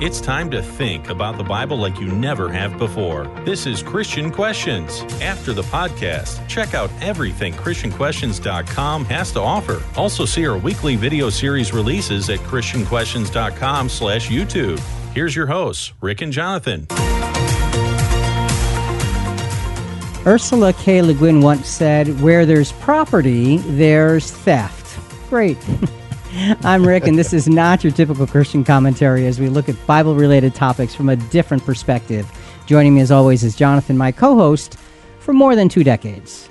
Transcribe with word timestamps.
It's 0.00 0.18
time 0.18 0.50
to 0.52 0.62
think 0.62 1.10
about 1.10 1.36
the 1.36 1.44
Bible 1.44 1.76
like 1.76 2.00
you 2.00 2.06
never 2.06 2.50
have 2.50 2.78
before. 2.78 3.24
This 3.44 3.66
is 3.66 3.82
Christian 3.82 4.30
Questions. 4.30 5.02
After 5.20 5.52
the 5.52 5.60
podcast, 5.64 6.48
check 6.48 6.72
out 6.72 6.90
everything 7.02 7.52
ChristianQuestions.com 7.52 9.04
has 9.04 9.30
to 9.32 9.40
offer. 9.40 9.82
Also 9.96 10.24
see 10.24 10.46
our 10.46 10.56
weekly 10.56 10.96
video 10.96 11.28
series 11.28 11.74
releases 11.74 12.30
at 12.30 12.38
ChristianQuestions.com 12.38 13.90
slash 13.90 14.30
YouTube. 14.30 14.78
Here's 15.12 15.36
your 15.36 15.46
hosts, 15.46 15.92
Rick 16.00 16.22
and 16.22 16.32
Jonathan. 16.32 16.86
Ursula 20.26 20.72
K. 20.72 21.02
Le 21.02 21.12
Guin 21.12 21.42
once 21.42 21.68
said, 21.68 22.22
Where 22.22 22.46
there's 22.46 22.72
property, 22.72 23.58
there's 23.58 24.30
theft. 24.30 24.98
Great. 25.28 25.58
I'm 26.32 26.86
Rick, 26.86 27.08
and 27.08 27.18
this 27.18 27.32
is 27.32 27.48
not 27.48 27.82
your 27.82 27.92
typical 27.92 28.24
Christian 28.24 28.62
commentary 28.62 29.26
as 29.26 29.40
we 29.40 29.48
look 29.48 29.68
at 29.68 29.86
Bible 29.86 30.14
related 30.14 30.54
topics 30.54 30.94
from 30.94 31.08
a 31.08 31.16
different 31.16 31.64
perspective. 31.64 32.30
Joining 32.66 32.94
me, 32.94 33.00
as 33.00 33.10
always, 33.10 33.42
is 33.42 33.56
Jonathan, 33.56 33.98
my 33.98 34.12
co 34.12 34.36
host 34.36 34.76
for 35.18 35.32
more 35.32 35.56
than 35.56 35.68
two 35.68 35.82
decades. 35.82 36.48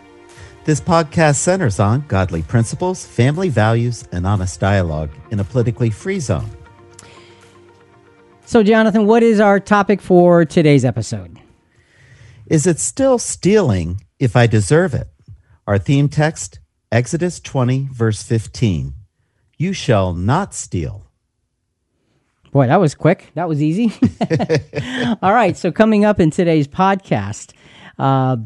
This 0.65 0.81
podcast 0.81 1.37
centers 1.37 1.79
on 1.79 2.03
godly 2.09 2.41
principles, 2.41 3.05
family 3.05 3.47
values, 3.47 4.03
and 4.11 4.27
honest 4.27 4.59
dialogue 4.59 5.11
in 5.31 5.39
a 5.39 5.45
politically 5.45 5.89
free 5.89 6.19
zone. 6.19 6.49
So, 8.45 8.63
Jonathan, 8.63 9.05
what 9.05 9.23
is 9.23 9.39
our 9.39 9.61
topic 9.61 10.01
for 10.01 10.43
today's 10.43 10.83
episode? 10.83 11.39
Is 12.47 12.67
it 12.67 12.79
still 12.79 13.17
stealing 13.17 14.01
if 14.19 14.35
I 14.35 14.45
deserve 14.45 14.93
it? 14.93 15.07
Our 15.65 15.77
theme 15.77 16.09
text, 16.09 16.59
Exodus 16.91 17.39
20, 17.39 17.87
verse 17.93 18.21
15. 18.23 18.98
You 19.59 19.73
shall 19.73 20.13
not 20.13 20.53
steal. 20.55 21.05
Boy, 22.53 22.67
that 22.67 22.79
was 22.79 22.95
quick. 22.95 23.29
That 23.35 23.49
was 23.49 23.61
easy. 23.61 23.91
All 25.21 25.33
right. 25.33 25.57
So, 25.57 25.69
coming 25.69 26.05
up 26.05 26.17
in 26.21 26.31
today's 26.31 26.65
podcast, 26.65 27.51
uh, 27.99 28.37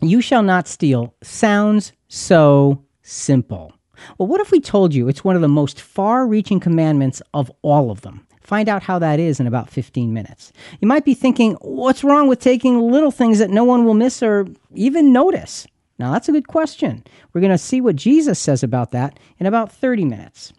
you 0.00 0.22
shall 0.22 0.42
not 0.42 0.66
steal 0.66 1.14
sounds 1.22 1.92
so 2.08 2.82
simple. 3.02 3.74
Well, 4.16 4.26
what 4.26 4.40
if 4.40 4.50
we 4.50 4.60
told 4.60 4.94
you 4.94 5.08
it's 5.08 5.22
one 5.24 5.36
of 5.36 5.42
the 5.42 5.48
most 5.48 5.78
far 5.78 6.26
reaching 6.26 6.58
commandments 6.58 7.20
of 7.34 7.52
all 7.60 7.90
of 7.90 8.00
them? 8.00 8.26
Find 8.40 8.68
out 8.68 8.82
how 8.82 8.98
that 8.98 9.20
is 9.20 9.40
in 9.40 9.46
about 9.46 9.70
15 9.70 10.12
minutes. 10.12 10.54
You 10.80 10.88
might 10.88 11.04
be 11.04 11.14
thinking, 11.14 11.54
what's 11.60 12.02
wrong 12.02 12.28
with 12.28 12.40
taking 12.40 12.90
little 12.90 13.10
things 13.10 13.38
that 13.40 13.50
no 13.50 13.64
one 13.64 13.84
will 13.84 13.94
miss 13.94 14.22
or 14.22 14.46
even 14.74 15.12
notice? 15.12 15.66
Now, 15.98 16.12
that's 16.12 16.28
a 16.28 16.32
good 16.32 16.48
question. 16.48 17.04
We're 17.32 17.40
going 17.40 17.50
to 17.52 17.58
see 17.58 17.80
what 17.80 17.96
Jesus 17.96 18.38
says 18.38 18.62
about 18.62 18.90
that 18.92 19.18
in 19.38 19.46
about 19.46 19.72
30 19.72 20.04
minutes. 20.04 20.52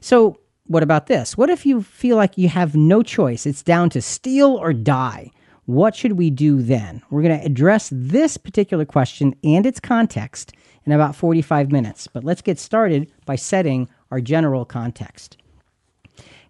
So, 0.00 0.38
what 0.66 0.82
about 0.82 1.06
this? 1.06 1.36
What 1.36 1.50
if 1.50 1.64
you 1.64 1.82
feel 1.82 2.16
like 2.16 2.36
you 2.36 2.48
have 2.48 2.74
no 2.74 3.02
choice? 3.02 3.46
It's 3.46 3.62
down 3.62 3.90
to 3.90 4.02
steal 4.02 4.50
or 4.50 4.72
die. 4.72 5.30
What 5.64 5.96
should 5.96 6.12
we 6.12 6.30
do 6.30 6.62
then? 6.62 7.02
We're 7.10 7.22
going 7.22 7.38
to 7.38 7.46
address 7.46 7.90
this 7.92 8.36
particular 8.36 8.84
question 8.84 9.34
and 9.44 9.66
its 9.66 9.80
context 9.80 10.52
in 10.84 10.92
about 10.92 11.16
45 11.16 11.70
minutes. 11.70 12.06
But 12.06 12.24
let's 12.24 12.42
get 12.42 12.58
started 12.58 13.12
by 13.26 13.36
setting 13.36 13.88
our 14.10 14.20
general 14.20 14.64
context. 14.64 15.36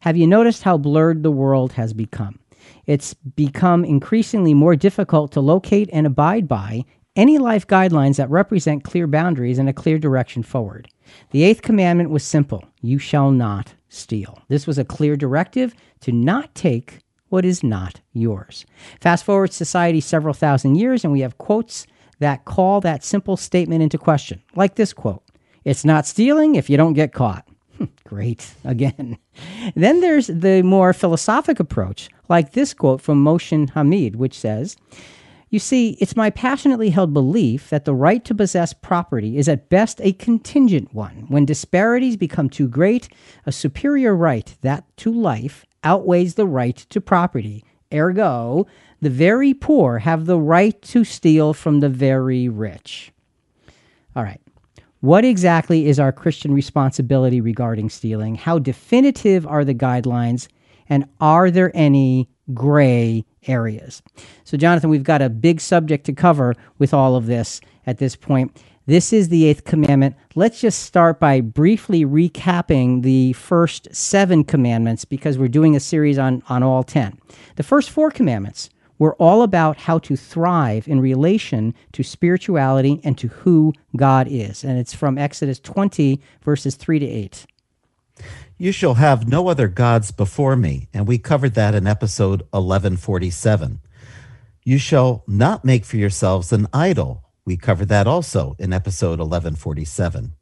Have 0.01 0.17
you 0.17 0.27
noticed 0.27 0.63
how 0.63 0.79
blurred 0.79 1.23
the 1.23 1.31
world 1.31 1.73
has 1.73 1.93
become? 1.93 2.39
It's 2.87 3.15
become 3.15 3.85
increasingly 3.85 4.55
more 4.55 4.77
difficult 4.77 5.33
to 5.33 5.41
locate 5.41 5.91
and 5.93 6.07
abide 6.07 6.47
by 6.47 6.85
any 7.19 7.37
life 7.37 7.67
guidelines 7.67 8.17
that 8.17 8.31
represent 8.31 8.85
clear 8.85 9.09
boundaries 9.09 9.59
and 9.59 9.69
a 9.69 9.73
clear 9.73 9.99
direction 9.99 10.45
forward. 10.45 10.89
The 11.33 11.43
eighth 11.43 11.63
commandment 11.63 12.11
was 12.11 12.23
simple 12.23 12.65
you 12.81 12.99
shall 12.99 13.33
not 13.33 13.75
steal. 13.89 14.41
This 14.49 14.67
was 14.67 14.79
a 14.79 14.85
clear 14.85 15.17
directive 15.17 15.75
to 16.03 16.13
not 16.13 16.55
take 16.55 17.01
what 17.29 17.45
is 17.45 17.65
not 17.65 18.01
yours. 18.13 18.65
Fast 19.01 19.25
forward 19.25 19.53
society 19.53 20.01
several 20.01 20.33
thousand 20.33 20.77
years, 20.77 21.03
and 21.05 21.13
we 21.13 21.21
have 21.21 21.39
quotes 21.39 21.87
that 22.21 22.45
call 22.45 22.81
that 22.81 23.05
simple 23.05 23.37
statement 23.37 23.83
into 23.83 23.99
question, 23.99 24.41
like 24.55 24.77
this 24.77 24.93
quote 24.93 25.23
It's 25.65 25.85
not 25.85 26.07
stealing 26.07 26.55
if 26.55 26.71
you 26.71 26.77
don't 26.77 26.95
get 26.95 27.13
caught. 27.13 27.47
Great, 28.05 28.55
again. 28.65 29.19
Then 29.77 30.01
there's 30.01 30.27
the 30.29 30.63
more 30.63 30.93
philosophic 30.93 31.61
approach, 31.61 32.09
like 32.29 32.53
this 32.53 32.75
quote 32.75 33.01
from 33.01 33.23
Mohsin 33.25 33.71
Hamid, 33.71 34.17
which 34.17 34.39
says, 34.39 34.77
you 35.51 35.59
see, 35.59 35.97
it's 36.01 36.17
my 36.17 36.31
passionately 36.31 36.91
held 36.91 37.15
belief 37.15 37.71
that 37.71 37.85
the 37.85 37.95
right 37.95 38.25
to 38.25 38.35
possess 38.35 38.73
property 38.73 39.39
is 39.39 39.49
at 39.49 39.69
best 39.69 40.01
a 40.03 40.13
contingent 40.13 40.93
one. 40.93 41.25
When 41.29 41.47
disparities 41.47 42.17
become 42.17 42.51
too 42.51 42.69
great, 42.69 43.09
a 43.47 43.53
superior 43.53 44.15
right, 44.15 44.55
that 44.61 44.85
to 44.99 45.13
life, 45.13 45.65
outweighs 45.85 46.35
the 46.35 46.47
right 46.47 46.77
to 46.77 47.01
property. 47.01 47.65
Ergo, 47.93 48.67
the 49.01 49.11
very 49.11 49.55
poor 49.55 49.99
have 49.99 50.27
the 50.27 50.39
right 50.39 50.81
to 50.83 51.05
steal 51.05 51.55
from 51.55 51.81
the 51.81 51.89
very 51.89 52.49
rich. 52.49 53.13
All 54.15 54.23
right. 54.23 54.41
What 55.01 55.25
exactly 55.25 55.87
is 55.87 56.01
our 56.01 56.13
Christian 56.13 56.53
responsibility 56.53 57.41
regarding 57.41 57.89
stealing? 57.89 58.35
How 58.35 58.59
definitive 58.59 59.47
are 59.47 59.65
the 59.65 59.75
guidelines? 59.75 60.49
And 60.89 61.07
are 61.21 61.51
there 61.51 61.71
any 61.75 62.29
gray 62.53 63.25
areas. 63.47 64.03
So, 64.45 64.57
Jonathan, 64.57 64.91
we've 64.91 65.03
got 65.03 65.23
a 65.23 65.31
big 65.31 65.61
subject 65.61 66.07
to 66.07 66.13
cover 66.13 66.55
with 66.79 66.93
all 66.93 67.17
of 67.17 67.27
this 67.27 67.61
at 67.87 67.99
this 67.99 68.17
point. 68.17 68.57
This 68.87 69.13
is 69.13 69.29
the 69.29 69.45
eighth 69.45 69.65
commandment. 69.65 70.17
Let's 70.35 70.63
just 70.63 70.83
start 70.83 71.21
by 71.21 71.43
briefly 71.43 72.07
recapping 72.07 73.03
the 73.03 73.35
first 73.35 73.95
seven 73.95 74.45
commandments 74.45 75.05
because 75.05 75.37
we're 75.37 75.49
doing 75.49 75.77
a 75.77 75.81
series 75.81 76.19
on, 76.19 76.43
on 76.49 76.63
all 76.63 76.83
10. 76.83 77.19
The 77.57 77.63
first 77.63 77.91
four 77.91 78.11
commandments 78.11 78.71
were 78.99 79.15
all 79.17 79.43
about 79.43 79.77
how 79.77 79.99
to 79.99 80.17
thrive 80.17 80.89
in 80.89 81.01
relation 81.01 81.75
to 81.93 82.03
spirituality 82.03 83.01
and 83.05 83.19
to 83.19 83.29
who 83.29 83.73
God 83.97 84.27
is. 84.31 84.65
And 84.65 84.79
it's 84.79 84.95
from 84.95 85.19
Exodus 85.19 85.61
20, 85.61 86.21
verses 86.43 86.75
3 86.75 86.99
to 86.99 87.07
8. 87.07 87.47
You 88.61 88.73
shall 88.73 88.95
have 88.95 89.29
no 89.29 89.47
other 89.47 89.69
gods 89.69 90.11
before 90.11 90.57
me. 90.57 90.89
And 90.93 91.07
we 91.07 91.17
covered 91.17 91.55
that 91.55 91.77
in 91.77 91.87
episode 91.87 92.41
1147. 92.51 93.81
You 94.65 94.79
shall 94.79 95.23
not 95.29 95.65
make 95.65 95.85
for 95.85 95.97
yourselves 95.97 96.53
an 96.53 96.67
idol. 96.73 97.23
We 97.45 97.57
covered 97.57 97.89
that 97.89 98.09
also 98.09 98.57
in 98.59 98.73
episode 98.73 99.21
1147. 99.21 100.35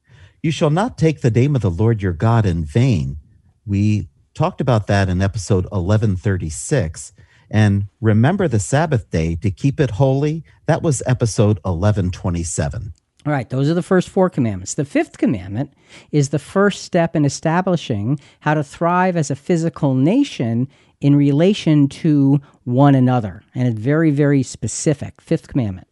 You 0.43 0.51
shall 0.51 0.71
not 0.71 0.97
take 0.97 1.21
the 1.21 1.31
name 1.31 1.55
of 1.55 1.61
the 1.61 1.71
Lord 1.71 2.01
your 2.01 2.15
God 2.15 2.47
in 2.47 2.65
vain. 2.65 3.19
We 3.67 4.09
talked 4.33 4.63
about 4.63 4.87
that 4.87 5.11
in 5.11 5.21
episode 5.21 5.65
1136. 5.65 7.13
And 7.51 7.89
remember 8.01 8.49
the 8.49 8.59
Sabbath 8.59 9.11
day 9.11 9.37
to 9.37 9.51
keep 9.51 9.79
it 9.79 9.91
holy. 9.91 10.43
That 10.65 10.83
was 10.83 11.03
episode 11.07 11.59
1127. 11.65 12.95
All 13.27 13.33
right, 13.33 13.51
those 13.51 13.69
are 13.69 13.75
the 13.75 13.83
first 13.83 14.09
four 14.09 14.31
commandments. 14.31 14.75
The 14.75 14.85
fifth 14.85 15.19
commandment 15.19 15.75
is 16.13 16.29
the 16.29 16.39
first 16.39 16.85
step 16.85 17.17
in 17.17 17.25
establishing 17.25 18.21
how 18.39 18.55
to 18.55 18.63
thrive 18.63 19.17
as 19.17 19.33
a 19.33 19.37
physical 19.37 19.95
nation 19.95 20.69
in 21.01 21.17
relation 21.17 21.89
to 21.89 22.41
one 22.63 22.95
another. 22.95 23.43
And 23.53 23.67
it's 23.67 23.81
very, 23.81 24.13
very 24.13 24.45
specific. 24.45 25.21
Fifth 25.21 25.49
commandment 25.49 25.89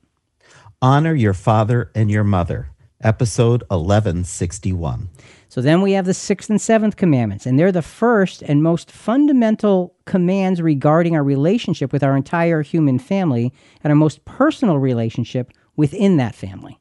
Honor 0.80 1.12
your 1.12 1.34
father 1.34 1.90
and 1.96 2.08
your 2.08 2.22
mother. 2.22 2.68
Episode 3.02 3.62
1161. 3.62 5.08
So 5.48 5.60
then 5.60 5.82
we 5.82 5.92
have 5.92 6.06
the 6.06 6.14
sixth 6.14 6.48
and 6.48 6.60
seventh 6.60 6.96
commandments, 6.96 7.46
and 7.46 7.58
they're 7.58 7.72
the 7.72 7.82
first 7.82 8.42
and 8.42 8.62
most 8.62 8.92
fundamental 8.92 9.94
commands 10.04 10.62
regarding 10.62 11.16
our 11.16 11.24
relationship 11.24 11.92
with 11.92 12.04
our 12.04 12.16
entire 12.16 12.62
human 12.62 13.00
family 13.00 13.52
and 13.82 13.90
our 13.90 13.96
most 13.96 14.24
personal 14.24 14.78
relationship 14.78 15.52
within 15.76 16.16
that 16.18 16.34
family. 16.34 16.78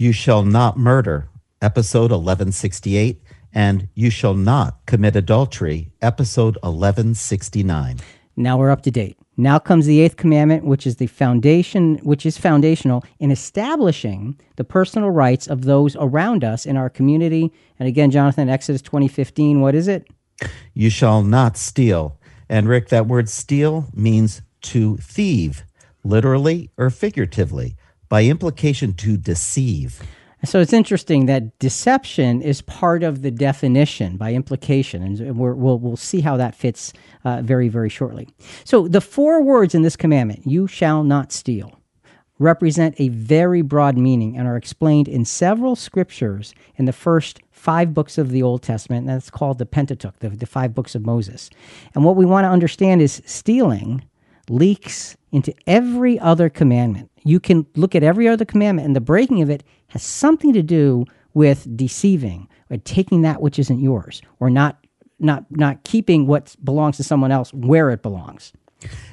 You 0.00 0.12
shall 0.12 0.46
not 0.46 0.78
murder, 0.78 1.28
episode 1.60 2.10
1168, 2.10 3.20
and 3.52 3.86
You 3.94 4.08
shall 4.08 4.32
not 4.32 4.78
commit 4.86 5.14
adultery, 5.14 5.92
episode 6.00 6.56
1169. 6.62 7.98
Now 8.34 8.56
we're 8.56 8.70
up 8.70 8.80
to 8.84 8.90
date. 8.90 9.18
Now 9.36 9.58
comes 9.58 9.84
the 9.84 10.00
eighth 10.00 10.16
commandment, 10.16 10.64
which 10.64 10.86
is 10.86 10.96
the 10.96 11.06
foundation, 11.06 11.96
which 11.96 12.24
is 12.24 12.38
foundational 12.38 13.04
in 13.18 13.30
establishing 13.30 14.40
the 14.56 14.64
personal 14.64 15.10
rights 15.10 15.46
of 15.46 15.64
those 15.64 15.94
around 15.96 16.44
us 16.44 16.64
in 16.64 16.78
our 16.78 16.88
community. 16.88 17.52
And 17.78 17.86
again, 17.86 18.10
Jonathan, 18.10 18.48
Exodus 18.48 18.80
2015, 18.80 19.60
what 19.60 19.74
is 19.74 19.86
it? 19.86 20.08
You 20.72 20.88
shall 20.88 21.22
not 21.22 21.58
steal. 21.58 22.18
And 22.48 22.70
Rick, 22.70 22.88
that 22.88 23.06
word 23.06 23.28
steal 23.28 23.88
means 23.92 24.40
to 24.62 24.96
thieve, 24.96 25.62
literally 26.02 26.70
or 26.78 26.88
figuratively 26.88 27.76
by 28.10 28.24
implication 28.24 28.92
to 28.92 29.16
deceive. 29.16 30.02
So 30.44 30.58
it's 30.60 30.72
interesting 30.72 31.26
that 31.26 31.58
deception 31.58 32.40
is 32.40 32.62
part 32.62 33.02
of 33.02 33.20
the 33.20 33.30
definition 33.30 34.16
by 34.16 34.32
implication, 34.32 35.02
and 35.02 35.38
we 35.38 35.52
will 35.52 35.78
we'll 35.78 35.96
see 35.96 36.20
how 36.20 36.38
that 36.38 36.54
fits 36.54 36.94
uh, 37.24 37.42
very, 37.42 37.68
very 37.68 37.90
shortly. 37.90 38.26
So 38.64 38.88
the 38.88 39.02
four 39.02 39.42
words 39.42 39.74
in 39.74 39.82
this 39.82 39.96
commandment, 39.96 40.46
you 40.46 40.66
shall 40.66 41.04
not 41.04 41.30
steal, 41.30 41.78
represent 42.38 42.94
a 42.98 43.10
very 43.10 43.60
broad 43.60 43.98
meaning 43.98 44.34
and 44.34 44.48
are 44.48 44.56
explained 44.56 45.08
in 45.08 45.26
several 45.26 45.76
scriptures 45.76 46.54
in 46.76 46.86
the 46.86 46.92
first 46.92 47.40
five 47.50 47.92
books 47.92 48.16
of 48.16 48.30
the 48.30 48.42
Old 48.42 48.62
Testament. 48.62 49.00
And 49.06 49.10
that's 49.10 49.28
called 49.28 49.58
the 49.58 49.66
Pentateuch, 49.66 50.18
the, 50.20 50.30
the 50.30 50.46
five 50.46 50.74
books 50.74 50.94
of 50.94 51.04
Moses. 51.04 51.50
And 51.94 52.02
what 52.02 52.16
we 52.16 52.24
want 52.24 52.44
to 52.46 52.48
understand 52.48 53.02
is 53.02 53.20
stealing 53.26 54.02
leaks 54.48 55.18
into 55.32 55.54
every 55.66 56.18
other 56.18 56.48
commandment. 56.48 57.09
You 57.24 57.40
can 57.40 57.66
look 57.76 57.94
at 57.94 58.02
every 58.02 58.28
other 58.28 58.44
commandment, 58.44 58.86
and 58.86 58.96
the 58.96 59.00
breaking 59.00 59.42
of 59.42 59.50
it 59.50 59.62
has 59.88 60.02
something 60.02 60.52
to 60.52 60.62
do 60.62 61.04
with 61.34 61.76
deceiving 61.76 62.48
or 62.70 62.78
taking 62.78 63.22
that 63.22 63.40
which 63.40 63.58
isn't 63.58 63.80
yours 63.80 64.22
or 64.40 64.50
not 64.50 64.84
not 65.18 65.44
not 65.50 65.84
keeping 65.84 66.26
what 66.26 66.56
belongs 66.64 66.96
to 66.96 67.04
someone 67.04 67.30
else 67.30 67.52
where 67.52 67.90
it 67.90 68.02
belongs. 68.02 68.52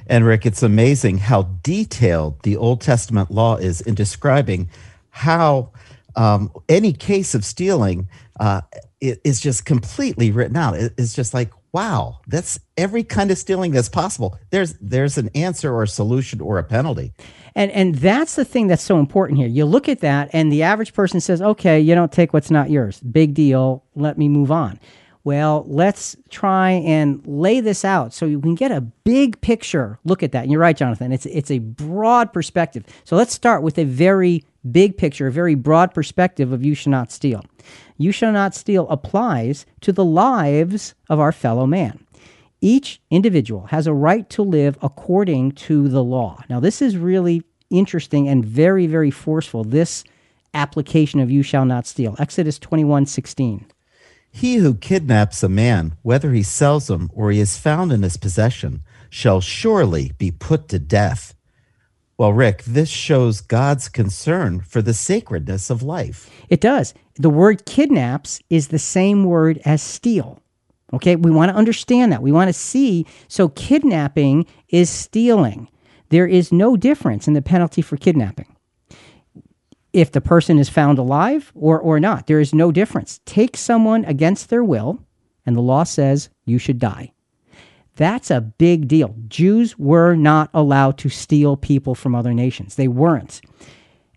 And 0.07 0.25
Rick, 0.25 0.45
it's 0.45 0.63
amazing 0.63 1.17
how 1.17 1.43
detailed 1.61 2.41
the 2.43 2.55
Old 2.55 2.79
Testament 2.79 3.29
law 3.29 3.57
is 3.57 3.81
in 3.81 3.95
describing 3.95 4.69
how 5.09 5.71
um, 6.15 6.51
any 6.69 6.93
case 6.93 7.35
of 7.35 7.43
stealing 7.43 8.07
uh, 8.39 8.61
is 9.01 9.41
just 9.41 9.65
completely 9.65 10.31
written 10.31 10.55
out. 10.55 10.75
It's 10.75 11.13
just 11.13 11.33
like, 11.33 11.51
wow, 11.73 12.19
that's 12.27 12.59
every 12.77 13.03
kind 13.03 13.29
of 13.29 13.37
stealing 13.37 13.71
that's 13.71 13.89
possible. 13.89 14.37
There's 14.49 14.73
there's 14.79 15.17
an 15.17 15.29
answer 15.35 15.73
or 15.73 15.83
a 15.83 15.87
solution 15.87 16.41
or 16.41 16.57
a 16.57 16.63
penalty. 16.63 17.13
And 17.57 17.71
and 17.71 17.95
that's 17.95 18.35
the 18.35 18.45
thing 18.45 18.67
that's 18.67 18.83
so 18.83 18.99
important 18.99 19.39
here. 19.39 19.47
You 19.47 19.65
look 19.65 19.89
at 19.89 20.01
that, 20.01 20.29
and 20.31 20.51
the 20.51 20.61
average 20.61 20.93
person 20.93 21.19
says, 21.19 21.41
"Okay, 21.41 21.79
you 21.79 21.95
don't 21.95 22.11
take 22.11 22.31
what's 22.31 22.51
not 22.51 22.69
yours. 22.69 22.99
Big 22.99 23.33
deal. 23.33 23.83
Let 23.95 24.15
me 24.19 24.29
move 24.29 24.51
on." 24.51 24.79
Well, 25.23 25.65
let's 25.67 26.15
try 26.29 26.71
and 26.71 27.19
lay 27.25 27.59
this 27.59 27.83
out 27.83 28.13
so 28.13 28.27
you 28.27 28.39
can 28.39 28.53
get 28.53 28.71
a 28.71 28.79
big 28.79 29.41
picture. 29.41 29.97
Look 30.05 30.21
at 30.21 30.31
that. 30.33 30.43
And 30.43 30.51
you're 30.51 30.61
right, 30.61 30.77
Jonathan. 30.77 31.11
It's 31.11 31.25
it's 31.25 31.49
a 31.49 31.57
broad 31.57 32.31
perspective. 32.31 32.85
So 33.03 33.15
let's 33.15 33.33
start 33.33 33.63
with 33.63 33.79
a 33.79 33.85
very 33.85 34.43
big 34.71 34.95
picture, 34.95 35.25
a 35.25 35.31
very 35.31 35.55
broad 35.55 35.95
perspective 35.95 36.51
of 36.51 36.63
you 36.63 36.75
shall 36.75 36.91
not 36.91 37.11
steal. 37.11 37.43
You 37.97 38.11
shall 38.11 38.31
not 38.31 38.53
steal 38.53 38.87
applies 38.87 39.65
to 39.81 39.91
the 39.91 40.05
lives 40.05 40.93
of 41.09 41.19
our 41.19 41.31
fellow 41.31 41.65
man. 41.65 42.05
Each 42.61 42.99
individual 43.11 43.67
has 43.67 43.85
a 43.85 43.93
right 43.93 44.27
to 44.31 44.41
live 44.41 44.77
according 44.81 45.51
to 45.53 45.87
the 45.89 46.03
law. 46.03 46.43
Now, 46.49 46.59
this 46.59 46.81
is 46.81 46.97
really 46.97 47.43
interesting 47.69 48.27
and 48.27 48.45
very, 48.45 48.87
very 48.87 49.11
forceful. 49.11 49.63
This 49.63 50.03
application 50.53 51.19
of 51.19 51.31
you 51.31 51.43
shall 51.43 51.65
not 51.65 51.85
steal. 51.85 52.15
Exodus 52.19 52.59
21 52.59 53.05
16. 53.05 53.65
He 54.29 54.57
who 54.57 54.75
kidnaps 54.75 55.41
a 55.41 55.49
man, 55.49 55.95
whether 56.03 56.31
he 56.31 56.43
sells 56.43 56.89
him 56.89 57.09
or 57.13 57.31
he 57.31 57.39
is 57.39 57.57
found 57.57 57.91
in 57.91 58.03
his 58.03 58.17
possession, 58.17 58.83
shall 59.09 59.41
surely 59.41 60.11
be 60.17 60.31
put 60.31 60.67
to 60.69 60.79
death. 60.79 61.33
Well, 62.17 62.33
Rick, 62.33 62.63
this 62.63 62.89
shows 62.89 63.41
God's 63.41 63.89
concern 63.89 64.61
for 64.61 64.81
the 64.81 64.93
sacredness 64.93 65.69
of 65.69 65.83
life. 65.83 66.29
It 66.49 66.61
does. 66.61 66.93
The 67.15 67.29
word 67.29 67.65
kidnaps 67.65 68.39
is 68.49 68.67
the 68.67 68.79
same 68.79 69.23
word 69.23 69.61
as 69.65 69.81
steal. 69.81 70.39
Okay, 70.93 71.15
we 71.15 71.31
want 71.31 71.51
to 71.51 71.57
understand 71.57 72.11
that. 72.11 72.21
We 72.21 72.31
want 72.31 72.47
to 72.47 72.53
see. 72.53 73.05
So, 73.27 73.49
kidnapping 73.49 74.45
is 74.69 74.89
stealing. 74.89 75.67
There 76.09 76.27
is 76.27 76.51
no 76.51 76.77
difference 76.77 77.27
in 77.27 77.33
the 77.33 77.41
penalty 77.41 77.81
for 77.81 77.97
kidnapping 77.97 78.55
if 79.93 80.11
the 80.11 80.21
person 80.21 80.59
is 80.59 80.69
found 80.69 80.99
alive 80.99 81.51
or, 81.55 81.79
or 81.79 81.99
not. 81.99 82.27
There 82.27 82.39
is 82.39 82.53
no 82.53 82.71
difference. 82.71 83.19
Take 83.25 83.57
someone 83.57 84.05
against 84.05 84.49
their 84.49 84.63
will, 84.63 84.99
and 85.45 85.55
the 85.55 85.61
law 85.61 85.83
says 85.83 86.29
you 86.45 86.59
should 86.59 86.79
die. 86.79 87.13
That's 87.95 88.29
a 88.29 88.41
big 88.41 88.87
deal. 88.87 89.15
Jews 89.27 89.77
were 89.79 90.13
not 90.13 90.51
allowed 90.53 90.99
to 90.99 91.09
steal 91.09 91.57
people 91.57 91.95
from 91.95 92.13
other 92.13 92.33
nations, 92.33 92.75
they 92.75 92.87
weren't. 92.87 93.41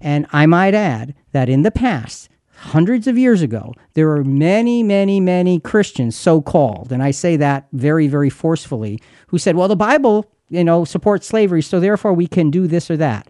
And 0.02 0.26
I 0.32 0.46
might 0.46 0.74
add 0.74 1.14
that 1.32 1.48
in 1.48 1.62
the 1.62 1.70
past, 1.70 2.28
hundreds 2.56 3.06
of 3.06 3.16
years 3.16 3.40
ago, 3.40 3.72
there 3.94 4.08
were 4.08 4.24
many, 4.24 4.82
many, 4.82 5.18
many 5.18 5.60
Christians, 5.60 6.14
so 6.14 6.42
called, 6.42 6.92
and 6.92 7.02
I 7.02 7.10
say 7.10 7.36
that 7.36 7.68
very, 7.72 8.06
very 8.06 8.28
forcefully, 8.28 9.00
who 9.28 9.38
said, 9.38 9.56
well, 9.56 9.68
the 9.68 9.76
Bible, 9.76 10.30
you 10.50 10.62
know, 10.62 10.84
support 10.84 11.24
slavery, 11.24 11.62
so 11.62 11.80
therefore 11.80 12.12
we 12.12 12.26
can 12.26 12.50
do 12.50 12.66
this 12.66 12.90
or 12.90 12.96
that 12.98 13.28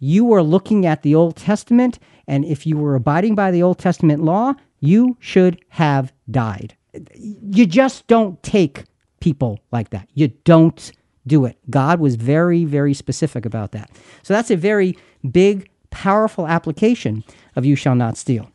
you 0.00 0.24
were 0.24 0.42
looking 0.42 0.86
at 0.86 1.02
the 1.02 1.14
Old 1.14 1.36
Testament, 1.36 1.98
and 2.26 2.44
if 2.44 2.66
you 2.66 2.76
were 2.76 2.94
abiding 2.94 3.34
by 3.34 3.50
the 3.50 3.62
Old 3.62 3.78
Testament 3.78 4.22
law, 4.22 4.54
you 4.80 5.16
should 5.18 5.60
have 5.70 6.12
died. 6.30 6.76
You 7.14 7.66
just 7.66 8.06
don't 8.06 8.40
take 8.42 8.84
people 9.20 9.58
like 9.72 9.90
that. 9.90 10.08
You 10.14 10.28
don't 10.44 10.92
do 11.26 11.44
it. 11.44 11.58
God 11.68 12.00
was 12.00 12.14
very, 12.14 12.64
very 12.64 12.94
specific 12.94 13.44
about 13.44 13.72
that. 13.72 13.90
So 14.22 14.34
that's 14.34 14.50
a 14.50 14.56
very 14.56 14.96
big, 15.30 15.68
powerful 15.90 16.46
application 16.46 17.24
of 17.56 17.64
you 17.64 17.74
shall 17.76 17.94
not 17.94 18.16
steal. 18.16 18.50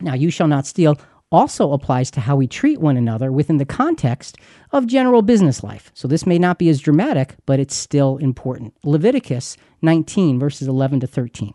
Now, 0.00 0.14
you 0.14 0.30
shall 0.30 0.48
not 0.48 0.66
steal 0.66 0.98
also 1.32 1.72
applies 1.72 2.10
to 2.12 2.20
how 2.20 2.36
we 2.36 2.46
treat 2.46 2.80
one 2.80 2.96
another 2.96 3.32
within 3.32 3.56
the 3.58 3.64
context 3.64 4.36
of 4.72 4.86
general 4.86 5.22
business 5.22 5.62
life. 5.62 5.90
So 5.94 6.06
this 6.06 6.26
may 6.26 6.38
not 6.38 6.58
be 6.58 6.68
as 6.68 6.80
dramatic, 6.80 7.34
but 7.46 7.60
it's 7.60 7.74
still 7.74 8.16
important. 8.18 8.74
Leviticus 8.84 9.56
19, 9.82 10.38
verses 10.38 10.68
11 10.68 11.00
to 11.00 11.06
13. 11.06 11.54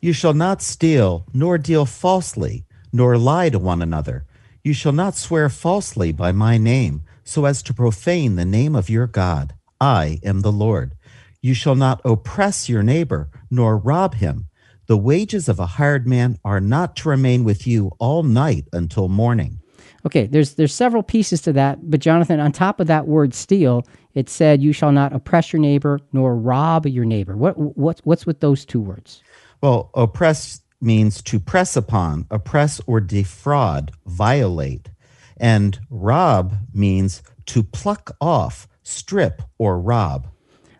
You 0.00 0.12
shall 0.12 0.34
not 0.34 0.62
steal, 0.62 1.26
nor 1.32 1.58
deal 1.58 1.84
falsely, 1.84 2.66
nor 2.92 3.18
lie 3.18 3.50
to 3.50 3.58
one 3.58 3.82
another. 3.82 4.24
You 4.62 4.72
shall 4.72 4.92
not 4.92 5.16
swear 5.16 5.48
falsely 5.48 6.12
by 6.12 6.32
my 6.32 6.58
name, 6.58 7.02
so 7.24 7.44
as 7.44 7.62
to 7.64 7.74
profane 7.74 8.36
the 8.36 8.44
name 8.44 8.74
of 8.74 8.90
your 8.90 9.06
God. 9.06 9.54
I 9.80 10.18
am 10.22 10.40
the 10.40 10.52
Lord. 10.52 10.94
You 11.40 11.54
shall 11.54 11.76
not 11.76 12.00
oppress 12.04 12.68
your 12.68 12.82
neighbor, 12.82 13.30
nor 13.50 13.76
rob 13.76 14.14
him. 14.14 14.47
The 14.88 14.96
wages 14.96 15.50
of 15.50 15.60
a 15.60 15.66
hired 15.66 16.06
man 16.06 16.38
are 16.46 16.60
not 16.60 16.96
to 16.96 17.10
remain 17.10 17.44
with 17.44 17.66
you 17.66 17.92
all 17.98 18.22
night 18.22 18.66
until 18.72 19.08
morning. 19.08 19.60
Okay, 20.06 20.26
there's 20.26 20.54
there's 20.54 20.74
several 20.74 21.02
pieces 21.02 21.42
to 21.42 21.52
that, 21.52 21.90
but 21.90 22.00
Jonathan, 22.00 22.40
on 22.40 22.52
top 22.52 22.80
of 22.80 22.86
that 22.86 23.06
word 23.06 23.34
steal, 23.34 23.86
it 24.14 24.30
said 24.30 24.62
you 24.62 24.72
shall 24.72 24.90
not 24.90 25.12
oppress 25.12 25.52
your 25.52 25.60
neighbor 25.60 26.00
nor 26.14 26.34
rob 26.34 26.86
your 26.86 27.04
neighbor. 27.04 27.36
What 27.36 27.58
what 27.76 28.00
what's 28.04 28.24
with 28.24 28.40
those 28.40 28.64
two 28.64 28.80
words? 28.80 29.22
Well, 29.60 29.90
oppress 29.92 30.62
means 30.80 31.20
to 31.22 31.38
press 31.38 31.76
upon, 31.76 32.26
oppress 32.30 32.80
or 32.86 33.00
defraud, 33.00 33.92
violate. 34.06 34.88
And 35.36 35.78
rob 35.90 36.56
means 36.72 37.22
to 37.46 37.62
pluck 37.62 38.16
off, 38.22 38.66
strip 38.84 39.42
or 39.58 39.78
rob. 39.78 40.28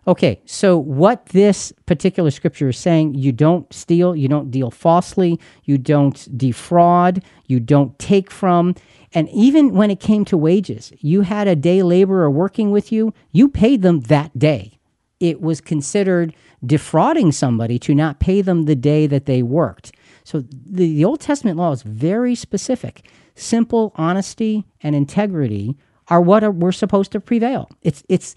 Okay, 0.09 0.41
so 0.43 0.75
what 0.75 1.27
this 1.27 1.71
particular 1.85 2.31
scripture 2.31 2.69
is 2.69 2.79
saying, 2.79 3.13
you 3.13 3.31
don't 3.31 3.71
steal, 3.71 4.15
you 4.15 4.27
don't 4.27 4.49
deal 4.49 4.71
falsely, 4.71 5.39
you 5.65 5.77
don't 5.77 6.35
defraud, 6.35 7.23
you 7.45 7.59
don't 7.59 7.97
take 7.99 8.31
from. 8.31 8.73
And 9.13 9.29
even 9.29 9.75
when 9.75 9.91
it 9.91 9.99
came 9.99 10.25
to 10.25 10.35
wages, 10.35 10.91
you 10.97 11.21
had 11.21 11.47
a 11.47 11.55
day 11.55 11.83
laborer 11.83 12.27
working 12.27 12.71
with 12.71 12.91
you, 12.91 13.13
you 13.31 13.49
paid 13.49 13.83
them 13.83 13.99
that 14.01 14.39
day. 14.39 14.79
It 15.19 15.41
was 15.41 15.61
considered 15.61 16.33
defrauding 16.65 17.31
somebody 17.31 17.77
to 17.77 17.93
not 17.93 18.19
pay 18.19 18.41
them 18.41 18.63
the 18.63 18.75
day 18.75 19.05
that 19.05 19.27
they 19.27 19.43
worked. 19.43 19.91
So 20.23 20.39
the, 20.39 20.91
the 20.91 21.05
Old 21.05 21.19
Testament 21.19 21.57
law 21.57 21.71
is 21.71 21.83
very 21.83 22.33
specific. 22.33 23.07
Simple 23.35 23.91
honesty 23.93 24.65
and 24.81 24.95
integrity 24.95 25.77
are 26.07 26.19
what 26.19 26.43
are, 26.43 26.49
we're 26.49 26.71
supposed 26.71 27.11
to 27.11 27.19
prevail. 27.19 27.69
It's, 27.83 28.01
it's, 28.09 28.33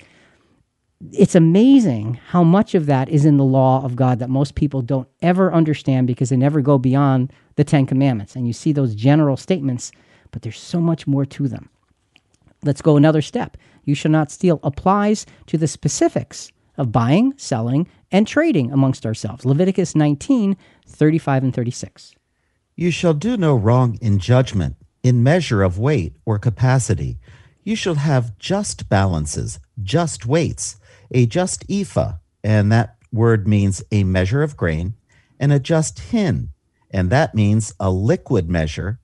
it's 1.10 1.34
amazing 1.34 2.14
how 2.28 2.44
much 2.44 2.74
of 2.74 2.86
that 2.86 3.08
is 3.08 3.24
in 3.24 3.36
the 3.36 3.44
law 3.44 3.84
of 3.84 3.96
God 3.96 4.20
that 4.20 4.30
most 4.30 4.54
people 4.54 4.82
don't 4.82 5.08
ever 5.20 5.52
understand 5.52 6.06
because 6.06 6.28
they 6.28 6.36
never 6.36 6.60
go 6.60 6.78
beyond 6.78 7.32
the 7.56 7.64
Ten 7.64 7.86
Commandments. 7.86 8.36
And 8.36 8.46
you 8.46 8.52
see 8.52 8.72
those 8.72 8.94
general 8.94 9.36
statements, 9.36 9.90
but 10.30 10.42
there's 10.42 10.60
so 10.60 10.80
much 10.80 11.06
more 11.06 11.24
to 11.26 11.48
them. 11.48 11.68
Let's 12.62 12.82
go 12.82 12.96
another 12.96 13.22
step. 13.22 13.56
You 13.84 13.94
shall 13.94 14.12
not 14.12 14.30
steal 14.30 14.60
applies 14.62 15.26
to 15.46 15.58
the 15.58 15.66
specifics 15.66 16.52
of 16.78 16.92
buying, 16.92 17.34
selling, 17.36 17.88
and 18.12 18.26
trading 18.26 18.70
amongst 18.70 19.04
ourselves. 19.04 19.44
Leviticus 19.44 19.96
19, 19.96 20.56
35 20.86 21.42
and 21.42 21.54
36. 21.54 22.14
You 22.76 22.90
shall 22.90 23.14
do 23.14 23.36
no 23.36 23.56
wrong 23.56 23.98
in 24.00 24.18
judgment, 24.18 24.76
in 25.02 25.22
measure 25.22 25.62
of 25.62 25.78
weight 25.78 26.14
or 26.24 26.38
capacity. 26.38 27.18
You 27.64 27.76
shall 27.76 27.96
have 27.96 28.38
just 28.38 28.88
balances, 28.88 29.58
just 29.82 30.26
weights 30.26 30.76
a 31.12 31.26
just 31.26 31.64
ephah, 31.70 32.14
and 32.42 32.72
that 32.72 32.96
word 33.12 33.46
means 33.46 33.82
a 33.92 34.04
measure 34.04 34.42
of 34.42 34.56
grain, 34.56 34.94
and 35.38 35.52
a 35.52 35.60
just 35.60 35.98
hin, 35.98 36.50
and 36.90 37.10
that 37.10 37.34
means 37.34 37.74
a 37.78 37.90
liquid 37.90 38.48
measure. 38.48 38.98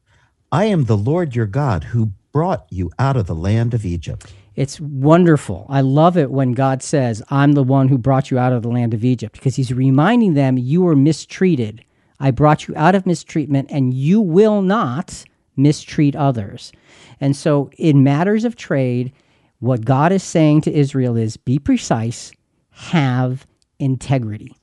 I 0.50 0.64
am 0.64 0.84
the 0.84 0.96
Lord 0.96 1.36
your 1.36 1.46
God 1.46 1.84
who 1.84 2.12
brought 2.32 2.66
you 2.70 2.90
out 2.98 3.16
of 3.16 3.26
the 3.26 3.34
land 3.34 3.74
of 3.74 3.84
Egypt. 3.84 4.32
It's 4.54 4.80
wonderful. 4.80 5.66
I 5.68 5.82
love 5.82 6.16
it 6.16 6.30
when 6.30 6.52
God 6.52 6.82
says, 6.82 7.22
I'm 7.30 7.52
the 7.52 7.62
one 7.62 7.88
who 7.88 7.98
brought 7.98 8.30
you 8.30 8.38
out 8.38 8.52
of 8.52 8.62
the 8.62 8.68
land 8.68 8.92
of 8.92 9.04
Egypt, 9.04 9.34
because 9.34 9.56
he's 9.56 9.72
reminding 9.72 10.34
them 10.34 10.58
you 10.58 10.82
were 10.82 10.96
mistreated. 10.96 11.84
I 12.18 12.32
brought 12.32 12.66
you 12.66 12.74
out 12.76 12.94
of 12.94 13.06
mistreatment, 13.06 13.70
and 13.70 13.94
you 13.94 14.20
will 14.20 14.62
not 14.62 15.24
mistreat 15.56 16.16
others. 16.16 16.72
And 17.20 17.36
so, 17.36 17.70
in 17.78 18.02
matters 18.02 18.44
of 18.44 18.56
trade, 18.56 19.12
what 19.60 19.84
God 19.84 20.12
is 20.12 20.22
saying 20.22 20.62
to 20.62 20.72
Israel 20.72 21.16
is 21.16 21.36
be 21.36 21.58
precise, 21.58 22.32
have 22.70 23.46
integrity. 23.78 24.54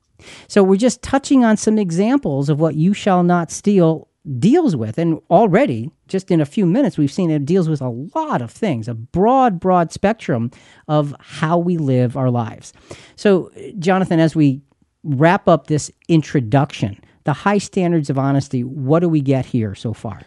So 0.47 0.63
we're 0.63 0.77
just 0.77 1.01
touching 1.01 1.43
on 1.43 1.57
some 1.57 1.77
examples 1.77 2.49
of 2.49 2.59
what 2.59 2.75
you 2.75 2.93
shall 2.93 3.23
not 3.23 3.51
steal 3.51 4.07
deals 4.39 4.75
with. 4.75 4.97
And 4.97 5.21
already, 5.29 5.91
just 6.07 6.31
in 6.31 6.41
a 6.41 6.45
few 6.45 6.65
minutes, 6.65 6.97
we've 6.97 7.11
seen 7.11 7.29
it 7.29 7.45
deals 7.45 7.69
with 7.69 7.81
a 7.81 7.89
lot 7.89 8.41
of 8.41 8.51
things, 8.51 8.87
a 8.87 8.93
broad, 8.93 9.59
broad 9.59 9.91
spectrum 9.91 10.51
of 10.87 11.15
how 11.19 11.57
we 11.57 11.77
live 11.77 12.17
our 12.17 12.31
lives. 12.31 12.73
So, 13.15 13.51
Jonathan, 13.77 14.19
as 14.19 14.35
we 14.35 14.61
wrap 15.03 15.47
up 15.47 15.67
this 15.67 15.91
introduction, 16.07 16.99
the 17.25 17.33
high 17.33 17.59
standards 17.59 18.09
of 18.09 18.17
honesty, 18.17 18.63
what 18.63 19.01
do 19.01 19.09
we 19.09 19.21
get 19.21 19.45
here 19.45 19.75
so 19.75 19.93
far? 19.93 20.21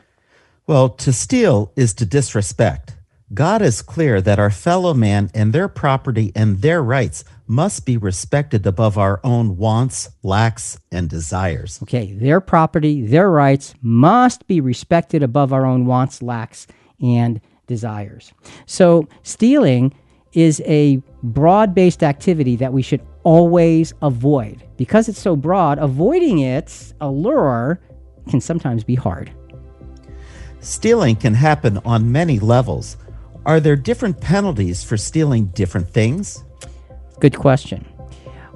Well, 0.67 0.91
to 0.91 1.13
steal 1.13 1.73
is 1.77 1.95
to 1.95 2.07
disrespect. 2.07 2.95
God 3.35 3.61
is 3.61 3.83
clear 3.83 4.23
that 4.23 4.39
our 4.39 4.51
fellow 4.51 4.95
man 4.95 5.31
and 5.35 5.53
their 5.53 5.69
property 5.69 6.33
and 6.35 6.63
their 6.63 6.83
rights 6.83 7.25
must 7.47 7.85
be 7.85 7.99
respected 7.99 8.67
above 8.67 8.97
our 8.97 9.21
own 9.23 9.59
wants, 9.59 10.09
lacks, 10.23 10.79
and 10.91 11.11
desires. 11.11 11.79
Okay, 11.83 12.13
their 12.15 12.41
property, 12.41 13.07
their 13.07 13.31
rights 13.31 13.75
must 13.83 14.47
be 14.47 14.63
respected 14.63 15.23
above 15.23 15.53
our 15.53 15.67
own 15.67 15.85
wants, 15.85 16.23
lacks, 16.23 16.67
and 17.03 17.39
desires. 17.67 18.33
So, 18.65 19.07
stealing 19.23 19.93
is 20.33 20.63
a 20.65 21.03
broad 21.23 21.75
based 21.75 22.03
activity 22.03 22.57
that 22.57 22.73
we 22.73 22.81
should 22.81 23.03
always 23.25 23.93
avoid. 24.01 24.65
Because 24.79 25.07
it's 25.07 25.21
so 25.21 25.37
broad, 25.37 25.79
avoiding 25.79 26.39
its 26.39 26.95
allure 27.03 27.79
can 28.31 28.41
sometimes 28.41 28.85
be 28.85 28.95
hard. 28.95 29.31
Stealing 30.61 31.17
can 31.17 31.35
happen 31.35 31.79
on 31.85 32.11
many 32.11 32.39
levels. 32.39 32.97
Are 33.49 33.61
there 33.61 33.77
different 33.77 34.21
penalties 34.21 34.85
for 34.85 34.99
stealing 34.99 35.47
different 35.47 35.89
things? 35.89 36.45
Good 37.19 37.39
question. 37.39 37.89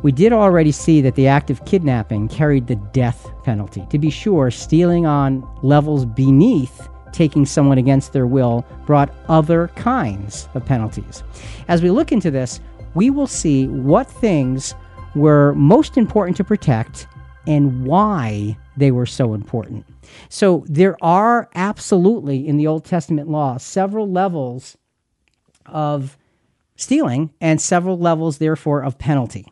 We 0.02 0.12
did 0.12 0.34
already 0.34 0.70
see 0.70 1.00
that 1.00 1.14
the 1.14 1.28
act 1.28 1.49
of 1.49 1.64
kidnapping 1.64 2.28
carried 2.28 2.66
the 2.66 2.76
death 2.76 3.26
penalty. 3.42 3.87
To 3.88 3.99
be 3.99 4.11
sure, 4.11 4.50
stealing 4.50 5.06
on 5.06 5.49
levels 5.62 6.04
beneath 6.04 6.90
taking 7.11 7.46
someone 7.46 7.78
against 7.78 8.12
their 8.12 8.26
will 8.26 8.66
brought 8.84 9.14
other 9.30 9.68
kinds 9.76 10.46
of 10.52 10.66
penalties. 10.66 11.22
As 11.68 11.80
we 11.80 11.90
look 11.90 12.12
into 12.12 12.30
this, 12.30 12.61
we 12.94 13.08
will 13.08 13.26
see 13.26 13.68
what 13.68 14.11
things 14.11 14.75
were 15.14 15.54
most 15.54 15.96
important 15.96 16.37
to 16.37 16.44
protect 16.44 17.06
and 17.46 17.87
why 17.87 18.58
they 18.76 18.90
were 18.90 19.06
so 19.06 19.32
important. 19.32 19.87
So 20.28 20.66
there 20.68 21.02
are 21.02 21.49
absolutely 21.54 22.46
in 22.46 22.58
the 22.58 22.66
Old 22.66 22.84
Testament 22.84 23.30
law 23.30 23.56
several 23.56 24.11
levels 24.11 24.76
of 25.66 26.16
stealing 26.76 27.31
and 27.40 27.61
several 27.61 27.99
levels 27.99 28.38
therefore 28.38 28.83
of 28.83 28.99
penalty. 28.99 29.47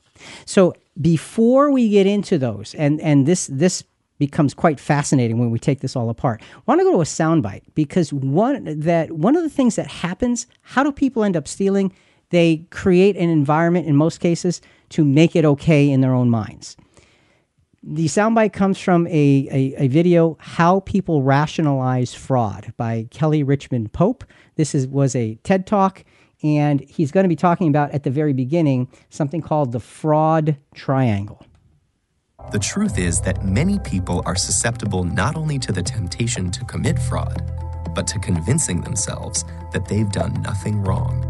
So 0.44 0.74
before 1.00 1.70
we 1.70 1.88
get 1.88 2.06
into 2.06 2.38
those 2.38 2.74
and 2.74 3.00
and 3.00 3.26
this 3.26 3.46
this 3.46 3.84
becomes 4.18 4.52
quite 4.52 4.78
fascinating 4.78 5.38
when 5.38 5.50
we 5.50 5.58
take 5.58 5.80
this 5.80 5.96
all 5.96 6.10
apart. 6.10 6.42
I 6.54 6.60
want 6.66 6.80
to 6.80 6.84
go 6.84 6.92
to 6.92 7.00
a 7.00 7.04
soundbite 7.04 7.62
because 7.74 8.12
one 8.12 8.80
that 8.80 9.12
one 9.12 9.34
of 9.34 9.42
the 9.42 9.48
things 9.48 9.76
that 9.76 9.86
happens, 9.86 10.46
how 10.60 10.82
do 10.84 10.92
people 10.92 11.24
end 11.24 11.36
up 11.36 11.48
stealing? 11.48 11.92
They 12.28 12.66
create 12.70 13.16
an 13.16 13.28
environment 13.30 13.86
in 13.86 13.96
most 13.96 14.20
cases 14.20 14.60
to 14.90 15.04
make 15.04 15.34
it 15.34 15.44
okay 15.44 15.90
in 15.90 16.00
their 16.02 16.12
own 16.12 16.30
minds. 16.30 16.76
The 17.82 18.06
soundbite 18.06 18.52
comes 18.52 18.78
from 18.78 19.06
a, 19.06 19.48
a, 19.50 19.84
a, 19.84 19.88
video, 19.88 20.36
How 20.38 20.80
People 20.80 21.22
Rationalize 21.22 22.12
Fraud 22.12 22.74
by 22.76 23.08
Kelly 23.10 23.42
Richmond 23.42 23.94
Pope. 23.94 24.22
This 24.56 24.74
is, 24.74 24.86
was 24.86 25.16
a 25.16 25.36
TED 25.44 25.66
Talk, 25.66 26.04
and 26.42 26.80
he's 26.80 27.10
going 27.10 27.24
to 27.24 27.28
be 27.28 27.36
talking 27.36 27.68
about 27.68 27.90
at 27.92 28.02
the 28.02 28.10
very 28.10 28.34
beginning 28.34 28.88
something 29.08 29.40
called 29.40 29.72
the 29.72 29.80
fraud 29.80 30.58
triangle. 30.74 31.46
The 32.52 32.58
truth 32.58 32.98
is 32.98 33.22
that 33.22 33.46
many 33.46 33.78
people 33.78 34.22
are 34.26 34.36
susceptible 34.36 35.04
not 35.04 35.34
only 35.34 35.58
to 35.60 35.72
the 35.72 35.82
temptation 35.82 36.50
to 36.50 36.64
commit 36.66 36.98
fraud, 36.98 37.50
but 37.94 38.06
to 38.08 38.18
convincing 38.18 38.82
themselves 38.82 39.42
that 39.72 39.88
they've 39.88 40.10
done 40.10 40.42
nothing 40.42 40.82
wrong. 40.82 41.24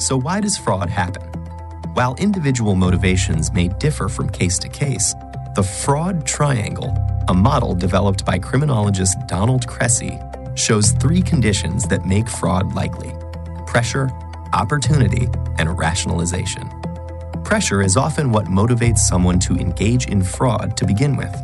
So, 0.00 0.16
why 0.16 0.40
does 0.40 0.58
fraud 0.58 0.90
happen? 0.90 1.22
While 1.94 2.16
individual 2.16 2.74
motivations 2.74 3.52
may 3.52 3.68
differ 3.68 4.08
from 4.08 4.28
case 4.28 4.58
to 4.60 4.68
case, 4.68 5.14
the 5.58 5.62
fraud 5.64 6.24
triangle, 6.24 6.96
a 7.26 7.34
model 7.34 7.74
developed 7.74 8.24
by 8.24 8.38
criminologist 8.38 9.18
Donald 9.26 9.66
Cressey, 9.66 10.16
shows 10.56 10.92
three 10.92 11.20
conditions 11.20 11.88
that 11.88 12.06
make 12.06 12.28
fraud 12.28 12.76
likely 12.76 13.12
pressure, 13.66 14.08
opportunity, 14.52 15.26
and 15.58 15.76
rationalization. 15.76 16.70
Pressure 17.42 17.82
is 17.82 17.96
often 17.96 18.30
what 18.30 18.44
motivates 18.44 18.98
someone 18.98 19.40
to 19.40 19.54
engage 19.54 20.06
in 20.06 20.22
fraud 20.22 20.76
to 20.76 20.86
begin 20.86 21.16
with. 21.16 21.34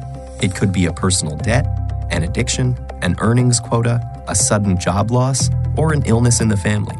It 0.40 0.54
could 0.54 0.71
be 0.71 0.87
a 0.87 0.92
personal 0.92 1.37
debt, 1.37 1.66
an 2.11 2.23
addiction, 2.23 2.78
an 3.02 3.16
earnings 3.18 3.59
quota, 3.59 4.00
a 4.28 4.35
sudden 4.37 4.78
job 4.78 5.11
loss, 5.11 5.50
or 5.76 5.92
an 5.92 6.04
illness 6.06 6.40
in 6.40 6.47
the 6.47 6.56
family. 6.56 6.97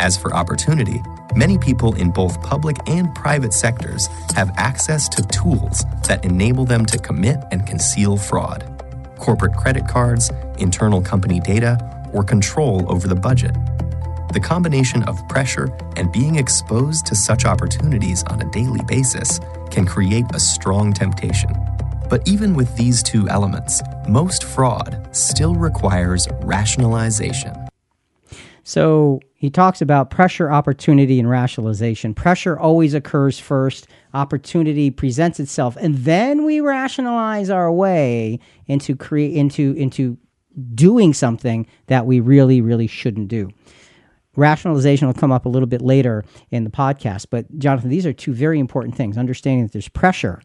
As 0.00 0.16
for 0.16 0.34
opportunity, 0.34 1.00
Many 1.36 1.58
people 1.58 1.96
in 1.96 2.12
both 2.12 2.40
public 2.42 2.76
and 2.86 3.12
private 3.12 3.52
sectors 3.52 4.06
have 4.36 4.52
access 4.56 5.08
to 5.08 5.22
tools 5.22 5.84
that 6.06 6.24
enable 6.24 6.64
them 6.64 6.86
to 6.86 6.96
commit 6.96 7.42
and 7.50 7.66
conceal 7.66 8.16
fraud 8.16 8.70
corporate 9.18 9.56
credit 9.56 9.88
cards, 9.88 10.30
internal 10.58 11.00
company 11.00 11.40
data, 11.40 11.78
or 12.12 12.22
control 12.22 12.84
over 12.92 13.08
the 13.08 13.14
budget. 13.14 13.54
The 14.34 14.40
combination 14.40 15.02
of 15.04 15.26
pressure 15.28 15.74
and 15.96 16.12
being 16.12 16.36
exposed 16.36 17.06
to 17.06 17.14
such 17.14 17.46
opportunities 17.46 18.22
on 18.24 18.42
a 18.42 18.50
daily 18.50 18.82
basis 18.86 19.40
can 19.70 19.86
create 19.86 20.26
a 20.34 20.40
strong 20.40 20.92
temptation. 20.92 21.50
But 22.10 22.28
even 22.28 22.54
with 22.54 22.76
these 22.76 23.02
two 23.02 23.26
elements, 23.28 23.82
most 24.08 24.44
fraud 24.44 25.08
still 25.12 25.54
requires 25.54 26.28
rationalization. 26.42 27.54
So 28.62 29.20
he 29.44 29.50
talks 29.50 29.82
about 29.82 30.08
pressure, 30.08 30.50
opportunity, 30.50 31.20
and 31.20 31.28
rationalization. 31.28 32.14
Pressure 32.14 32.58
always 32.58 32.94
occurs 32.94 33.38
first, 33.38 33.86
opportunity 34.14 34.90
presents 34.90 35.38
itself, 35.38 35.76
and 35.78 35.96
then 35.96 36.46
we 36.46 36.62
rationalize 36.62 37.50
our 37.50 37.70
way 37.70 38.40
into 38.68 38.96
create 38.96 39.36
into 39.36 39.74
into 39.74 40.16
doing 40.74 41.12
something 41.12 41.66
that 41.88 42.06
we 42.06 42.20
really, 42.20 42.62
really 42.62 42.86
shouldn't 42.86 43.28
do. 43.28 43.50
Rationalization 44.34 45.08
will 45.08 45.12
come 45.12 45.30
up 45.30 45.44
a 45.44 45.50
little 45.50 45.68
bit 45.68 45.82
later 45.82 46.24
in 46.50 46.64
the 46.64 46.70
podcast, 46.70 47.26
but 47.28 47.44
Jonathan, 47.58 47.90
these 47.90 48.06
are 48.06 48.14
two 48.14 48.32
very 48.32 48.58
important 48.58 48.96
things. 48.96 49.18
Understanding 49.18 49.66
that 49.66 49.72
there's 49.72 49.90
pressure 49.90 50.40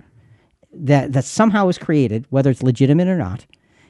that 0.73 1.13
that 1.13 1.23
somehow 1.23 1.69
is 1.69 1.77
created, 1.77 2.25
whether 2.31 2.49
it's 2.49 2.63
legitimate 2.63 3.07
or 3.07 3.17
not, 3.17 3.45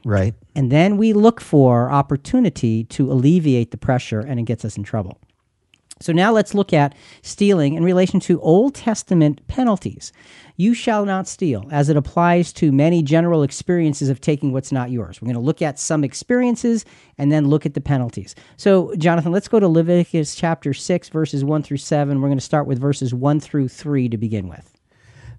Right. 0.06 0.34
and 0.56 0.72
then 0.72 0.98
we 0.98 1.14
look 1.14 1.42
for 1.42 1.92
opportunity 1.92 2.84
to 2.86 3.12
alleviate 3.12 3.72
the 3.72 3.78
pressure, 3.78 4.20
and 4.20 4.40
it 4.40 4.44
gets 4.44 4.64
us 4.64 4.78
in 4.78 4.84
trouble. 4.84 5.20
So 6.02 6.14
now 6.14 6.32
let's 6.32 6.54
look 6.54 6.72
at 6.72 6.96
stealing 7.24 7.74
in 7.74 7.84
relation 7.84 8.22
to 8.22 8.40
Old 8.40 8.74
Testament 8.74 9.46
penalties. 9.48 10.14
You 10.56 10.74
shall 10.74 11.04
not 11.06 11.28
steal, 11.28 11.68
as 11.72 11.90
it 11.90 11.98
applies 11.98 12.54
to 12.54 12.72
many 12.72 13.04
general 13.04 13.44
experiences 13.44 14.08
of 14.08 14.22
taking 14.22 14.54
what's 14.54 14.72
not 14.72 14.92
yours. 14.92 15.22
We're 15.22 15.26
going 15.28 15.36
to 15.36 15.42
look 15.42 15.62
at 15.62 15.78
some 15.78 16.06
experiences 16.06 16.86
and 17.18 17.32
then 17.32 17.50
look 17.50 17.66
at 17.66 17.74
the 17.74 17.82
penalties. 17.82 18.34
So, 18.56 18.94
Jonathan, 18.96 19.34
let's 19.34 19.50
go 19.50 19.60
to 19.60 19.68
Leviticus 19.68 20.36
chapter 20.36 20.74
6, 20.74 21.10
verses 21.10 21.44
1 21.44 21.64
through 21.64 21.78
7. 21.78 22.22
We're 22.22 22.30
going 22.30 22.38
to 22.38 22.46
start 22.46 22.66
with 22.66 22.80
verses 22.80 23.14
1 23.14 23.42
through 23.42 23.68
3 23.68 24.08
to 24.08 24.18
begin 24.18 24.48
with. 24.48 24.74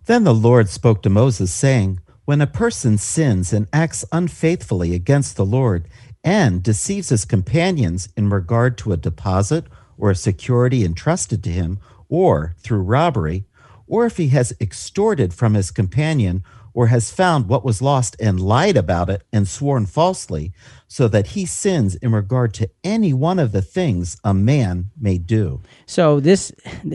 Then 0.06 0.24
the 0.24 0.34
Lord 0.34 0.68
spoke 0.68 1.02
to 1.02 1.10
Moses, 1.10 1.52
saying, 1.52 2.00
When 2.30 2.40
a 2.40 2.46
person 2.46 2.96
sins 2.96 3.52
and 3.52 3.66
acts 3.72 4.04
unfaithfully 4.12 4.94
against 4.94 5.34
the 5.34 5.44
Lord 5.44 5.88
and 6.22 6.62
deceives 6.62 7.08
his 7.08 7.24
companions 7.24 8.08
in 8.16 8.30
regard 8.30 8.78
to 8.78 8.92
a 8.92 8.96
deposit 8.96 9.64
or 9.98 10.12
a 10.12 10.14
security 10.14 10.84
entrusted 10.84 11.42
to 11.42 11.50
him, 11.50 11.80
or 12.08 12.54
through 12.60 12.82
robbery, 12.82 13.46
or 13.88 14.06
if 14.06 14.16
he 14.16 14.28
has 14.28 14.54
extorted 14.60 15.34
from 15.34 15.54
his 15.54 15.72
companion, 15.72 16.44
or 16.72 16.86
has 16.86 17.10
found 17.10 17.48
what 17.48 17.64
was 17.64 17.82
lost 17.82 18.14
and 18.20 18.38
lied 18.38 18.76
about 18.76 19.10
it 19.10 19.24
and 19.32 19.48
sworn 19.48 19.84
falsely, 19.84 20.52
so 20.86 21.08
that 21.08 21.34
he 21.34 21.44
sins 21.44 21.96
in 21.96 22.12
regard 22.12 22.54
to 22.54 22.70
any 22.84 23.12
one 23.12 23.40
of 23.40 23.50
the 23.50 23.60
things 23.60 24.16
a 24.22 24.32
man 24.32 24.92
may 24.96 25.18
do. 25.18 25.60
So, 25.84 26.20
this, 26.20 26.52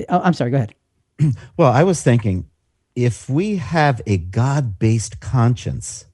oh, 0.08 0.22
I'm 0.22 0.34
sorry, 0.34 0.52
go 0.52 0.56
ahead. 0.56 0.76
Well, 1.58 1.74
I 1.74 1.84
was 1.84 2.02
thinking 2.02 2.46
if 2.96 3.30
we 3.30 3.58
have 3.58 4.02
a 4.06 4.18
God 4.18 4.80
based 4.80 5.20
conscience, 5.20 6.06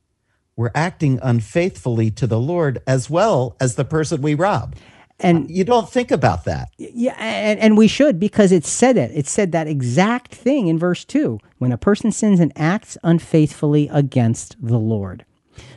we're 0.55 0.71
acting 0.75 1.19
unfaithfully 1.21 2.11
to 2.11 2.27
the 2.27 2.39
Lord 2.39 2.81
as 2.85 3.09
well 3.09 3.55
as 3.59 3.75
the 3.75 3.85
person 3.85 4.21
we 4.21 4.33
rob. 4.33 4.75
And 5.19 5.51
You 5.51 5.63
don't 5.63 5.89
think 5.89 6.09
about 6.09 6.45
that. 6.45 6.69
Yeah, 6.77 7.15
and, 7.19 7.59
and 7.59 7.77
we 7.77 7.88
should 7.88 8.19
because 8.19 8.51
it 8.51 8.65
said 8.65 8.97
it. 8.97 9.11
It 9.13 9.27
said 9.27 9.51
that 9.51 9.67
exact 9.67 10.33
thing 10.33 10.67
in 10.67 10.79
verse 10.79 11.05
2 11.05 11.39
when 11.59 11.71
a 11.71 11.77
person 11.77 12.11
sins 12.11 12.39
and 12.39 12.51
acts 12.55 12.97
unfaithfully 13.03 13.88
against 13.91 14.55
the 14.59 14.79
Lord. 14.79 15.25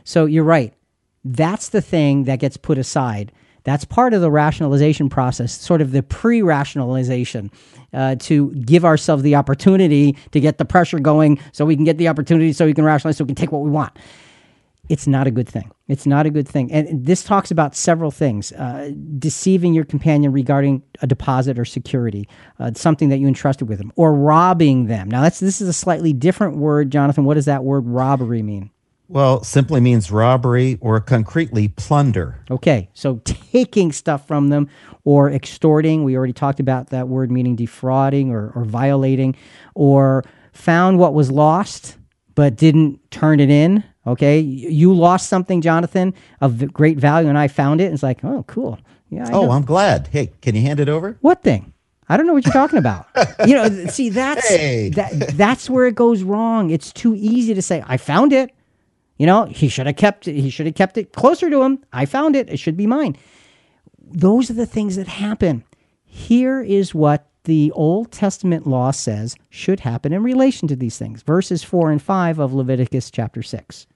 So 0.03 0.25
you're 0.25 0.45
right. 0.45 0.73
That's 1.25 1.69
the 1.69 1.83
thing 1.83 2.25
that 2.25 2.39
gets 2.39 2.57
put 2.57 2.79
aside. 2.79 3.33
That's 3.65 3.85
part 3.85 4.15
of 4.15 4.21
the 4.21 4.31
rationalization 4.31 5.09
process, 5.09 5.53
sort 5.53 5.81
of 5.81 5.93
the 5.93 6.03
pre 6.03 6.43
rationalization. 6.43 7.51
Uh, 7.93 8.17
to 8.17 8.51
give 8.55 8.85
ourselves 8.85 9.23
the 9.23 9.37
opportunity 9.37 10.17
to 10.33 10.41
get 10.41 10.59
the 10.59 10.65
pressure 10.65 10.99
going 10.99 11.39
so 11.53 11.65
we 11.65 11.77
can 11.77 11.85
get 11.85 11.97
the 11.97 12.09
opportunity 12.09 12.53
so 12.53 12.67
we 12.67 12.75
can 12.75 12.85
rationalize 12.85 13.17
so 13.17 13.23
we 13.23 13.29
can 13.29 13.37
take 13.37 13.53
what 13.53 13.63
we 13.63 13.71
want 13.71 13.97
it's 14.89 15.07
not 15.07 15.27
a 15.27 15.31
good 15.31 15.49
thing. 15.49 15.71
It's 15.89 16.07
not 16.07 16.27
a 16.27 16.31
good 16.31 16.47
thing. 16.47 16.71
And 16.71 17.07
this 17.07 17.25
talks 17.25 17.51
about 17.51 17.75
several 17.75 18.11
things 18.11 18.53
uh, 18.53 18.91
deceiving 19.19 19.73
your 19.73 19.85
companion 19.85 20.33
regarding 20.33 20.83
a 21.01 21.07
deposit 21.07 21.59
or 21.59 21.65
security, 21.65 22.29
uh, 22.59 22.73
something 22.75 23.09
that 23.09 23.19
you 23.19 23.27
entrusted 23.27 23.69
with 23.69 23.79
them, 23.79 23.93
or 23.97 24.15
robbing 24.15 24.87
them. 24.87 25.11
Now, 25.11 25.23
that's, 25.23 25.41
this 25.41 25.61
is 25.61 25.69
a 25.69 25.73
slightly 25.73 26.13
different 26.13 26.57
word, 26.57 26.91
Jonathan. 26.91 27.25
What 27.25 27.35
does 27.35 27.47
that 27.47 27.65
word 27.65 27.87
robbery 27.87 28.43
mean? 28.43 28.71
Well, 29.15 29.43
simply 29.45 29.81
means 29.81 30.11
robbery 30.11 30.77
or 30.83 31.01
concretely 31.01 31.69
plunder. 31.69 32.41
Okay, 32.51 32.91
so 32.93 33.21
taking 33.25 33.93
stuff 33.93 34.27
from 34.27 34.51
them 34.51 34.69
or 35.05 35.31
extorting. 35.31 36.05
We 36.05 36.17
already 36.17 36.33
talked 36.35 36.61
about 36.61 36.91
that 36.91 37.09
word 37.09 37.31
meaning 37.31 37.57
defrauding 37.57 38.31
or, 38.31 38.53
or 38.55 38.65
violating, 38.65 39.37
or 39.75 40.25
found 40.53 40.99
what 40.99 41.15
was 41.15 41.31
lost 41.31 41.97
but 42.35 42.57
didn't 42.57 42.99
turn 43.13 43.39
it 43.39 43.49
in 43.49 43.85
Okay, 44.07 44.39
you 44.39 44.95
lost 44.95 45.29
something, 45.29 45.63
Jonathan, 45.63 46.13
of 46.41 46.73
great 46.73 46.99
value, 46.99 47.29
and 47.29 47.39
I 47.39 47.49
found 47.49 47.81
it. 47.81 47.85
And 47.85 47.95
it's 47.95 48.03
like, 48.03 48.23
oh, 48.23 48.45
cool. 48.47 48.79
Yeah. 49.09 49.27
I 49.27 49.33
oh, 49.33 49.47
know. 49.47 49.51
I'm 49.53 49.65
glad. 49.65 50.09
Hey, 50.09 50.33
can 50.43 50.55
you 50.55 50.61
hand 50.61 50.79
it 50.79 50.89
over? 50.89 51.17
What 51.23 51.43
thing? 51.43 51.73
I 52.07 52.19
don't 52.19 52.27
know 52.27 52.35
what 52.35 52.45
you're 52.45 52.53
talking 52.53 52.79
about. 52.79 53.07
you 53.47 53.55
know, 53.55 53.87
see, 53.87 54.11
that's 54.11 54.47
hey. 54.47 54.91
that, 54.91 55.37
that's 55.37 55.71
where 55.71 55.87
it 55.87 55.95
goes 55.95 56.23
wrong. 56.23 56.71
It's 56.71 56.93
too 56.93 57.15
easy 57.17 57.55
to 57.55 57.63
say, 57.63 57.83
I 57.87 57.97
found 57.97 58.35
it. 58.35 58.51
You 59.17 59.27
know, 59.27 59.45
he 59.45 59.69
should 59.69 59.87
have 59.87 59.97
kept 59.97 60.27
it. 60.27 60.35
He 60.35 60.51
should 60.51 60.67
have 60.67 60.75
kept 60.75 60.99
it 60.99 61.13
closer 61.13 61.49
to 61.51 61.63
him. 61.63 61.85
I 61.93 62.05
found 62.07 62.35
it. 62.35 62.49
It 62.49 62.59
should 62.59 62.77
be 62.77 62.87
mine. 62.87 63.17
Those 64.01 64.51
are 64.51 64.55
the 64.55 64.67
things 64.67 64.97
that 64.97 65.09
happen. 65.09 65.65
Here 66.05 66.61
is 66.61 66.95
what 66.95 67.27
the 67.45 67.71
Old 67.73 68.11
Testament 68.11 68.67
law 68.67 68.91
says 68.91 69.37
should 69.51 69.81
happen 69.81 70.13
in 70.13 70.23
relation 70.23 70.67
to 70.69 70.77
these 70.77 70.99
things. 70.99 71.23
Verses 71.23 71.63
4 71.63 71.91
and 71.91 72.03
5 72.03 72.39
of 72.39 72.55
Leviticus 72.55 73.11
chapter 73.11 73.43
6. 73.43 73.87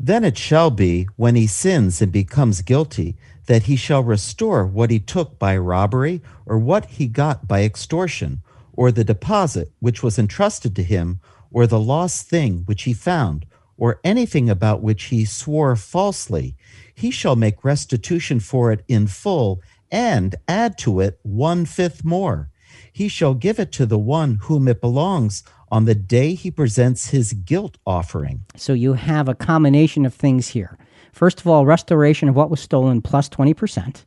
Then 0.00 0.24
it 0.24 0.38
shall 0.38 0.70
be, 0.70 1.08
when 1.16 1.34
he 1.34 1.46
sins 1.48 2.00
and 2.00 2.12
becomes 2.12 2.62
guilty, 2.62 3.16
that 3.46 3.64
he 3.64 3.74
shall 3.74 4.04
restore 4.04 4.64
what 4.64 4.90
he 4.90 5.00
took 5.00 5.38
by 5.38 5.56
robbery, 5.56 6.22
or 6.46 6.58
what 6.58 6.84
he 6.86 7.08
got 7.08 7.48
by 7.48 7.64
extortion, 7.64 8.42
or 8.74 8.92
the 8.92 9.02
deposit 9.02 9.72
which 9.80 10.02
was 10.02 10.18
entrusted 10.18 10.76
to 10.76 10.84
him, 10.84 11.18
or 11.50 11.66
the 11.66 11.80
lost 11.80 12.28
thing 12.28 12.62
which 12.66 12.84
he 12.84 12.92
found, 12.92 13.44
or 13.78 14.00
anything 14.04 14.50
about 14.50 14.82
which 14.82 15.04
he 15.04 15.24
swore 15.24 15.76
falsely. 15.76 16.56
He 16.94 17.10
shall 17.10 17.36
make 17.36 17.64
restitution 17.64 18.40
for 18.40 18.70
it 18.72 18.84
in 18.88 19.06
full, 19.06 19.62
and 19.90 20.34
add 20.46 20.76
to 20.78 21.00
it 21.00 21.18
one 21.22 21.64
fifth 21.64 22.04
more. 22.04 22.50
He 22.92 23.08
shall 23.08 23.34
give 23.34 23.58
it 23.58 23.72
to 23.72 23.86
the 23.86 23.98
one 23.98 24.40
whom 24.42 24.68
it 24.68 24.80
belongs 24.80 25.44
on 25.70 25.84
the 25.84 25.94
day 25.94 26.34
he 26.34 26.50
presents 26.50 27.10
his 27.10 27.32
guilt 27.32 27.78
offering. 27.86 28.44
So 28.56 28.72
you 28.72 28.94
have 28.94 29.28
a 29.28 29.34
combination 29.34 30.04
of 30.04 30.12
things 30.12 30.48
here. 30.48 30.76
First 31.12 31.40
of 31.40 31.46
all, 31.46 31.64
restoration 31.64 32.28
of 32.28 32.36
what 32.36 32.50
was 32.50 32.60
stolen 32.60 33.00
plus 33.00 33.28
20% 33.28 34.04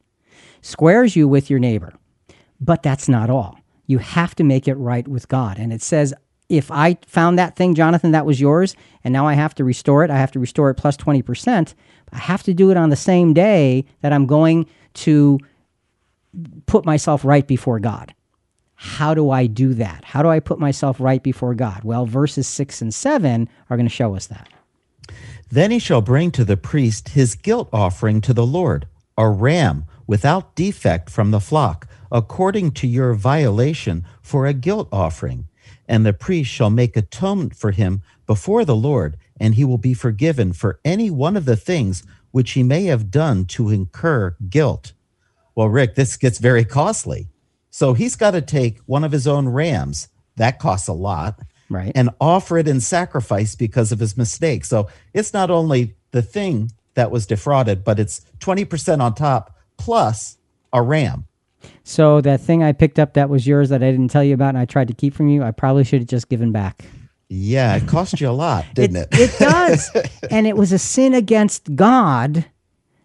squares 0.61 1.15
you 1.15 1.27
with 1.27 1.49
your 1.49 1.59
neighbor. 1.59 1.93
But 2.59 2.83
that's 2.83 3.09
not 3.09 3.29
all. 3.29 3.57
You 3.87 3.97
have 3.97 4.35
to 4.35 4.43
make 4.43 4.67
it 4.67 4.75
right 4.75 5.07
with 5.07 5.27
God. 5.27 5.57
And 5.57 5.73
it 5.73 5.81
says, 5.81 6.13
if 6.51 6.69
I 6.69 6.97
found 7.07 7.39
that 7.39 7.55
thing, 7.55 7.75
Jonathan, 7.75 8.11
that 8.11 8.25
was 8.25 8.41
yours, 8.41 8.75
and 9.05 9.13
now 9.13 9.25
I 9.25 9.35
have 9.35 9.55
to 9.55 9.63
restore 9.63 10.03
it, 10.03 10.11
I 10.11 10.17
have 10.17 10.31
to 10.33 10.39
restore 10.39 10.69
it 10.69 10.75
plus 10.75 10.97
20%. 10.97 11.73
I 12.11 12.17
have 12.17 12.43
to 12.43 12.53
do 12.53 12.71
it 12.71 12.77
on 12.77 12.89
the 12.89 12.97
same 12.97 13.33
day 13.33 13.85
that 14.01 14.11
I'm 14.11 14.25
going 14.25 14.67
to 14.95 15.39
put 16.65 16.85
myself 16.85 17.23
right 17.23 17.47
before 17.47 17.79
God. 17.79 18.13
How 18.75 19.13
do 19.13 19.29
I 19.29 19.47
do 19.47 19.73
that? 19.75 20.03
How 20.03 20.21
do 20.21 20.27
I 20.27 20.41
put 20.41 20.59
myself 20.59 20.99
right 20.99 21.23
before 21.23 21.55
God? 21.55 21.85
Well, 21.85 22.05
verses 22.05 22.47
6 22.47 22.81
and 22.81 22.93
7 22.93 23.47
are 23.69 23.77
going 23.77 23.87
to 23.87 23.93
show 23.93 24.15
us 24.15 24.27
that. 24.27 24.49
Then 25.49 25.71
he 25.71 25.79
shall 25.79 26.01
bring 26.01 26.31
to 26.31 26.43
the 26.43 26.57
priest 26.57 27.09
his 27.09 27.35
guilt 27.35 27.69
offering 27.71 28.19
to 28.21 28.33
the 28.33 28.45
Lord, 28.45 28.87
a 29.17 29.29
ram 29.29 29.85
without 30.05 30.55
defect 30.55 31.09
from 31.09 31.31
the 31.31 31.39
flock, 31.39 31.87
according 32.11 32.71
to 32.71 32.87
your 32.87 33.13
violation 33.13 34.03
for 34.21 34.45
a 34.45 34.53
guilt 34.53 34.89
offering. 34.91 35.47
And 35.91 36.05
the 36.05 36.13
priest 36.13 36.49
shall 36.49 36.69
make 36.69 36.95
atonement 36.95 37.53
for 37.53 37.71
him 37.71 38.01
before 38.25 38.63
the 38.63 38.77
Lord, 38.77 39.17
and 39.37 39.55
he 39.55 39.65
will 39.65 39.77
be 39.77 39.93
forgiven 39.93 40.53
for 40.53 40.79
any 40.85 41.11
one 41.11 41.35
of 41.35 41.43
the 41.43 41.57
things 41.57 42.03
which 42.31 42.51
he 42.51 42.63
may 42.63 42.85
have 42.85 43.11
done 43.11 43.43
to 43.47 43.69
incur 43.69 44.37
guilt. 44.49 44.93
Well, 45.53 45.67
Rick, 45.67 45.95
this 45.95 46.15
gets 46.15 46.39
very 46.39 46.63
costly. 46.63 47.27
So 47.71 47.93
he's 47.93 48.15
got 48.15 48.31
to 48.31 48.41
take 48.41 48.79
one 48.85 49.03
of 49.03 49.11
his 49.11 49.27
own 49.27 49.49
rams. 49.49 50.07
That 50.37 50.59
costs 50.59 50.87
a 50.87 50.93
lot. 50.93 51.41
Right. 51.69 51.91
And 51.93 52.11
offer 52.21 52.57
it 52.57 52.69
in 52.69 52.79
sacrifice 52.79 53.55
because 53.55 53.91
of 53.91 53.99
his 53.99 54.15
mistake. 54.15 54.63
So 54.63 54.87
it's 55.13 55.33
not 55.33 55.51
only 55.51 55.95
the 56.11 56.21
thing 56.21 56.71
that 56.93 57.11
was 57.11 57.25
defrauded, 57.25 57.83
but 57.83 57.99
it's 57.99 58.21
20% 58.39 59.01
on 59.01 59.13
top 59.13 59.57
plus 59.75 60.37
a 60.71 60.81
ram. 60.81 61.25
So 61.83 62.21
that 62.21 62.41
thing 62.41 62.63
I 62.63 62.71
picked 62.71 62.99
up 62.99 63.13
that 63.13 63.29
was 63.29 63.47
yours 63.47 63.69
that 63.69 63.83
I 63.83 63.91
didn't 63.91 64.09
tell 64.09 64.23
you 64.23 64.33
about 64.33 64.49
and 64.49 64.57
I 64.57 64.65
tried 64.65 64.87
to 64.89 64.93
keep 64.93 65.13
from 65.13 65.27
you, 65.27 65.43
I 65.43 65.51
probably 65.51 65.83
should 65.83 66.01
have 66.01 66.09
just 66.09 66.29
given 66.29 66.51
back. 66.51 66.85
Yeah, 67.29 67.75
it 67.75 67.87
cost 67.87 68.19
you 68.19 68.29
a 68.29 68.31
lot, 68.31 68.65
didn't 68.73 68.97
it? 68.97 69.07
It, 69.13 69.33
it 69.33 69.39
does. 69.39 69.89
and 70.31 70.45
it 70.45 70.57
was 70.57 70.71
a 70.71 70.79
sin 70.79 71.13
against 71.13 71.75
God 71.75 72.45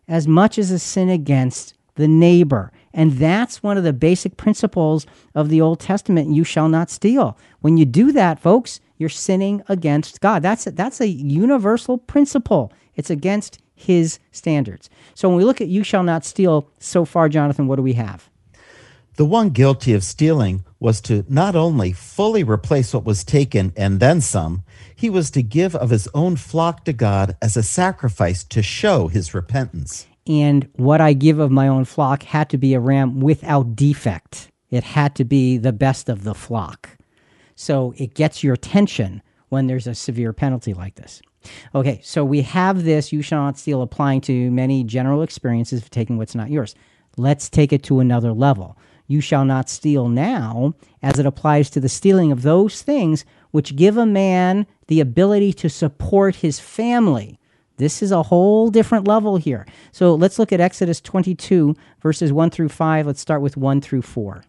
as 0.08 0.28
much 0.28 0.58
as 0.58 0.70
a 0.70 0.78
sin 0.78 1.08
against 1.08 1.74
the 1.94 2.08
neighbor. 2.08 2.72
And 2.92 3.12
that's 3.12 3.62
one 3.62 3.76
of 3.76 3.84
the 3.84 3.92
basic 3.92 4.36
principles 4.36 5.06
of 5.34 5.48
the 5.48 5.60
Old 5.60 5.80
Testament 5.80 6.34
you 6.34 6.44
shall 6.44 6.68
not 6.68 6.90
steal. 6.90 7.36
When 7.60 7.76
you 7.76 7.84
do 7.84 8.10
that, 8.12 8.40
folks, 8.40 8.80
you're 8.98 9.08
sinning 9.08 9.62
against 9.68 10.20
God. 10.20 10.42
That's 10.42 10.66
a, 10.66 10.70
that's 10.70 11.00
a 11.00 11.08
universal 11.08 11.98
principle. 11.98 12.72
It's 12.94 13.10
against 13.10 13.58
his 13.74 14.18
standards. 14.32 14.88
So 15.14 15.28
when 15.28 15.36
we 15.36 15.44
look 15.44 15.60
at 15.60 15.68
you 15.68 15.84
shall 15.84 16.02
not 16.02 16.24
steal 16.24 16.70
so 16.78 17.04
far, 17.04 17.28
Jonathan, 17.28 17.66
what 17.66 17.76
do 17.76 17.82
we 17.82 17.92
have? 17.92 18.30
The 19.16 19.24
one 19.24 19.50
guilty 19.50 19.92
of 19.94 20.04
stealing 20.04 20.64
was 20.78 21.00
to 21.02 21.24
not 21.28 21.56
only 21.56 21.92
fully 21.92 22.44
replace 22.44 22.94
what 22.94 23.04
was 23.04 23.24
taken 23.24 23.72
and 23.76 23.98
then 23.98 24.20
some, 24.20 24.62
he 24.94 25.10
was 25.10 25.30
to 25.32 25.42
give 25.42 25.74
of 25.74 25.90
his 25.90 26.08
own 26.14 26.36
flock 26.36 26.84
to 26.84 26.92
God 26.92 27.36
as 27.42 27.56
a 27.56 27.62
sacrifice 27.62 28.44
to 28.44 28.62
show 28.62 29.08
his 29.08 29.34
repentance 29.34 30.06
and 30.26 30.68
what 30.74 31.00
I 31.00 31.12
give 31.12 31.38
of 31.38 31.50
my 31.50 31.68
own 31.68 31.84
flock 31.84 32.24
had 32.24 32.50
to 32.50 32.58
be 32.58 32.74
a 32.74 32.80
ram 32.80 33.20
without 33.20 33.76
defect. 33.76 34.50
It 34.70 34.82
had 34.82 35.14
to 35.16 35.24
be 35.24 35.56
the 35.56 35.72
best 35.72 36.08
of 36.08 36.24
the 36.24 36.34
flock. 36.34 36.96
So 37.54 37.94
it 37.96 38.14
gets 38.14 38.42
your 38.42 38.54
attention 38.54 39.22
when 39.48 39.66
there's 39.66 39.86
a 39.86 39.94
severe 39.94 40.32
penalty 40.32 40.74
like 40.74 40.96
this. 40.96 41.22
Okay, 41.74 42.00
so 42.02 42.24
we 42.24 42.42
have 42.42 42.82
this 42.82 43.12
you 43.12 43.22
shall 43.22 43.44
not 43.44 43.56
steal 43.56 43.82
applying 43.82 44.20
to 44.22 44.50
many 44.50 44.82
general 44.82 45.22
experiences 45.22 45.80
of 45.80 45.90
taking 45.90 46.18
what's 46.18 46.34
not 46.34 46.50
yours. 46.50 46.74
Let's 47.16 47.48
take 47.48 47.72
it 47.72 47.84
to 47.84 48.00
another 48.00 48.32
level. 48.32 48.76
You 49.06 49.20
shall 49.20 49.44
not 49.44 49.68
steal 49.68 50.08
now, 50.08 50.74
as 51.02 51.18
it 51.18 51.26
applies 51.26 51.70
to 51.70 51.80
the 51.80 51.88
stealing 51.88 52.32
of 52.32 52.42
those 52.42 52.82
things 52.82 53.24
which 53.50 53.76
give 53.76 53.96
a 53.96 54.06
man 54.06 54.66
the 54.88 55.00
ability 55.00 55.52
to 55.54 55.68
support 55.68 56.36
his 56.36 56.60
family 56.60 57.38
this 57.78 58.02
is 58.02 58.10
a 58.10 58.22
whole 58.22 58.70
different 58.70 59.06
level 59.06 59.36
here. 59.36 59.66
So 59.92 60.14
let's 60.14 60.38
look 60.38 60.52
at 60.52 60.60
Exodus 60.60 61.00
22, 61.00 61.74
verses 62.00 62.32
1 62.32 62.50
through 62.50 62.70
5. 62.70 63.06
Let's 63.06 63.20
start 63.20 63.42
with 63.42 63.56
1 63.56 63.80
through 63.80 64.02
4. 64.02 64.44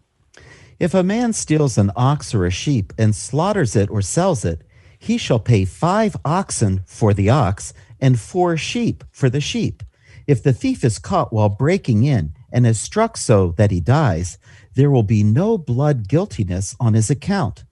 If 0.79 0.93
a 0.93 1.03
man 1.03 1.33
steals 1.33 1.77
an 1.77 1.91
ox 1.95 2.33
or 2.33 2.45
a 2.45 2.51
sheep 2.51 2.93
and 2.97 3.15
slaughters 3.15 3.75
it 3.75 3.89
or 3.89 4.01
sells 4.01 4.45
it, 4.45 4.61
he 4.99 5.17
shall 5.17 5.39
pay 5.39 5.65
five 5.65 6.15
oxen 6.23 6.81
for 6.85 7.13
the 7.13 7.29
ox 7.29 7.73
and 7.99 8.19
four 8.19 8.57
sheep 8.57 9.03
for 9.11 9.29
the 9.29 9.41
sheep. 9.41 9.83
If 10.27 10.43
the 10.43 10.53
thief 10.53 10.83
is 10.83 10.99
caught 10.99 11.33
while 11.33 11.49
breaking 11.49 12.03
in 12.03 12.33
and 12.51 12.65
is 12.65 12.79
struck 12.79 13.17
so 13.17 13.53
that 13.57 13.71
he 13.71 13.79
dies, 13.79 14.37
there 14.75 14.91
will 14.91 15.03
be 15.03 15.23
no 15.23 15.57
blood 15.57 16.07
guiltiness 16.07 16.75
on 16.79 16.93
his 16.93 17.09
account. 17.09 17.63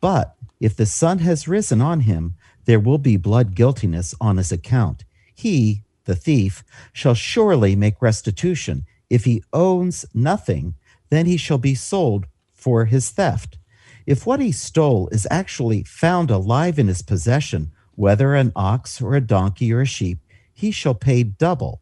But 0.00 0.34
if 0.60 0.76
the 0.76 0.86
sun 0.86 1.18
has 1.18 1.48
risen 1.48 1.80
on 1.80 2.00
him, 2.00 2.34
there 2.64 2.80
will 2.80 2.98
be 2.98 3.16
blood 3.16 3.54
guiltiness 3.54 4.14
on 4.20 4.36
his 4.36 4.52
account. 4.52 5.04
He, 5.34 5.82
the 6.04 6.16
thief, 6.16 6.62
shall 6.92 7.14
surely 7.14 7.74
make 7.76 8.00
restitution. 8.00 8.86
If 9.10 9.24
he 9.24 9.42
owns 9.52 10.04
nothing, 10.14 10.74
then 11.10 11.26
he 11.26 11.36
shall 11.36 11.58
be 11.58 11.74
sold 11.74 12.26
for 12.54 12.86
his 12.86 13.10
theft. 13.10 13.58
If 14.06 14.24
what 14.26 14.40
he 14.40 14.52
stole 14.52 15.08
is 15.08 15.26
actually 15.30 15.84
found 15.84 16.30
alive 16.30 16.78
in 16.78 16.88
his 16.88 17.02
possession, 17.02 17.72
whether 17.94 18.34
an 18.34 18.52
ox 18.56 19.00
or 19.02 19.14
a 19.14 19.20
donkey 19.20 19.72
or 19.72 19.82
a 19.82 19.86
sheep, 19.86 20.18
he 20.54 20.70
shall 20.70 20.94
pay 20.94 21.22
double. 21.22 21.81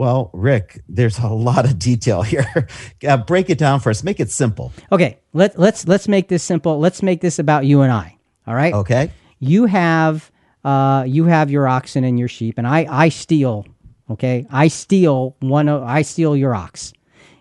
Well, 0.00 0.30
Rick, 0.32 0.82
there's 0.88 1.18
a 1.18 1.28
lot 1.28 1.64
of 1.66 1.78
detail 1.78 2.22
here. 2.22 2.66
uh, 3.06 3.18
break 3.18 3.50
it 3.50 3.58
down 3.58 3.80
for 3.80 3.90
us. 3.90 4.02
Make 4.02 4.18
it 4.18 4.30
simple. 4.30 4.72
Okay, 4.90 5.18
let, 5.34 5.58
let's 5.58 5.86
let's 5.86 6.08
make 6.08 6.28
this 6.28 6.42
simple. 6.42 6.78
Let's 6.78 7.02
make 7.02 7.20
this 7.20 7.38
about 7.38 7.66
you 7.66 7.82
and 7.82 7.92
I. 7.92 8.16
All 8.46 8.54
right. 8.54 8.72
Okay 8.72 9.10
you 9.40 9.64
have 9.66 10.30
uh, 10.62 11.04
you 11.06 11.24
have 11.24 11.50
your 11.50 11.66
oxen 11.66 12.04
and 12.04 12.18
your 12.18 12.28
sheep, 12.28 12.58
and 12.58 12.66
I 12.66 12.86
I 12.88 13.08
steal 13.08 13.66
Okay, 14.08 14.46
I 14.50 14.68
steal 14.68 15.36
one. 15.40 15.68
Of, 15.68 15.82
I 15.82 16.02
steal 16.02 16.36
your 16.36 16.54
ox, 16.54 16.92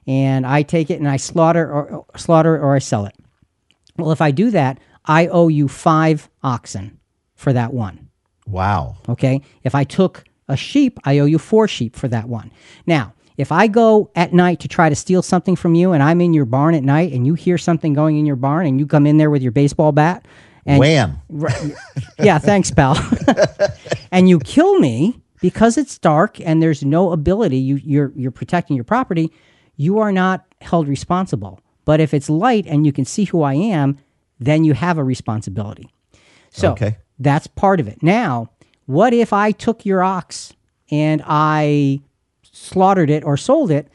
and 0.07 0.45
I 0.45 0.63
take 0.63 0.89
it 0.89 0.99
and 0.99 1.07
I 1.07 1.17
slaughter 1.17 1.71
or 1.71 2.05
slaughter 2.15 2.55
it 2.55 2.61
or 2.61 2.75
I 2.75 2.79
sell 2.79 3.05
it. 3.05 3.15
Well, 3.97 4.11
if 4.11 4.21
I 4.21 4.31
do 4.31 4.51
that, 4.51 4.79
I 5.05 5.27
owe 5.27 5.47
you 5.47 5.67
five 5.67 6.29
oxen 6.41 6.99
for 7.35 7.53
that 7.53 7.73
one. 7.73 8.09
Wow. 8.45 8.97
Okay. 9.09 9.41
If 9.63 9.75
I 9.75 9.83
took 9.83 10.23
a 10.49 10.57
sheep, 10.57 10.99
I 11.05 11.19
owe 11.19 11.25
you 11.25 11.37
four 11.39 11.67
sheep 11.67 11.95
for 11.95 12.07
that 12.09 12.27
one. 12.27 12.51
Now, 12.85 13.13
if 13.37 13.51
I 13.53 13.67
go 13.67 14.11
at 14.15 14.33
night 14.33 14.59
to 14.61 14.67
try 14.67 14.89
to 14.89 14.95
steal 14.95 15.21
something 15.21 15.55
from 15.55 15.73
you 15.75 15.93
and 15.93 16.03
I'm 16.03 16.19
in 16.19 16.33
your 16.33 16.43
barn 16.45 16.75
at 16.75 16.83
night 16.83 17.13
and 17.13 17.25
you 17.25 17.35
hear 17.35 17.57
something 17.57 17.93
going 17.93 18.17
in 18.17 18.25
your 18.25 18.35
barn 18.35 18.65
and 18.67 18.79
you 18.79 18.85
come 18.85 19.05
in 19.07 19.15
there 19.17 19.29
with 19.29 19.41
your 19.41 19.53
baseball 19.53 19.93
bat 19.93 20.25
and 20.65 20.79
Wham. 20.79 21.21
Yeah, 22.19 22.37
thanks, 22.37 22.69
pal. 22.69 22.97
and 24.11 24.27
you 24.27 24.39
kill 24.39 24.77
me 24.79 25.21
because 25.41 25.77
it's 25.77 25.97
dark 25.97 26.41
and 26.41 26.61
there's 26.61 26.83
no 26.83 27.11
ability. 27.13 27.57
You, 27.57 27.75
you're 27.77 28.11
you're 28.15 28.31
protecting 28.31 28.75
your 28.75 28.83
property. 28.83 29.31
You 29.77 29.99
are 29.99 30.11
not 30.11 30.45
held 30.61 30.87
responsible. 30.89 31.61
But 31.85 32.01
if 32.01 32.13
it's 32.13 32.29
light 32.29 32.65
and 32.67 32.85
you 32.85 32.91
can 32.91 33.05
see 33.05 33.23
who 33.23 33.41
I 33.41 33.53
am, 33.53 33.97
then 34.39 34.63
you 34.65 34.73
have 34.73 34.97
a 34.97 35.03
responsibility. 35.03 35.89
So 36.51 36.71
Okay. 36.73 36.97
that's 37.19 37.47
part 37.47 37.79
of 37.79 37.87
it. 37.87 38.03
Now, 38.03 38.49
what 38.89 39.13
if 39.13 39.31
I 39.33 39.51
took 39.51 39.85
your 39.85 40.01
ox 40.01 40.51
and 40.89 41.21
I 41.27 42.01
slaughtered 42.41 43.11
it 43.11 43.23
or 43.23 43.37
sold 43.37 43.69
it, 43.69 43.87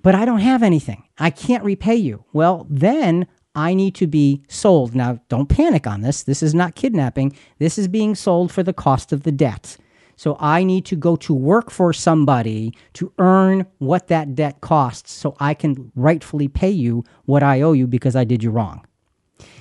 but 0.00 0.14
I 0.14 0.24
don't 0.24 0.40
have 0.40 0.62
anything? 0.62 1.04
I 1.18 1.28
can't 1.28 1.62
repay 1.62 1.96
you. 1.96 2.24
Well, 2.32 2.66
then 2.70 3.26
I 3.54 3.74
need 3.74 3.94
to 3.96 4.06
be 4.06 4.42
sold. 4.48 4.94
Now, 4.94 5.20
don't 5.28 5.50
panic 5.50 5.86
on 5.86 6.00
this. 6.00 6.22
This 6.22 6.42
is 6.42 6.54
not 6.54 6.76
kidnapping. 6.76 7.36
This 7.58 7.76
is 7.76 7.88
being 7.88 8.14
sold 8.14 8.50
for 8.50 8.62
the 8.62 8.72
cost 8.72 9.12
of 9.12 9.24
the 9.24 9.32
debt. 9.32 9.76
So 10.16 10.38
I 10.40 10.64
need 10.64 10.86
to 10.86 10.96
go 10.96 11.14
to 11.16 11.34
work 11.34 11.70
for 11.70 11.92
somebody 11.92 12.72
to 12.94 13.12
earn 13.18 13.66
what 13.76 14.08
that 14.08 14.34
debt 14.34 14.62
costs 14.62 15.12
so 15.12 15.36
I 15.38 15.52
can 15.52 15.92
rightfully 15.94 16.48
pay 16.48 16.70
you 16.70 17.04
what 17.26 17.42
I 17.42 17.60
owe 17.60 17.72
you 17.72 17.86
because 17.86 18.16
I 18.16 18.24
did 18.24 18.42
you 18.42 18.50
wrong 18.50 18.80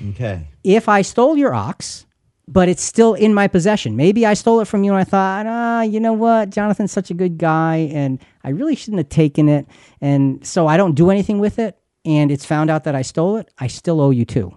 Okay. 0.09 0.47
if 0.63 0.87
I 0.89 1.01
stole 1.03 1.37
your 1.37 1.53
ox, 1.53 2.06
but 2.47 2.69
it's 2.69 2.81
still 2.83 3.13
in 3.13 3.33
my 3.33 3.47
possession. 3.47 3.95
Maybe 3.95 4.25
I 4.25 4.33
stole 4.33 4.59
it 4.61 4.65
from 4.65 4.83
you 4.83 4.91
and 4.93 4.99
I 4.99 5.03
thought, 5.03 5.45
ah, 5.47 5.81
you 5.81 5.99
know 5.99 6.13
what? 6.13 6.49
Jonathan's 6.49 6.91
such 6.91 7.11
a 7.11 7.13
good 7.13 7.37
guy 7.37 7.89
and 7.93 8.19
I 8.43 8.49
really 8.49 8.75
shouldn't 8.75 8.99
have 8.99 9.09
taken 9.09 9.49
it. 9.49 9.65
And 10.01 10.45
so 10.45 10.65
I 10.67 10.77
don't 10.77 10.95
do 10.95 11.09
anything 11.09 11.39
with 11.39 11.59
it. 11.59 11.77
And 12.05 12.31
it's 12.31 12.45
found 12.45 12.69
out 12.69 12.85
that 12.85 12.95
I 12.95 13.01
stole 13.01 13.35
it. 13.35 13.49
I 13.57 13.67
still 13.67 13.99
owe 13.99 14.11
you 14.11 14.23
two. 14.23 14.55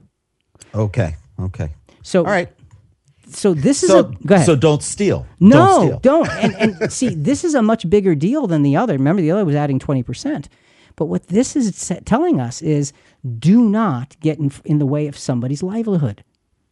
Okay. 0.75 1.17
Okay. 1.41 1.71
So, 2.03 2.21
All 2.21 2.31
right. 2.31 2.49
so 3.29 3.55
this 3.55 3.83
is 3.83 3.89
So, 3.91 3.99
a, 3.99 4.03
go 4.25 4.35
ahead. 4.37 4.47
so 4.47 4.55
don't 4.55 4.83
steal. 4.85 5.27
No, 5.41 5.57
Don't 5.59 5.87
steal. 5.87 5.99
don't. 6.01 6.29
And, 6.31 6.55
and 6.81 6.93
see, 6.99 7.09
this 7.09 7.43
is 7.43 7.55
a 7.55 7.63
much 7.63 7.91
bigger 7.91 8.15
deal 8.15 8.47
than 8.47 8.63
the 8.63 8.77
other. 8.77 8.93
Remember, 8.93 9.21
the 9.21 9.33
other 9.33 9.45
was 9.45 9.57
adding 9.57 9.81
20%. 9.81 10.47
But 10.95 11.07
what 11.07 11.27
this 11.29 11.57
is 11.57 11.93
telling 12.05 12.41
us 12.41 12.63
is 12.63 12.93
do 13.39 13.63
not 13.69 14.17
get 14.21 14.39
in, 14.39 14.53
in 14.65 14.79
the 14.79 14.87
way 14.87 15.09
of 15.09 15.19
somebody's 15.19 15.63
livelihood. 15.63 16.23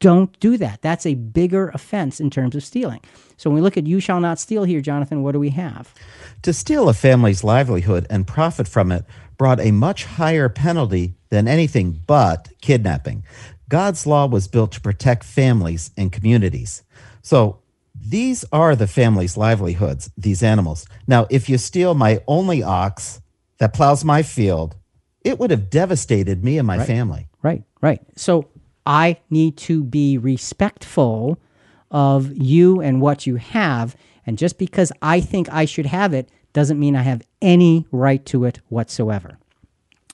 Don't 0.00 0.38
do 0.38 0.56
that. 0.58 0.80
That's 0.82 1.06
a 1.06 1.14
bigger 1.14 1.70
offense 1.70 2.20
in 2.20 2.30
terms 2.30 2.54
of 2.54 2.62
stealing. 2.62 3.00
So 3.37 3.50
when 3.50 3.56
we 3.56 3.61
look 3.61 3.76
at 3.76 3.87
you 3.87 4.00
shall 4.00 4.20
not 4.20 4.38
steal 4.38 4.64
here, 4.64 4.80
Jonathan, 4.80 5.22
what 5.22 5.32
do 5.32 5.40
we 5.40 5.50
have? 5.50 5.92
To 6.42 6.52
steal 6.52 6.88
a 6.88 6.94
family's 6.94 7.42
livelihood 7.42 8.06
and 8.08 8.26
profit 8.26 8.68
from 8.68 8.92
it 8.92 9.04
brought 9.37 9.61
a 9.61 9.70
much 9.70 10.04
higher 10.04 10.48
penalty 10.48 11.14
than 11.30 11.48
anything 11.48 12.00
but 12.06 12.48
kidnapping. 12.61 13.24
God's 13.68 14.06
law 14.06 14.26
was 14.26 14.48
built 14.48 14.72
to 14.72 14.80
protect 14.80 15.24
families 15.24 15.90
and 15.96 16.12
communities. 16.12 16.82
So 17.22 17.61
these 17.94 18.44
are 18.52 18.74
the 18.74 18.87
family's 18.87 19.37
livelihoods, 19.37 20.11
these 20.16 20.42
animals. 20.42 20.87
Now, 21.06 21.26
if 21.30 21.48
you 21.48 21.58
steal 21.58 21.94
my 21.94 22.22
only 22.26 22.62
ox 22.62 23.20
that 23.58 23.74
plows 23.74 24.04
my 24.04 24.22
field, 24.22 24.76
it 25.24 25.38
would 25.38 25.50
have 25.50 25.68
devastated 25.70 26.42
me 26.44 26.58
and 26.58 26.66
my 26.66 26.84
family. 26.84 27.28
Right, 27.42 27.62
right. 27.80 28.00
So 28.16 28.48
I 28.88 29.20
need 29.29 29.59
to 29.59 29.85
be 29.85 30.16
respectful 30.16 31.38
of 31.90 32.35
you 32.35 32.81
and 32.81 33.03
what 33.03 33.27
you 33.27 33.37
have. 33.37 33.94
And 34.27 34.38
just 34.38 34.59
because 34.59 34.90
I 35.03 35.20
think 35.20 35.48
I 35.53 35.66
should 35.66 35.87
have 35.87 36.14
it 36.14 36.31
doesn't 36.55 36.81
mean 36.81 36.96
I 36.96 37.03
have 37.03 37.22
any 37.42 37.87
right 37.92 38.24
to 38.27 38.44
it 38.44 38.61
whatsoever. 38.70 39.38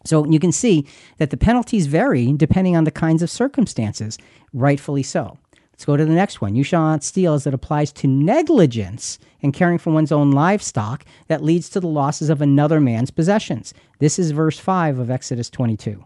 So 0.04 0.26
you 0.26 0.40
can 0.40 0.52
see 0.52 0.86
that 1.18 1.30
the 1.30 1.36
penalties 1.36 1.86
vary 1.86 2.32
depending 2.32 2.76
on 2.76 2.82
the 2.82 2.90
kinds 2.90 3.22
of 3.22 3.30
circumstances, 3.30 4.18
rightfully 4.52 5.04
so. 5.04 5.38
Let's 5.72 5.84
go 5.84 5.96
to 5.96 6.04
the 6.04 6.12
next 6.12 6.40
one. 6.40 6.56
You 6.56 6.64
shall 6.64 6.82
not 6.82 7.04
steal 7.04 7.34
as 7.34 7.46
it 7.46 7.54
applies 7.54 7.92
to 7.92 8.08
negligence 8.08 9.18
in 9.40 9.52
caring 9.52 9.78
for 9.78 9.92
one's 9.92 10.12
own 10.12 10.32
livestock 10.32 11.04
that 11.28 11.42
leads 11.42 11.68
to 11.70 11.80
the 11.80 11.86
losses 11.86 12.28
of 12.28 12.42
another 12.42 12.80
man's 12.80 13.10
possessions. 13.10 13.72
This 14.00 14.18
is 14.18 14.32
verse 14.32 14.58
5 14.58 14.98
of 14.98 15.10
Exodus 15.10 15.48
22. 15.48 16.04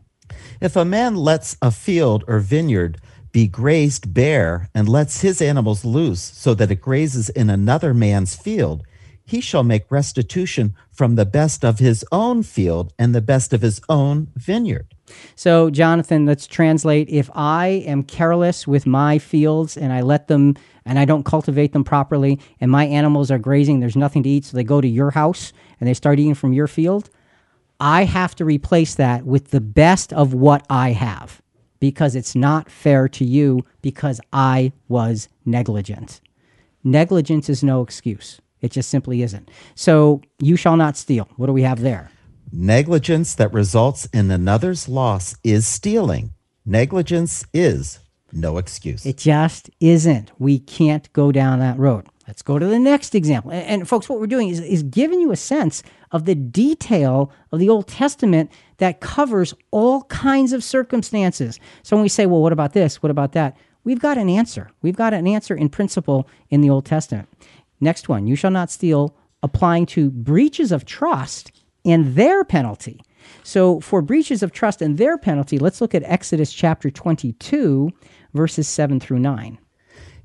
If 0.60 0.76
a 0.76 0.84
man 0.84 1.16
lets 1.16 1.56
a 1.62 1.70
field 1.70 2.24
or 2.26 2.38
vineyard 2.38 3.00
be 3.32 3.46
grazed 3.46 4.12
bare 4.14 4.68
and 4.74 4.88
lets 4.88 5.20
his 5.20 5.42
animals 5.42 5.84
loose 5.84 6.20
so 6.20 6.54
that 6.54 6.70
it 6.70 6.80
grazes 6.80 7.28
in 7.28 7.50
another 7.50 7.92
man's 7.92 8.34
field, 8.34 8.82
he 9.24 9.42
shall 9.42 9.62
make 9.62 9.90
restitution 9.90 10.74
from 10.90 11.14
the 11.14 11.26
best 11.26 11.62
of 11.62 11.78
his 11.78 12.04
own 12.10 12.42
field 12.42 12.94
and 12.98 13.14
the 13.14 13.20
best 13.20 13.52
of 13.52 13.60
his 13.60 13.78
own 13.88 14.28
vineyard. 14.34 14.94
So, 15.36 15.68
Jonathan, 15.68 16.24
let's 16.24 16.46
translate. 16.46 17.10
If 17.10 17.30
I 17.34 17.84
am 17.86 18.02
careless 18.02 18.66
with 18.66 18.86
my 18.86 19.18
fields 19.18 19.76
and 19.76 19.92
I 19.92 20.00
let 20.00 20.28
them 20.28 20.56
and 20.86 20.98
I 20.98 21.04
don't 21.04 21.24
cultivate 21.24 21.74
them 21.74 21.84
properly, 21.84 22.40
and 22.60 22.70
my 22.70 22.86
animals 22.86 23.30
are 23.30 23.38
grazing, 23.38 23.80
there's 23.80 23.96
nothing 23.96 24.22
to 24.22 24.28
eat, 24.30 24.46
so 24.46 24.56
they 24.56 24.64
go 24.64 24.80
to 24.80 24.88
your 24.88 25.10
house 25.10 25.52
and 25.78 25.86
they 25.86 25.92
start 25.92 26.18
eating 26.18 26.34
from 26.34 26.54
your 26.54 26.66
field, 26.66 27.10
I 27.80 28.04
have 28.04 28.34
to 28.36 28.44
replace 28.44 28.94
that 28.96 29.24
with 29.24 29.50
the 29.50 29.60
best 29.60 30.12
of 30.12 30.34
what 30.34 30.66
I 30.68 30.92
have 30.92 31.40
because 31.80 32.16
it's 32.16 32.34
not 32.34 32.70
fair 32.70 33.08
to 33.08 33.24
you 33.24 33.64
because 33.82 34.20
I 34.32 34.72
was 34.88 35.28
negligent. 35.44 36.20
Negligence 36.82 37.48
is 37.48 37.62
no 37.62 37.82
excuse. 37.82 38.40
It 38.60 38.72
just 38.72 38.88
simply 38.88 39.22
isn't. 39.22 39.50
So, 39.76 40.20
you 40.40 40.56
shall 40.56 40.76
not 40.76 40.96
steal. 40.96 41.28
What 41.36 41.46
do 41.46 41.52
we 41.52 41.62
have 41.62 41.80
there? 41.80 42.10
Negligence 42.50 43.34
that 43.36 43.52
results 43.52 44.06
in 44.06 44.30
another's 44.30 44.88
loss 44.88 45.36
is 45.44 45.66
stealing. 45.66 46.32
Negligence 46.66 47.44
is 47.52 48.00
no 48.32 48.58
excuse. 48.58 49.06
It 49.06 49.18
just 49.18 49.70
isn't. 49.80 50.32
We 50.38 50.58
can't 50.58 51.12
go 51.12 51.30
down 51.30 51.60
that 51.60 51.78
road. 51.78 52.06
Let's 52.26 52.42
go 52.42 52.58
to 52.58 52.66
the 52.66 52.78
next 52.78 53.14
example. 53.14 53.52
And, 53.52 53.66
and 53.66 53.88
folks, 53.88 54.08
what 54.08 54.20
we're 54.20 54.26
doing 54.26 54.48
is, 54.48 54.60
is 54.60 54.82
giving 54.82 55.20
you 55.20 55.30
a 55.30 55.36
sense 55.36 55.82
of 56.12 56.24
the 56.24 56.34
detail 56.34 57.30
of 57.52 57.58
the 57.58 57.68
Old 57.68 57.86
Testament 57.86 58.50
that 58.78 59.00
covers 59.00 59.54
all 59.70 60.04
kinds 60.04 60.52
of 60.52 60.64
circumstances. 60.64 61.58
So 61.82 61.96
when 61.96 62.02
we 62.02 62.08
say, 62.08 62.26
well, 62.26 62.42
what 62.42 62.52
about 62.52 62.72
this? 62.72 63.02
What 63.02 63.10
about 63.10 63.32
that? 63.32 63.56
We've 63.84 64.00
got 64.00 64.18
an 64.18 64.28
answer. 64.28 64.70
We've 64.82 64.96
got 64.96 65.14
an 65.14 65.26
answer 65.26 65.54
in 65.54 65.68
principle 65.68 66.28
in 66.50 66.60
the 66.60 66.70
Old 66.70 66.84
Testament. 66.84 67.28
Next 67.80 68.08
one, 68.08 68.26
you 68.26 68.36
shall 68.36 68.50
not 68.50 68.70
steal, 68.70 69.14
applying 69.42 69.86
to 69.86 70.10
breaches 70.10 70.72
of 70.72 70.84
trust 70.84 71.52
and 71.84 72.14
their 72.14 72.44
penalty. 72.44 73.00
So, 73.42 73.80
for 73.80 74.02
breaches 74.02 74.42
of 74.42 74.52
trust 74.52 74.82
and 74.82 74.98
their 74.98 75.18
penalty, 75.18 75.58
let's 75.58 75.80
look 75.80 75.94
at 75.94 76.02
Exodus 76.04 76.52
chapter 76.52 76.90
22, 76.90 77.90
verses 78.34 78.68
7 78.68 79.00
through 79.00 79.20
9. 79.20 79.58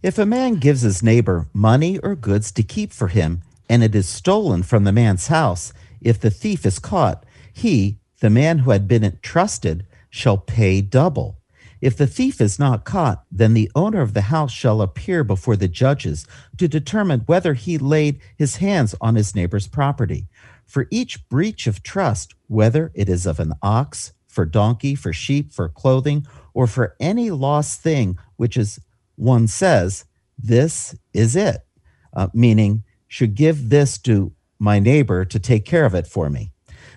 If 0.02 0.18
a 0.18 0.26
man 0.26 0.56
gives 0.56 0.82
his 0.82 1.02
neighbor 1.02 1.48
money 1.54 2.00
or 2.00 2.16
goods 2.16 2.52
to 2.54 2.64
keep 2.64 2.92
for 2.92 3.08
him, 3.08 3.42
and 3.70 3.84
it 3.84 3.96
is 3.96 4.08
stolen 4.08 4.64
from 4.64 4.84
the 4.84 4.92
man's 4.92 5.28
house, 5.28 5.74
if 6.02 6.20
the 6.20 6.30
thief 6.30 6.66
is 6.66 6.80
caught, 6.80 7.26
he, 7.52 7.98
the 8.20 8.30
man 8.30 8.60
who 8.60 8.72
had 8.72 8.88
been 8.88 9.04
entrusted, 9.04 9.86
shall 10.10 10.38
pay 10.38 10.82
double. 10.82 11.40
If 11.82 11.98
the 11.98 12.08
thief 12.08 12.40
is 12.40 12.60
not 12.60 12.86
caught, 12.86 13.26
then 13.30 13.54
the 13.54 13.70
owner 13.76 14.02
of 14.02 14.14
the 14.14 14.22
house 14.22 14.52
shall 14.52 14.82
appear 14.82 15.24
before 15.24 15.58
the 15.58 15.68
judges 15.68 16.26
to 16.58 16.68
determine 16.68 17.22
whether 17.26 17.54
he 17.56 17.78
laid 17.78 18.22
his 18.38 18.58
hands 18.58 18.96
on 19.02 19.16
his 19.16 19.36
neighbor's 19.36 19.68
property. 19.68 20.28
For 20.66 20.88
each 20.92 21.28
breach 21.28 21.68
of 21.68 21.84
trust, 21.84 22.36
whether 22.48 22.92
it 22.96 23.10
is 23.10 23.26
of 23.26 23.40
an 23.40 23.54
ox, 23.62 24.14
for 24.28 24.46
donkey, 24.46 24.96
for 24.96 25.12
sheep, 25.12 25.52
for 25.52 25.68
clothing, 25.68 26.26
or 26.54 26.68
for 26.68 26.96
any 27.00 27.32
lost 27.32 27.82
thing, 27.82 28.18
which 28.38 28.56
is 28.56 28.80
one 29.16 29.48
says, 29.48 30.06
This 30.38 30.96
is 31.14 31.36
it, 31.36 31.66
uh, 32.14 32.30
meaning, 32.34 32.84
should 33.14 33.36
give 33.36 33.70
this 33.70 34.00
to 34.00 34.32
my 34.58 34.80
neighbor 34.80 35.24
to 35.24 35.38
take 35.38 35.66
care 35.66 35.86
of 35.86 35.94
it 35.94 36.08
for 36.08 36.32
me. 36.32 36.50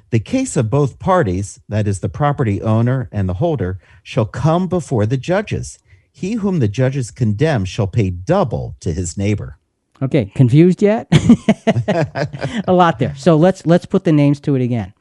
The 0.09 0.19
case 0.19 0.57
of 0.57 0.71
both 0.71 0.99
parties, 0.99 1.61
that 1.69 1.87
is, 1.87 2.01
the 2.01 2.09
property 2.09 2.63
owner 2.63 3.11
and 3.13 3.29
the 3.29 3.35
holder, 3.35 3.79
shall 4.03 4.25
come 4.25 4.67
before 4.67 5.05
the 5.05 5.19
judges. 5.19 5.79
He 6.11 6.33
whom 6.33 6.61
the 6.61 6.69
judges 6.69 7.11
condemn 7.11 7.67
shall 7.67 7.87
pay 7.87 8.09
double 8.09 8.77
to 8.81 8.95
his 8.95 9.19
neighbor. 9.19 9.59
Okay, 10.01 10.33
confused 10.35 10.81
yet? 10.81 11.07
a 12.67 12.73
lot 12.73 12.99
there. 12.99 13.15
So 13.17 13.37
let's 13.37 13.67
let's 13.67 13.85
put 13.85 14.05
the 14.05 14.13
names 14.13 14.41
to 14.41 14.55
it 14.55 14.63
again. 14.63 14.95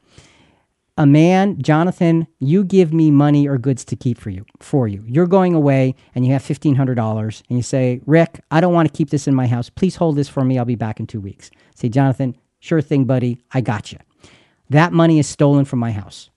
A 0.98 1.06
man, 1.06 1.60
Jonathan, 1.60 2.26
you 2.38 2.64
give 2.64 2.92
me 2.92 3.10
money 3.10 3.46
or 3.46 3.58
goods 3.58 3.84
to 3.84 3.96
keep 3.96 4.18
for 4.18 4.30
you. 4.30 4.46
For 4.60 4.88
you, 4.88 5.04
you're 5.06 5.26
going 5.26 5.54
away 5.54 5.94
and 6.14 6.24
you 6.24 6.32
have 6.32 6.42
fifteen 6.42 6.74
hundred 6.74 6.94
dollars, 6.94 7.42
and 7.48 7.58
you 7.58 7.62
say, 7.62 8.00
Rick, 8.06 8.40
I 8.50 8.60
don't 8.60 8.72
want 8.72 8.88
to 8.88 8.96
keep 8.96 9.10
this 9.10 9.28
in 9.28 9.34
my 9.34 9.46
house. 9.46 9.68
Please 9.68 9.96
hold 9.96 10.16
this 10.16 10.28
for 10.28 10.44
me. 10.44 10.58
I'll 10.58 10.64
be 10.64 10.74
back 10.74 10.98
in 10.98 11.06
two 11.06 11.20
weeks. 11.20 11.50
Say, 11.74 11.90
Jonathan, 11.90 12.34
Sure 12.66 12.80
thing, 12.80 13.04
buddy. 13.04 13.40
I 13.52 13.60
got 13.60 13.92
you. 13.92 13.98
That 14.70 14.92
money 14.92 15.20
is 15.20 15.28
stolen 15.28 15.64
from 15.64 15.78
my 15.78 15.92
house. 15.92 16.30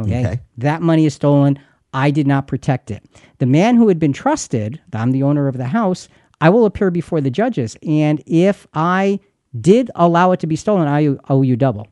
Okay. 0.00 0.26
Okay. 0.26 0.40
That 0.58 0.82
money 0.82 1.06
is 1.06 1.14
stolen. 1.14 1.60
I 1.94 2.10
did 2.10 2.26
not 2.26 2.48
protect 2.48 2.90
it. 2.90 3.04
The 3.38 3.46
man 3.46 3.76
who 3.76 3.86
had 3.86 3.98
been 3.98 4.12
trusted, 4.12 4.80
I'm 4.92 5.12
the 5.12 5.22
owner 5.22 5.46
of 5.46 5.56
the 5.56 5.66
house, 5.66 6.08
I 6.40 6.50
will 6.50 6.66
appear 6.66 6.90
before 6.90 7.20
the 7.20 7.30
judges. 7.30 7.76
And 7.86 8.22
if 8.26 8.66
I 8.74 9.20
did 9.60 9.90
allow 9.94 10.32
it 10.32 10.40
to 10.40 10.46
be 10.46 10.56
stolen, 10.56 10.88
I 10.88 11.16
owe 11.28 11.42
you 11.42 11.56
double. 11.56 11.86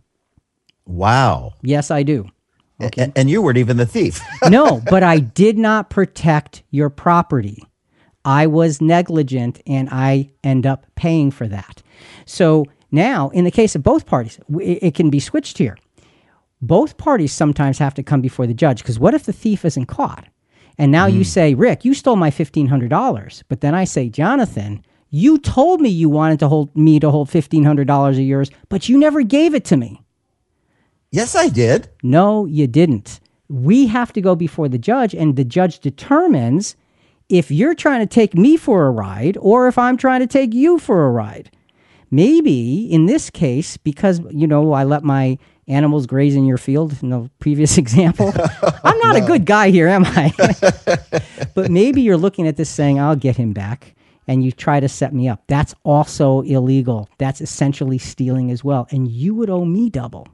Wow. 0.86 1.54
Yes, 1.62 1.90
I 1.90 2.02
do. 2.02 2.28
A- 2.80 3.12
and 3.16 3.30
you 3.30 3.40
weren't 3.40 3.58
even 3.58 3.76
the 3.76 3.86
thief. 3.86 4.20
no, 4.48 4.82
but 4.90 5.02
I 5.02 5.18
did 5.18 5.58
not 5.58 5.90
protect 5.90 6.62
your 6.70 6.90
property. 6.90 7.62
I 8.24 8.46
was 8.46 8.80
negligent 8.80 9.60
and 9.66 9.88
I 9.90 10.30
end 10.42 10.66
up 10.66 10.86
paying 10.94 11.30
for 11.30 11.46
that. 11.48 11.82
So 12.26 12.64
now, 12.90 13.28
in 13.30 13.44
the 13.44 13.50
case 13.50 13.74
of 13.74 13.82
both 13.82 14.06
parties, 14.06 14.38
it, 14.60 14.94
can 14.94 15.10
be 15.10 15.20
switched 15.20 15.58
here. 15.58 15.76
Both 16.62 16.96
parties 16.96 17.32
sometimes 17.32 17.78
have 17.78 17.94
to 17.94 18.02
come 18.02 18.22
before 18.22 18.46
the 18.46 18.54
judge 18.54 18.78
because 18.78 18.98
what 18.98 19.14
if 19.14 19.24
the 19.24 19.32
thief 19.32 19.64
isn't 19.64 19.86
caught? 19.86 20.26
And 20.78 20.90
now 20.90 21.06
you 21.06 21.18
hmm. 21.18 21.24
say, 21.24 21.54
Rick, 21.54 21.84
you 21.84 21.94
stole 21.94 22.16
my 22.16 22.30
$1,500. 22.30 23.42
But 23.48 23.60
then 23.60 23.74
I 23.74 23.84
say, 23.84 24.08
Jonathan, 24.08 24.82
you 25.10 25.38
told 25.38 25.80
me 25.80 25.88
you 25.88 26.08
wanted 26.08 26.40
to 26.40 26.48
hold 26.48 26.74
me 26.76 26.98
to 26.98 27.10
hold 27.10 27.28
$1,500 27.28 28.08
of 28.10 28.18
yours, 28.18 28.50
but 28.68 28.88
you 28.88 28.98
never 28.98 29.22
gave 29.22 29.54
it 29.54 29.64
to 29.66 29.76
me. 29.76 30.03
Yes, 31.14 31.34
I 31.34 31.48
did. 31.48 31.88
No, 32.02 32.44
you 32.44 32.66
didn't. 32.66 33.20
We 33.48 33.86
have 33.86 34.12
to 34.14 34.20
go 34.20 34.34
before 34.34 34.68
the 34.68 34.78
judge, 34.78 35.14
and 35.14 35.36
the 35.36 35.44
judge 35.44 35.78
determines 35.80 36.76
if 37.28 37.50
you're 37.50 37.74
trying 37.74 38.00
to 38.00 38.06
take 38.06 38.34
me 38.34 38.56
for 38.56 38.86
a 38.86 38.90
ride 38.90 39.36
or 39.40 39.68
if 39.68 39.78
I'm 39.78 39.96
trying 39.96 40.20
to 40.20 40.26
take 40.26 40.52
you 40.52 40.78
for 40.78 41.06
a 41.06 41.10
ride. 41.10 41.50
Maybe 42.10 42.90
in 42.92 43.06
this 43.06 43.30
case, 43.30 43.76
because, 43.76 44.20
you 44.30 44.46
know, 44.46 44.72
I 44.72 44.84
let 44.84 45.02
my 45.02 45.38
animals 45.66 46.06
graze 46.06 46.34
in 46.36 46.44
your 46.44 46.58
field 46.58 46.96
in 47.02 47.10
the 47.10 47.30
previous 47.38 47.78
example, 47.84 48.32
I'm 48.84 48.98
not 48.98 49.16
a 49.16 49.20
good 49.20 49.46
guy 49.46 49.70
here, 49.70 49.88
am 49.88 50.04
I? 50.04 50.32
but 51.54 51.70
maybe 51.70 52.02
you're 52.02 52.16
looking 52.16 52.46
at 52.46 52.56
this 52.56 52.70
saying, 52.70 53.00
I'll 53.00 53.16
get 53.16 53.36
him 53.36 53.52
back. 53.52 53.94
And 54.26 54.42
you 54.42 54.52
try 54.52 54.80
to 54.80 54.88
set 54.88 55.12
me 55.12 55.28
up. 55.28 55.42
That's 55.48 55.74
also 55.84 56.40
illegal. 56.42 57.10
That's 57.18 57.42
essentially 57.42 57.98
stealing 57.98 58.50
as 58.50 58.64
well. 58.64 58.86
And 58.90 59.06
you 59.06 59.34
would 59.34 59.50
owe 59.50 59.66
me 59.66 59.90
double. 59.90 60.28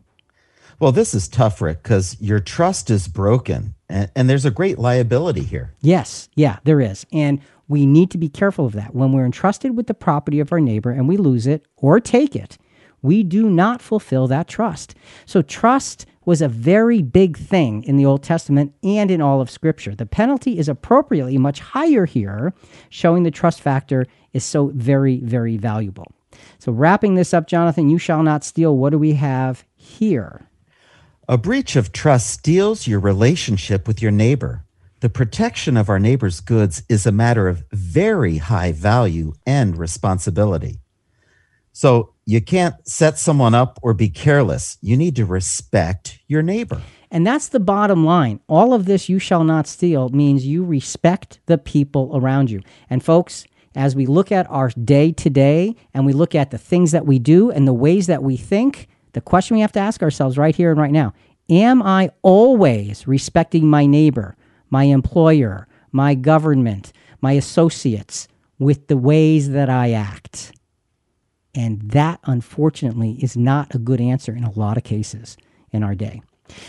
Well, 0.81 0.93
this 0.93 1.13
is 1.13 1.29
tough, 1.29 1.61
Rick, 1.61 1.83
because 1.83 2.17
your 2.23 2.41
trust 2.41 2.89
is 2.89 3.07
broken 3.07 3.75
and, 3.91 4.11
and 4.17 4.31
there's 4.31 4.47
a 4.47 4.51
great 4.51 4.79
liability 4.79 5.43
here. 5.43 5.75
Yes, 5.83 6.31
yeah, 6.35 6.59
there 6.65 6.81
is. 6.81 7.05
And 7.13 7.41
we 7.69 7.85
need 7.85 8.11
to 8.13 8.19
be 8.19 8.31
careful 8.31 8.65
of 8.65 8.73
that. 8.73 8.95
When 8.95 9.13
we're 9.13 9.27
entrusted 9.27 9.77
with 9.77 9.89
the 9.89 9.95
property 9.95 10.41
of 10.41 10.53
our 10.53 10.61
neighbor 10.61 10.91
and 10.91 11.07
we 11.07 11.19
lose 11.19 11.47
it 11.47 11.67
or 11.77 12.01
take 12.01 12.35
it, 12.35 12.57
we 13.03 13.23
do 13.23 13.51
not 13.51 13.83
fulfill 13.83 14.27
that 14.29 14.49
trust. 14.49 14.95
So, 15.27 15.43
trust 15.43 16.07
was 16.25 16.41
a 16.41 16.49
very 16.49 17.03
big 17.03 17.37
thing 17.37 17.83
in 17.85 17.97
the 17.97 18.07
Old 18.07 18.23
Testament 18.23 18.75
and 18.83 19.11
in 19.11 19.21
all 19.21 19.41
of 19.41 19.51
Scripture. 19.51 19.95
The 19.95 20.07
penalty 20.07 20.59
is 20.59 20.69
appropriately 20.69 21.39
much 21.39 21.61
higher 21.61 22.07
here, 22.07 22.53
showing 22.89 23.23
the 23.23 23.31
trust 23.31 23.61
factor 23.61 24.07
is 24.33 24.45
so 24.45 24.73
very, 24.75 25.19
very 25.21 25.57
valuable. 25.57 26.13
So, 26.59 26.73
wrapping 26.73 27.15
this 27.15 27.33
up, 27.35 27.47
Jonathan, 27.47 27.91
you 27.91 27.99
shall 27.99 28.23
not 28.23 28.45
steal. 28.45 28.77
What 28.77 28.91
do 28.91 28.99
we 28.99 29.13
have 29.15 29.65
here? 29.77 30.50
A 31.31 31.39
breach 31.39 31.77
of 31.77 31.93
trust 31.93 32.29
steals 32.29 32.89
your 32.89 32.99
relationship 32.99 33.87
with 33.87 34.03
your 34.03 34.11
neighbor. 34.11 34.65
The 34.99 35.09
protection 35.09 35.77
of 35.77 35.89
our 35.89 36.01
neighbor's 36.01 36.41
goods 36.41 36.83
is 36.89 37.07
a 37.07 37.13
matter 37.13 37.47
of 37.47 37.63
very 37.71 38.39
high 38.39 38.73
value 38.73 39.35
and 39.47 39.77
responsibility. 39.77 40.81
So 41.73 42.15
you 42.27 42.41
can't 42.41 42.75
set 42.85 43.17
someone 43.17 43.55
up 43.55 43.79
or 43.81 43.95
be 43.95 44.09
careless. 44.09 44.77
You 44.83 44.97
need 44.97 45.15
to 45.15 45.25
respect 45.25 46.19
your 46.27 46.43
neighbor. 46.43 46.83
And 47.13 47.25
that's 47.25 47.47
the 47.47 47.61
bottom 47.61 48.05
line. 48.05 48.41
All 48.49 48.75
of 48.75 48.87
this, 48.87 49.09
you 49.09 49.21
shall 49.21 49.45
not 49.45 49.69
steal, 49.69 50.09
means 50.09 50.45
you 50.45 50.65
respect 50.65 51.39
the 51.47 51.59
people 51.59 52.11
around 52.13 52.51
you. 52.51 52.61
And 52.91 53.05
folks, 53.05 53.45
as 53.77 53.95
we 53.95 54.05
look 54.05 54.33
at 54.33 54.51
our 54.51 54.71
day 54.71 55.13
to 55.13 55.31
day 55.31 55.77
and 55.95 56.05
we 56.05 56.13
look 56.13 56.35
at 56.35 56.51
the 56.51 56.59
things 56.59 56.91
that 56.91 57.07
we 57.07 57.21
do 57.21 57.53
and 57.53 57.69
the 57.69 57.73
ways 57.73 58.09
that 58.09 58.25
we 58.25 58.37
think, 58.37 58.89
the 59.13 59.21
question 59.21 59.57
we 59.57 59.61
have 59.61 59.73
to 59.73 59.81
ask 59.81 60.03
ourselves 60.03 60.39
right 60.39 60.55
here 60.55 60.71
and 60.71 60.81
right 60.81 60.93
now 60.93 61.13
Am 61.51 61.83
I 61.83 62.11
always 62.23 63.09
respecting 63.09 63.67
my 63.67 63.85
neighbor, 63.85 64.37
my 64.71 64.85
employer, 64.85 65.67
my 65.91 66.15
government, 66.15 66.93
my 67.21 67.33
associates 67.33 68.29
with 68.61 68.87
the 68.87 68.97
ways 68.97 69.51
that 69.51 69.69
I 69.69 69.91
act? 69.91 70.53
And 71.53 71.81
that, 71.91 72.21
unfortunately, 72.25 73.19
is 73.21 73.37
not 73.37 73.75
a 73.75 73.79
good 73.79 74.01
answer 74.01 74.33
in 74.33 74.45
a 74.45 74.57
lot 74.57 74.77
of 74.77 74.85
cases 74.85 75.37
in 75.73 75.83
our 75.83 75.97
day. 75.97 76.23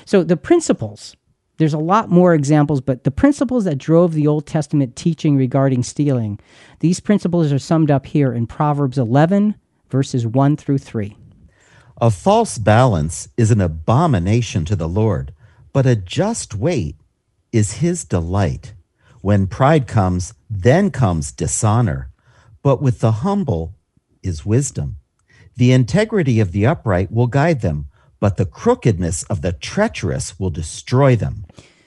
So, 0.06 0.23
the 0.23 0.38
principles, 0.38 1.15
there's 1.58 1.75
a 1.75 1.80
lot 1.80 2.10
more 2.10 2.34
examples, 2.34 2.82
but 2.82 3.04
the 3.04 3.12
principles 3.12 3.65
that 3.65 3.77
drove 3.77 4.13
the 4.13 4.25
Old 4.25 4.47
Testament 4.47 4.95
teaching 4.95 5.38
regarding 5.38 5.84
stealing, 5.84 6.39
these 6.80 6.99
principles 6.99 7.51
are 7.51 7.60
summed 7.60 7.91
up 7.91 8.08
here 8.08 8.34
in 8.34 8.47
Proverbs 8.47 8.97
11, 8.97 9.54
verses 9.91 10.25
1 10.25 10.58
through 10.58 10.80
3. 10.80 11.15
A 12.04 12.10
false 12.10 12.58
balance 12.58 13.30
is 13.38 13.52
an 13.52 13.62
abomination 13.62 14.66
to 14.66 14.76
the 14.76 14.90
Lord, 14.90 15.36
but 15.72 15.86
a 15.86 15.96
just 15.96 16.56
weight 16.56 16.96
is 17.52 17.74
his 17.74 18.04
delight. 18.04 18.74
When 19.22 19.46
pride 19.46 19.86
comes, 19.86 20.34
then 20.50 20.90
comes 20.90 21.32
dishonor, 21.32 22.10
but 22.64 22.82
with 22.82 23.02
the 23.02 23.12
humble 23.12 23.76
is 24.24 24.44
wisdom. 24.44 24.98
The 25.58 25.72
integrity 25.72 26.40
of 26.40 26.54
the 26.54 26.66
upright 26.66 27.12
will 27.12 27.28
guide 27.28 27.62
them, 27.62 27.86
but 28.20 28.38
the 28.38 28.48
crookedness 28.48 29.22
of 29.30 29.44
the 29.44 29.54
treacherous 29.54 30.40
will 30.40 30.50
destroy 30.50 31.16
them. 31.16 31.46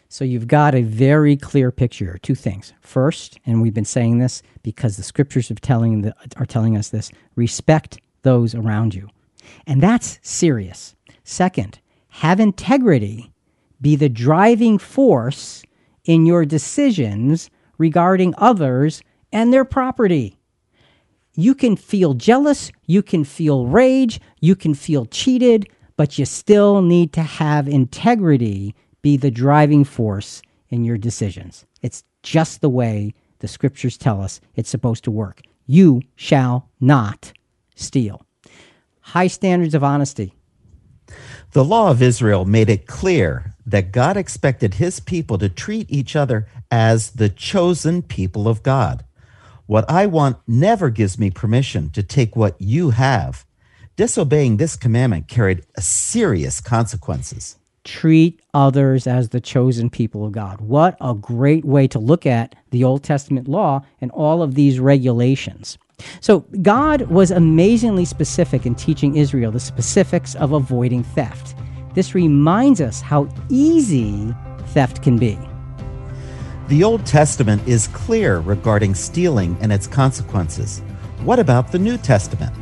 So 0.09 0.25
you've 0.25 0.47
got 0.47 0.77
a 0.77 0.83
very 0.83 1.37
clear 1.37 1.73
picture. 1.73 2.21
Two 2.23 2.37
things. 2.37 2.73
First, 2.81 3.41
and 3.45 3.61
we've 3.61 3.75
been 3.75 3.85
saying 3.85 4.21
this 4.21 4.45
because 4.63 4.97
the 4.97 5.03
scriptures 5.03 5.51
are 5.51 5.57
telling 5.57 6.03
the, 6.03 6.15
are 6.37 6.47
telling 6.47 6.77
us 6.77 6.91
this: 6.91 7.11
respect 7.35 8.01
those 8.23 8.55
around 8.55 8.95
you, 8.95 9.09
and 9.67 9.83
that's 9.83 10.19
serious. 10.23 10.95
Second, 11.25 11.81
have 12.09 12.41
integrity 12.41 13.33
be 13.81 13.97
the 13.97 14.09
driving 14.09 14.79
force 14.79 15.63
in 16.05 16.27
your 16.27 16.45
decisions 16.45 17.51
regarding 17.79 18.35
others 18.39 19.03
and 19.33 19.53
their 19.53 19.65
property. 19.65 20.39
You 21.35 21.55
can 21.55 21.77
feel 21.77 22.15
jealous, 22.15 22.71
you 22.87 23.03
can 23.03 23.25
feel 23.25 23.67
rage, 23.67 24.21
you 24.41 24.55
can 24.55 24.75
feel 24.75 25.07
cheated, 25.07 25.69
but 25.97 26.19
you 26.19 26.25
still 26.25 26.83
need 26.83 27.13
to 27.15 27.23
have 27.23 27.69
integrity 27.69 28.75
be 29.03 29.17
the 29.17 29.31
driving 29.31 29.85
force 29.85 30.41
in 30.69 30.85
your 30.85 30.97
decisions. 30.97 31.67
It's 31.83 32.05
just 32.23 32.61
the 32.61 32.71
way 32.71 33.15
the 33.41 33.49
scriptures 33.49 33.99
tell 33.99 34.23
us 34.23 34.41
it's 34.55 34.71
supposed 34.71 35.05
to 35.05 35.11
work. 35.11 35.43
You 35.67 36.03
shall 36.17 36.71
not 36.81 37.33
steal. 37.75 38.25
High 39.05 39.29
standards 39.29 39.75
of 39.75 39.85
honesty. 39.85 40.35
The 41.53 41.65
law 41.65 41.91
of 41.91 42.03
Israel 42.03 42.45
made 42.45 42.69
it 42.69 42.87
clear 42.87 43.55
that 43.65 43.93
God 43.93 44.17
expected 44.17 44.75
his 44.75 44.99
people 44.99 45.39
to 45.39 45.49
treat 45.49 45.87
each 45.91 46.17
other 46.17 46.49
as 46.71 47.13
the 47.13 47.29
chosen 47.29 48.03
people 48.03 48.49
of 48.49 48.63
God. 48.63 49.05
What 49.67 49.89
I 49.89 50.07
want 50.07 50.39
never 50.49 50.91
gives 50.91 51.19
me 51.19 51.31
permission 51.31 51.91
to 51.91 52.03
take 52.03 52.35
what 52.35 52.57
you 52.61 52.91
have. 52.91 53.45
Disobeying 53.97 54.57
this 54.57 54.75
commandment 54.75 55.29
carried 55.29 55.65
serious 55.79 56.61
consequences. 56.61 57.57
treat 57.85 58.41
others 58.53 59.07
as 59.07 59.29
the 59.29 59.41
chosen 59.41 59.91
people 59.91 60.25
of 60.25 60.33
God. 60.33 60.61
What 60.61 60.97
a 61.01 61.15
great 61.15 61.65
way 61.65 61.87
to 61.89 61.99
look 61.99 62.27
at 62.27 62.55
the 62.71 62.83
Old 62.83 63.05
Testament 63.05 63.47
law 63.47 63.85
and 64.01 64.11
all 64.11 64.43
of 64.43 64.55
these 64.55 64.81
regulations. 64.81 65.79
So, 66.21 66.41
God 66.63 67.03
was 67.03 67.31
amazingly 67.31 68.05
specific 68.05 68.67
in 68.67 68.75
teaching 68.75 69.17
Israel 69.17 69.53
the 69.53 69.61
specifics 69.61 70.35
of 70.35 70.53
avoiding 70.53 71.03
theft. 71.03 71.55
This 71.95 72.15
reminds 72.15 72.81
us 72.81 73.01
how 73.01 73.29
easy 73.49 74.35
theft 74.69 75.03
can 75.03 75.19
be. 75.19 75.39
The 76.69 76.83
Old 76.83 77.05
Testament 77.05 77.67
is 77.69 77.89
clear 77.89 78.39
regarding 78.39 78.95
stealing 78.95 79.57
and 79.61 79.73
its 79.73 79.87
consequences. 79.87 80.81
What 81.23 81.39
about 81.39 81.71
the 81.71 81.79
New 81.79 81.99
Testament? 81.99 82.53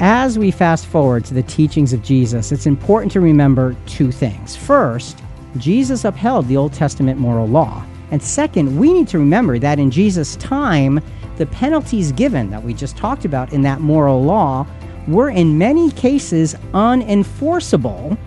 As 0.00 0.38
we 0.38 0.52
fast 0.52 0.86
forward 0.86 1.24
to 1.24 1.34
the 1.34 1.42
teachings 1.42 1.92
of 1.92 2.02
Jesus, 2.02 2.52
it's 2.52 2.66
important 2.66 3.10
to 3.12 3.20
remember 3.20 3.74
two 3.86 4.12
things. 4.12 4.54
First, 4.54 5.20
Jesus 5.56 6.04
upheld 6.04 6.46
the 6.46 6.56
Old 6.56 6.72
Testament 6.72 7.18
moral 7.18 7.48
law. 7.48 7.84
And 8.10 8.22
second, 8.22 8.78
we 8.78 8.92
need 8.92 9.08
to 9.08 9.18
remember 9.18 9.58
that 9.58 9.78
in 9.78 9.90
Jesus' 9.90 10.36
time, 10.36 11.00
the 11.38 11.46
penalties 11.46 12.12
given 12.12 12.50
that 12.50 12.62
we 12.62 12.74
just 12.74 12.96
talked 12.96 13.24
about 13.24 13.52
in 13.52 13.62
that 13.62 13.80
moral 13.80 14.22
law 14.22 14.66
were 15.06 15.30
in 15.30 15.56
many 15.56 15.90
cases 15.92 16.54
unenforceable 16.74 18.18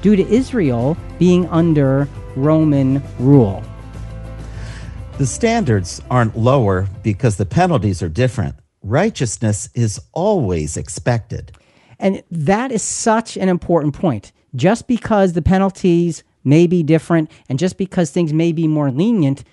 due 0.00 0.16
to 0.16 0.26
Israel 0.28 0.96
being 1.18 1.46
under 1.48 2.08
Roman 2.36 3.02
rule. 3.18 3.62
The 5.18 5.26
standards 5.26 6.00
aren't 6.10 6.38
lower 6.38 6.88
because 7.02 7.36
the 7.36 7.44
penalties 7.44 8.02
are 8.02 8.08
different. 8.08 8.54
Righteousness 8.82 9.68
is 9.74 10.00
always 10.12 10.78
expected. 10.78 11.52
And 11.98 12.22
that 12.30 12.72
is 12.72 12.82
such 12.82 13.36
an 13.36 13.50
important 13.50 13.94
point. 13.94 14.32
Just 14.56 14.86
because 14.86 15.34
the 15.34 15.42
penalties 15.42 16.24
may 16.42 16.66
be 16.66 16.82
different 16.82 17.30
and 17.50 17.58
just 17.58 17.76
because 17.76 18.10
things 18.10 18.32
may 18.32 18.52
be 18.52 18.66
more 18.66 18.90
lenient 18.90 19.44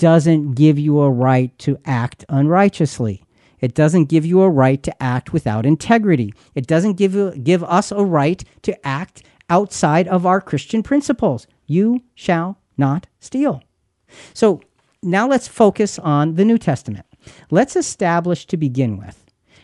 doesn't 0.00 0.54
give 0.54 0.78
you 0.78 1.00
a 1.00 1.10
right 1.10 1.56
to 1.60 1.78
act 1.84 2.24
unrighteously. 2.30 3.22
It 3.60 3.74
doesn't 3.74 4.06
give 4.06 4.24
you 4.24 4.40
a 4.40 4.48
right 4.48 4.82
to 4.82 5.02
act 5.02 5.34
without 5.34 5.66
integrity. 5.66 6.32
It 6.54 6.66
doesn't 6.66 6.94
give, 6.94 7.14
you, 7.14 7.32
give 7.32 7.62
us 7.62 7.92
a 7.92 8.02
right 8.02 8.42
to 8.62 8.86
act 8.86 9.22
outside 9.50 10.08
of 10.08 10.24
our 10.24 10.40
Christian 10.40 10.82
principles. 10.82 11.46
You 11.66 12.02
shall 12.14 12.58
not 12.78 13.06
steal. 13.20 13.62
So 14.32 14.62
now 15.02 15.28
let's 15.28 15.46
focus 15.46 15.98
on 15.98 16.34
the 16.36 16.46
New 16.46 16.56
Testament. 16.56 17.04
Let's 17.50 17.76
establish 17.76 18.46
to 18.46 18.56
begin 18.56 18.96
with 18.96 19.22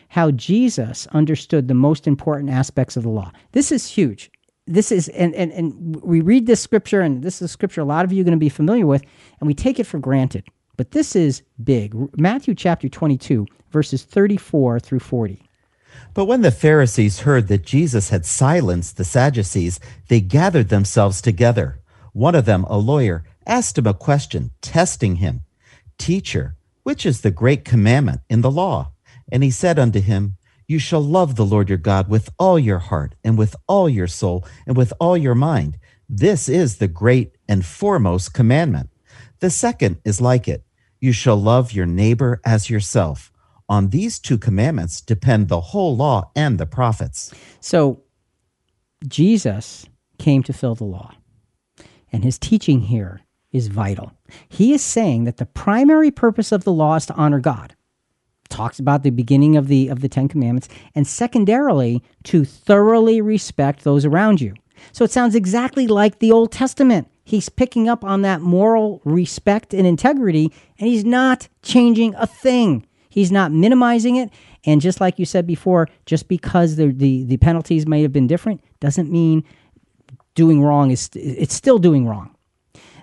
how 0.09 0.29
Jesus 0.31 1.07
understood 1.07 1.67
the 1.67 1.73
most 1.73 2.05
important 2.05 2.51
aspects 2.51 2.95
of 2.95 3.03
the 3.03 3.09
law. 3.09 3.31
This 3.53 3.71
is 3.71 3.87
huge. 3.87 4.29
This 4.67 4.91
is, 4.91 5.07
and, 5.09 5.33
and, 5.33 5.51
and 5.51 5.95
we 6.01 6.21
read 6.21 6.45
this 6.45 6.61
scripture, 6.61 7.01
and 7.01 7.23
this 7.23 7.37
is 7.37 7.43
a 7.43 7.47
scripture 7.47 7.81
a 7.81 7.85
lot 7.85 8.03
of 8.03 8.11
you 8.11 8.21
are 8.21 8.25
going 8.25 8.33
to 8.33 8.37
be 8.37 8.49
familiar 8.49 8.85
with, 8.85 9.01
and 9.39 9.47
we 9.47 9.53
take 9.53 9.79
it 9.79 9.85
for 9.85 9.97
granted. 9.97 10.43
But 10.75 10.91
this 10.91 11.15
is 11.15 11.41
big. 11.63 11.95
Matthew 12.19 12.53
chapter 12.53 12.87
22, 12.87 13.47
verses 13.71 14.03
34 14.03 14.79
through 14.79 14.99
40. 14.99 15.41
But 16.13 16.25
when 16.25 16.41
the 16.41 16.51
Pharisees 16.51 17.21
heard 17.21 17.47
that 17.47 17.65
Jesus 17.65 18.09
had 18.09 18.25
silenced 18.25 18.97
the 18.97 19.03
Sadducees, 19.03 19.79
they 20.07 20.21
gathered 20.21 20.69
themselves 20.69 21.21
together. 21.21 21.79
One 22.13 22.35
of 22.35 22.45
them, 22.45 22.65
a 22.65 22.77
lawyer, 22.77 23.23
asked 23.45 23.77
him 23.77 23.87
a 23.87 23.93
question, 23.93 24.51
testing 24.61 25.17
him 25.17 25.41
Teacher, 25.97 26.55
which 26.83 27.05
is 27.05 27.21
the 27.21 27.31
great 27.31 27.65
commandment 27.65 28.21
in 28.29 28.41
the 28.41 28.51
law? 28.51 28.91
And 29.31 29.43
he 29.43 29.51
said 29.51 29.79
unto 29.79 29.99
him, 29.99 30.36
You 30.67 30.79
shall 30.79 31.01
love 31.01 31.35
the 31.35 31.45
Lord 31.45 31.69
your 31.69 31.77
God 31.77 32.09
with 32.09 32.29
all 32.37 32.59
your 32.59 32.79
heart, 32.79 33.15
and 33.23 33.37
with 33.37 33.55
all 33.67 33.87
your 33.87 34.07
soul, 34.07 34.45
and 34.65 34.75
with 34.75 34.91
all 34.99 35.15
your 35.15 35.35
mind. 35.35 35.77
This 36.09 36.49
is 36.49 36.77
the 36.77 36.89
great 36.89 37.37
and 37.47 37.65
foremost 37.65 38.33
commandment. 38.33 38.89
The 39.39 39.49
second 39.49 39.97
is 40.03 40.19
like 40.19 40.47
it 40.47 40.65
You 40.99 41.13
shall 41.13 41.37
love 41.37 41.71
your 41.71 41.85
neighbor 41.85 42.41
as 42.45 42.69
yourself. 42.69 43.31
On 43.69 43.89
these 43.89 44.19
two 44.19 44.37
commandments 44.37 44.99
depend 44.99 45.47
the 45.47 45.61
whole 45.61 45.95
law 45.95 46.31
and 46.35 46.57
the 46.57 46.65
prophets. 46.65 47.33
So, 47.61 48.03
Jesus 49.07 49.85
came 50.17 50.43
to 50.43 50.53
fill 50.53 50.75
the 50.75 50.83
law, 50.83 51.13
and 52.11 52.23
his 52.23 52.37
teaching 52.37 52.81
here 52.81 53.21
is 53.51 53.67
vital. 53.67 54.11
He 54.49 54.73
is 54.73 54.81
saying 54.83 55.23
that 55.25 55.37
the 55.37 55.45
primary 55.45 56.11
purpose 56.11 56.51
of 56.51 56.65
the 56.65 56.73
law 56.73 56.95
is 56.95 57.05
to 57.05 57.13
honor 57.13 57.39
God. 57.39 57.75
Talks 58.57 58.79
about 58.79 59.03
the 59.03 59.11
beginning 59.11 59.55
of 59.55 59.67
the 59.67 59.87
of 59.89 60.01
the 60.01 60.09
10 60.09 60.29
commandments 60.29 60.67
and 60.95 61.05
secondarily 61.05 62.01
to 62.23 62.43
thoroughly 62.43 63.21
respect 63.21 63.83
those 63.83 64.03
around 64.03 64.41
you. 64.41 64.55
So 64.93 65.05
it 65.05 65.11
sounds 65.11 65.35
exactly 65.35 65.85
like 65.85 66.17
the 66.17 66.31
Old 66.31 66.51
Testament. 66.51 67.07
He's 67.23 67.49
picking 67.49 67.87
up 67.87 68.03
on 68.03 68.23
that 68.23 68.41
moral 68.41 68.99
respect 69.05 69.75
and 69.75 69.85
integrity 69.85 70.51
and 70.79 70.89
he's 70.89 71.05
not 71.05 71.47
changing 71.61 72.15
a 72.15 72.25
thing. 72.25 72.87
He's 73.09 73.31
not 73.31 73.51
minimizing 73.51 74.15
it 74.15 74.31
and 74.65 74.81
just 74.81 74.99
like 74.99 75.19
you 75.19 75.25
said 75.25 75.45
before, 75.45 75.87
just 76.07 76.27
because 76.27 76.77
the 76.77 76.87
the, 76.87 77.25
the 77.25 77.37
penalties 77.37 77.85
may 77.85 78.01
have 78.01 78.11
been 78.11 78.25
different 78.25 78.63
doesn't 78.79 79.11
mean 79.11 79.43
doing 80.33 80.63
wrong 80.63 80.89
is 80.89 81.11
it's 81.13 81.53
still 81.53 81.77
doing 81.77 82.07
wrong. 82.07 82.35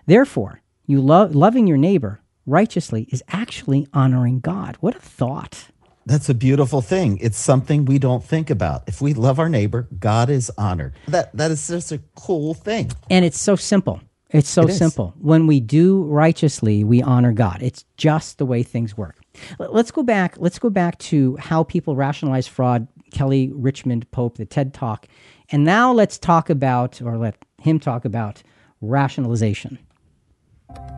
Therefore, 0.07 0.63
you 0.85 1.01
love 1.01 1.37
loving 1.37 1.69
your 1.69 1.79
neighbor 1.79 2.24
righteously 2.47 3.09
is 3.11 3.23
actually 3.29 3.87
honoring 3.93 4.41
God. 4.41 4.77
What 4.81 4.97
a 4.97 5.01
thought. 5.01 5.69
That's 6.07 6.29
a 6.29 6.35
beautiful 6.35 6.83
thing. 6.83 7.19
It's 7.19 7.39
something 7.39 7.87
we 7.87 7.99
don't 7.99 8.23
think 8.23 8.51
about. 8.51 8.85
If 8.87 9.01
we 9.01 9.15
love 9.15 9.39
our 9.39 9.49
neighbor, 9.49 9.89
God 9.99 10.29
is 10.29 10.51
honored. 10.59 10.95
That 11.09 11.35
that 11.37 11.51
is 11.51 11.67
just 11.67 11.93
a 11.93 12.01
cool 12.15 12.53
thing. 12.53 12.91
And 13.09 13.25
it's 13.25 13.39
so 13.39 13.57
simple. 13.57 14.01
It's 14.31 14.49
so 14.49 14.63
It 14.63 14.73
simple. 14.73 15.15
When 15.19 15.47
we 15.47 15.61
do 15.61 16.03
righteously, 16.05 16.83
we 16.85 17.01
honor 17.01 17.33
God. 17.33 17.63
It's 17.63 17.85
just 17.97 18.39
the 18.39 18.45
way 18.45 18.63
things 18.63 18.97
work. 18.97 19.17
Let's 19.59 19.93
go 19.93 20.03
back. 20.03 20.35
Let's 20.39 20.59
go 20.59 20.71
back 20.71 20.99
to 20.99 21.37
how 21.37 21.63
people 21.63 21.97
rationalize 21.97 22.47
fraud. 22.47 22.89
Kelly 23.13 23.53
Richmond 23.55 24.11
Pope, 24.11 24.39
the 24.39 24.45
TED 24.45 24.75
Talk, 24.75 25.07
and 25.51 25.65
now 25.65 25.93
let's 25.93 26.19
talk 26.19 26.51
about, 26.51 27.01
or 27.01 27.17
let 27.17 27.37
him 27.63 27.79
talk 27.79 28.05
about, 28.05 28.43
rationalization. 28.81 29.79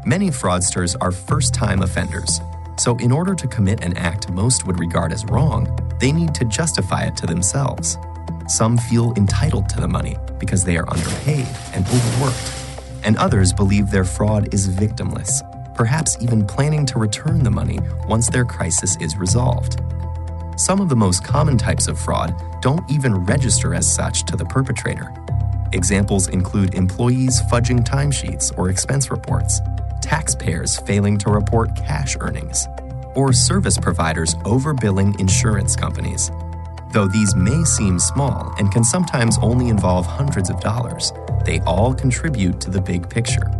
Many 0.05 0.31
fraudsters 0.31 0.97
are 1.01 1.11
first 1.11 1.53
time 1.53 1.83
offenders. 1.83 2.41
So, 2.79 2.97
in 2.99 3.11
order 3.11 3.35
to 3.35 3.49
commit 3.49 3.83
an 3.83 3.97
act 3.97 4.31
most 4.31 4.67
would 4.67 4.79
regard 4.79 5.12
as 5.12 5.25
wrong, 5.27 5.67
they 5.99 6.12
need 6.12 6.35
to 6.35 6.45
justify 6.45 7.05
it 7.05 7.17
to 7.17 7.27
themselves. 7.27 7.99
Some 8.49 8.79
feel 8.79 9.12
entitled 9.17 9.69
to 9.71 9.81
the 9.81 9.89
money 9.89 10.17
because 10.39 10.62
they 10.62 10.77
are 10.77 10.89
underpaid 10.89 11.47
and 11.73 11.87
overworked, 11.87 12.53
and 13.03 13.17
others 13.17 13.53
believe 13.53 13.91
their 13.91 14.05
fraud 14.05 14.53
is 14.55 14.69
victimless, 14.69 15.43
perhaps 15.75 16.17
even 16.21 16.47
planning 16.47 16.87
to 16.87 16.99
return 16.99 17.43
the 17.43 17.51
money 17.51 17.81
once 18.07 18.29
their 18.29 18.45
crisis 18.45 18.97
is 19.01 19.17
resolved. 19.17 19.81
Some 20.57 20.81
of 20.81 20.89
the 20.89 20.97
most 20.97 21.25
common 21.25 21.59
types 21.59 21.89
of 21.89 21.99
fraud 21.99 22.35
don't 22.62 22.89
even 22.91 23.15
register 23.25 23.75
as 23.75 23.93
such 23.93 24.25
to 24.27 24.37
the 24.37 24.45
perpetrator. 24.45 25.12
Examples 25.73 26.29
include 26.29 26.75
employees 26.75 27.43
fudging 27.43 27.85
timesheets 27.85 28.57
or 28.57 28.71
expense 28.71 29.11
reports, 29.11 29.61
taxpayers 30.01 30.79
failing 30.79 31.19
to 31.19 31.31
report 31.31 31.75
cash 31.75 32.17
earnings, 32.21 32.67
or 33.15 33.33
service 33.33 33.77
providers 33.77 34.35
overbilling 34.45 35.19
insurance 35.19 35.75
companies. 35.75 36.31
Though 36.93 37.09
these 37.09 37.35
may 37.35 37.65
seem 37.65 37.99
small 37.99 38.55
and 38.59 38.71
can 38.71 38.85
sometimes 38.85 39.39
only 39.43 39.69
involve 39.69 40.07
hundreds 40.07 40.51
of 40.51 40.61
dollars, 40.61 41.13
they 41.45 41.59
all 41.61 41.93
contribute 41.95 42.61
to 42.61 42.71
the 42.71 42.81
big 42.81 43.11
picture. 43.11 43.51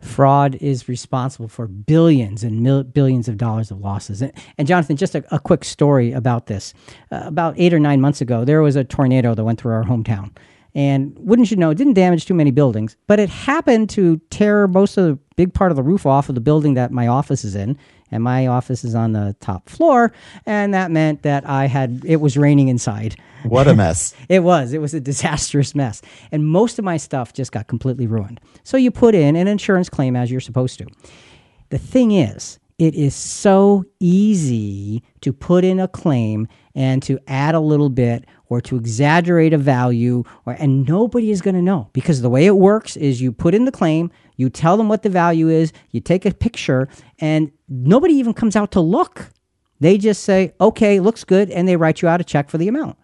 fraud 0.00 0.54
is 0.56 0.88
responsible 0.88 1.48
for 1.48 1.66
billions 1.66 2.42
and 2.42 2.62
mil- 2.62 2.82
billions 2.82 3.28
of 3.28 3.36
dollars 3.36 3.70
of 3.70 3.80
losses. 3.80 4.22
And, 4.22 4.32
and 4.56 4.66
Jonathan, 4.66 4.96
just 4.96 5.14
a, 5.14 5.22
a 5.34 5.38
quick 5.38 5.64
story 5.64 6.12
about 6.12 6.46
this. 6.46 6.72
Uh, 7.12 7.22
about 7.24 7.54
eight 7.58 7.74
or 7.74 7.78
nine 7.78 8.00
months 8.00 8.20
ago, 8.22 8.44
there 8.44 8.62
was 8.62 8.74
a 8.74 8.84
tornado 8.84 9.34
that 9.34 9.44
went 9.44 9.60
through 9.60 9.72
our 9.72 9.84
hometown. 9.84 10.34
And 10.74 11.16
wouldn't 11.18 11.50
you 11.50 11.56
know, 11.56 11.70
it 11.70 11.76
didn't 11.76 11.94
damage 11.94 12.26
too 12.26 12.34
many 12.34 12.50
buildings, 12.50 12.96
but 13.06 13.18
it 13.18 13.28
happened 13.28 13.90
to 13.90 14.18
tear 14.30 14.68
most 14.68 14.96
of 14.96 15.04
the 15.06 15.18
big 15.36 15.54
part 15.54 15.72
of 15.72 15.76
the 15.76 15.82
roof 15.82 16.06
off 16.06 16.28
of 16.28 16.34
the 16.34 16.40
building 16.40 16.74
that 16.74 16.92
my 16.92 17.06
office 17.06 17.44
is 17.44 17.54
in. 17.54 17.78
And 18.10 18.22
my 18.22 18.46
office 18.46 18.84
is 18.84 18.94
on 18.94 19.12
the 19.12 19.36
top 19.40 19.68
floor. 19.68 20.12
And 20.46 20.72
that 20.72 20.90
meant 20.90 21.22
that 21.22 21.46
I 21.46 21.66
had, 21.66 22.02
it 22.06 22.16
was 22.16 22.38
raining 22.38 22.68
inside. 22.68 23.16
What 23.42 23.68
a 23.68 23.74
mess. 23.74 24.14
It 24.30 24.42
was. 24.42 24.72
It 24.72 24.80
was 24.80 24.94
a 24.94 25.00
disastrous 25.00 25.74
mess. 25.74 26.00
And 26.32 26.46
most 26.46 26.78
of 26.78 26.86
my 26.86 26.96
stuff 26.96 27.34
just 27.34 27.52
got 27.52 27.66
completely 27.66 28.06
ruined. 28.06 28.40
So 28.64 28.78
you 28.78 28.90
put 28.90 29.14
in 29.14 29.36
an 29.36 29.46
insurance 29.46 29.90
claim 29.90 30.16
as 30.16 30.30
you're 30.30 30.40
supposed 30.40 30.78
to. 30.78 30.86
The 31.68 31.78
thing 31.78 32.12
is, 32.12 32.58
it 32.78 32.94
is 32.94 33.14
so 33.14 33.84
easy 34.00 35.02
to 35.20 35.32
put 35.32 35.64
in 35.64 35.80
a 35.80 35.88
claim 35.88 36.46
and 36.78 37.02
to 37.02 37.18
add 37.26 37.56
a 37.56 37.60
little 37.60 37.90
bit 37.90 38.24
or 38.48 38.60
to 38.60 38.76
exaggerate 38.76 39.52
a 39.52 39.58
value 39.58 40.22
or 40.46 40.52
and 40.52 40.88
nobody 40.88 41.32
is 41.32 41.42
going 41.42 41.56
to 41.56 41.60
know 41.60 41.90
because 41.92 42.22
the 42.22 42.30
way 42.30 42.46
it 42.46 42.56
works 42.56 42.96
is 42.96 43.20
you 43.20 43.32
put 43.32 43.52
in 43.52 43.64
the 43.64 43.72
claim, 43.72 44.12
you 44.36 44.48
tell 44.48 44.76
them 44.76 44.88
what 44.88 45.02
the 45.02 45.10
value 45.10 45.48
is, 45.48 45.72
you 45.90 46.00
take 46.00 46.24
a 46.24 46.32
picture 46.32 46.88
and 47.18 47.50
nobody 47.68 48.14
even 48.14 48.32
comes 48.32 48.54
out 48.54 48.70
to 48.70 48.80
look. 48.80 49.30
They 49.80 49.98
just 49.98 50.22
say, 50.22 50.54
"Okay, 50.60 51.00
looks 51.00 51.24
good," 51.24 51.50
and 51.50 51.66
they 51.66 51.76
write 51.76 52.00
you 52.00 52.08
out 52.08 52.20
a 52.20 52.24
check 52.24 52.48
for 52.48 52.58
the 52.58 52.68
amount. 52.68 52.96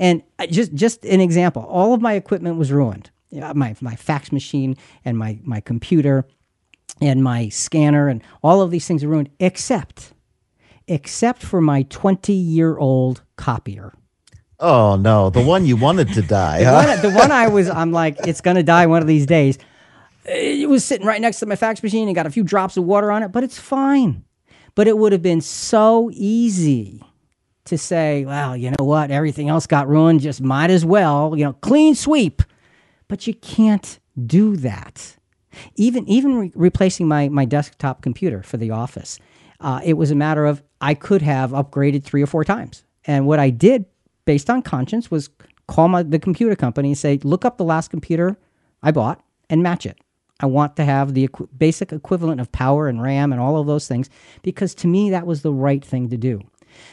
And 0.00 0.24
uh, 0.40 0.46
just 0.46 0.74
just 0.74 1.04
an 1.04 1.20
example, 1.20 1.62
all 1.62 1.94
of 1.94 2.00
my 2.00 2.14
equipment 2.14 2.56
was 2.56 2.72
ruined 2.72 3.10
my, 3.32 3.74
my 3.80 3.96
fax 3.96 4.32
machine 4.32 4.76
and 5.04 5.16
my 5.16 5.38
my 5.42 5.60
computer 5.60 6.26
and 7.00 7.22
my 7.22 7.48
scanner 7.48 8.08
and 8.08 8.22
all 8.42 8.60
of 8.60 8.70
these 8.70 8.86
things 8.86 9.02
are 9.02 9.08
ruined 9.08 9.30
except 9.38 10.12
except 10.88 11.42
for 11.42 11.60
my 11.60 11.82
20 11.84 12.32
year 12.32 12.76
old 12.76 13.22
copier. 13.36 13.92
Oh 14.60 14.96
no, 14.96 15.30
the 15.30 15.42
one 15.42 15.64
you 15.66 15.76
wanted 15.76 16.12
to 16.14 16.22
die. 16.22 16.60
The 16.60 16.64
Huh? 16.70 16.84
one, 16.86 17.02
the 17.02 17.10
one 17.18 17.32
I 17.32 17.48
was, 17.48 17.68
I'm 17.68 17.90
like, 17.92 18.16
it's 18.26 18.40
gonna 18.40 18.62
die 18.62 18.86
one 18.86 19.02
of 19.02 19.08
these 19.08 19.26
days. 19.26 19.58
It 20.24 20.68
was 20.68 20.84
sitting 20.84 21.06
right 21.06 21.20
next 21.20 21.40
to 21.40 21.46
my 21.46 21.56
fax 21.56 21.82
machine 21.82 22.06
and 22.08 22.14
got 22.14 22.26
a 22.26 22.30
few 22.30 22.44
drops 22.44 22.76
of 22.76 22.84
water 22.84 23.10
on 23.10 23.24
it, 23.24 23.32
but 23.32 23.42
it's 23.42 23.58
fine. 23.58 24.24
But 24.76 24.86
it 24.86 24.96
would 24.96 25.10
have 25.12 25.22
been 25.22 25.40
so 25.40 26.10
easy 26.12 27.02
to 27.64 27.76
say, 27.76 28.24
well, 28.24 28.56
you 28.56 28.70
know 28.70 28.84
what, 28.84 29.10
everything 29.10 29.48
else 29.48 29.66
got 29.66 29.88
ruined, 29.88 30.20
just 30.20 30.40
might 30.40 30.70
as 30.70 30.84
well, 30.84 31.34
you 31.36 31.44
know, 31.44 31.52
clean 31.54 31.94
sweep. 31.96 32.42
But 33.08 33.26
you 33.26 33.34
can't 33.34 33.98
do 34.26 34.56
that. 34.58 35.16
Even 35.74 36.08
even 36.08 36.36
re- 36.36 36.52
replacing 36.54 37.08
my 37.08 37.28
my 37.28 37.44
desktop 37.44 38.00
computer 38.00 38.42
for 38.44 38.56
the 38.56 38.70
office, 38.70 39.18
uh, 39.62 39.80
it 39.84 39.94
was 39.94 40.10
a 40.10 40.14
matter 40.14 40.44
of 40.44 40.62
I 40.80 40.94
could 40.94 41.22
have 41.22 41.50
upgraded 41.50 42.04
three 42.04 42.22
or 42.22 42.26
four 42.26 42.44
times. 42.44 42.84
And 43.04 43.26
what 43.26 43.38
I 43.38 43.50
did, 43.50 43.86
based 44.24 44.50
on 44.50 44.62
conscience, 44.62 45.10
was 45.10 45.30
call 45.66 45.88
my 45.88 46.02
the 46.02 46.18
computer 46.18 46.56
company 46.56 46.90
and 46.90 46.98
say, 46.98 47.18
look 47.22 47.44
up 47.44 47.56
the 47.56 47.64
last 47.64 47.88
computer 47.88 48.36
I 48.82 48.90
bought 48.90 49.22
and 49.48 49.62
match 49.62 49.86
it. 49.86 49.98
I 50.40 50.46
want 50.46 50.76
to 50.76 50.84
have 50.84 51.14
the 51.14 51.24
equi- 51.24 51.46
basic 51.56 51.92
equivalent 51.92 52.40
of 52.40 52.50
power 52.50 52.88
and 52.88 53.00
RAM 53.00 53.32
and 53.32 53.40
all 53.40 53.58
of 53.58 53.66
those 53.66 53.86
things 53.86 54.10
because 54.42 54.74
to 54.76 54.88
me 54.88 55.10
that 55.10 55.26
was 55.26 55.42
the 55.42 55.52
right 55.52 55.84
thing 55.84 56.08
to 56.10 56.16
do. 56.16 56.40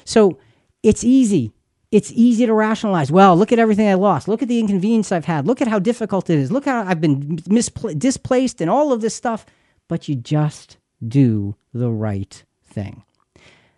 So 0.05 0.37
it's 0.83 1.03
easy 1.03 1.51
it's 1.91 2.11
easy 2.11 2.45
to 2.45 2.53
rationalize. 2.53 3.11
Well, 3.11 3.35
look 3.35 3.51
at 3.51 3.59
everything 3.59 3.87
I 3.87 3.95
lost. 3.95 4.27
Look 4.27 4.43
at 4.43 4.47
the 4.47 4.59
inconvenience 4.59 5.11
I've 5.11 5.25
had. 5.25 5.47
Look 5.47 5.61
at 5.61 5.67
how 5.67 5.79
difficult 5.79 6.29
it 6.29 6.37
is. 6.37 6.51
Look 6.51 6.65
how 6.65 6.83
I've 6.83 7.01
been 7.01 7.37
mispla- 7.37 7.97
displaced 7.97 8.61
and 8.61 8.69
all 8.69 8.93
of 8.93 9.01
this 9.01 9.15
stuff. 9.15 9.45
But 9.87 10.07
you 10.07 10.15
just 10.15 10.77
do 11.05 11.55
the 11.73 11.89
right 11.89 12.43
thing. 12.81 13.03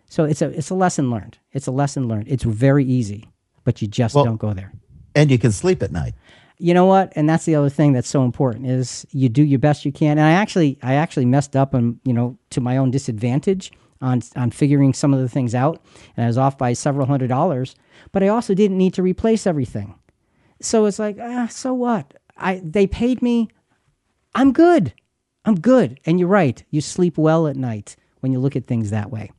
So 0.08 0.24
it's 0.24 0.42
a 0.42 0.48
it's 0.58 0.70
a 0.70 0.74
lesson 0.74 1.10
learned. 1.10 1.38
It's 1.52 1.66
a 1.66 1.70
lesson 1.72 2.06
learned. 2.08 2.26
It's 2.28 2.44
very 2.44 2.84
easy, 2.84 3.28
but 3.64 3.80
you 3.80 3.88
just 3.88 4.14
Well- 4.14 4.24
don't 4.24 4.36
go 4.40 4.52
there. 4.52 4.72
And 5.14 5.30
you 5.30 5.38
can 5.38 5.52
sleep 5.52 5.82
at 5.82 5.92
night. 5.92 6.14
You 6.58 6.74
know 6.74 6.86
what? 6.86 7.12
And 7.16 7.28
that's 7.28 7.44
the 7.44 7.54
other 7.54 7.68
thing 7.68 7.92
that's 7.92 8.08
so 8.08 8.24
important 8.24 8.66
is 8.66 9.06
you 9.10 9.28
do 9.28 9.42
your 9.42 9.58
best 9.58 9.84
you 9.84 9.92
can. 9.92 10.18
And 10.18 10.26
I 10.26 10.32
actually 10.32 10.78
I 10.82 10.94
actually 10.94 11.26
messed 11.26 11.56
up 11.56 11.74
and 11.74 11.98
you 12.04 12.12
know, 12.12 12.36
to 12.50 12.60
my 12.60 12.76
own 12.76 12.90
disadvantage 12.90 13.72
on 14.00 14.22
on 14.36 14.50
figuring 14.50 14.94
some 14.94 15.12
of 15.14 15.20
the 15.20 15.28
things 15.28 15.54
out. 15.54 15.82
And 16.16 16.24
I 16.24 16.28
was 16.28 16.38
off 16.38 16.56
by 16.56 16.72
several 16.74 17.06
hundred 17.06 17.28
dollars, 17.28 17.74
but 18.12 18.22
I 18.22 18.28
also 18.28 18.54
didn't 18.54 18.78
need 18.78 18.94
to 18.94 19.02
replace 19.02 19.46
everything. 19.46 19.94
So 20.60 20.84
it's 20.86 20.98
like, 20.98 21.18
ah, 21.20 21.48
so 21.48 21.74
what? 21.74 22.14
I 22.36 22.60
they 22.64 22.86
paid 22.86 23.22
me. 23.22 23.48
I'm 24.34 24.52
good. 24.52 24.92
I'm 25.44 25.58
good. 25.60 26.00
And 26.06 26.18
you're 26.20 26.28
right. 26.28 26.62
You 26.70 26.80
sleep 26.80 27.18
well 27.18 27.46
at 27.48 27.56
night 27.56 27.96
when 28.22 28.32
you 28.32 28.40
look 28.40 28.56
at 28.56 28.66
things 28.66 28.90
that 28.90 29.10
way. 29.10 29.30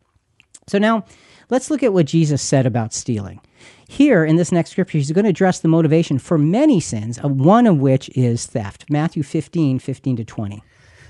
So 0.68 0.78
now 0.78 1.06
let's 1.50 1.70
look 1.70 1.84
at 1.84 1.94
what 1.94 2.06
Jesus 2.06 2.42
said 2.42 2.66
about 2.66 2.94
stealing. 2.94 3.42
Here 3.88 4.26
in 4.26 4.38
this 4.38 4.52
next 4.52 4.72
scripture, 4.72 4.98
he's 4.98 5.12
going 5.12 5.26
to 5.26 5.30
address 5.30 5.60
the 5.60 5.68
motivation 5.68 6.20
for 6.20 6.38
many 6.38 6.80
sins, 6.80 7.22
one 7.22 7.68
of 7.68 7.80
which 7.80 8.10
is 8.16 8.46
theft. 8.46 8.86
Matthew 8.90 9.24
15, 9.24 9.80
15 9.80 10.16
to 10.18 10.26
20. 10.26 10.64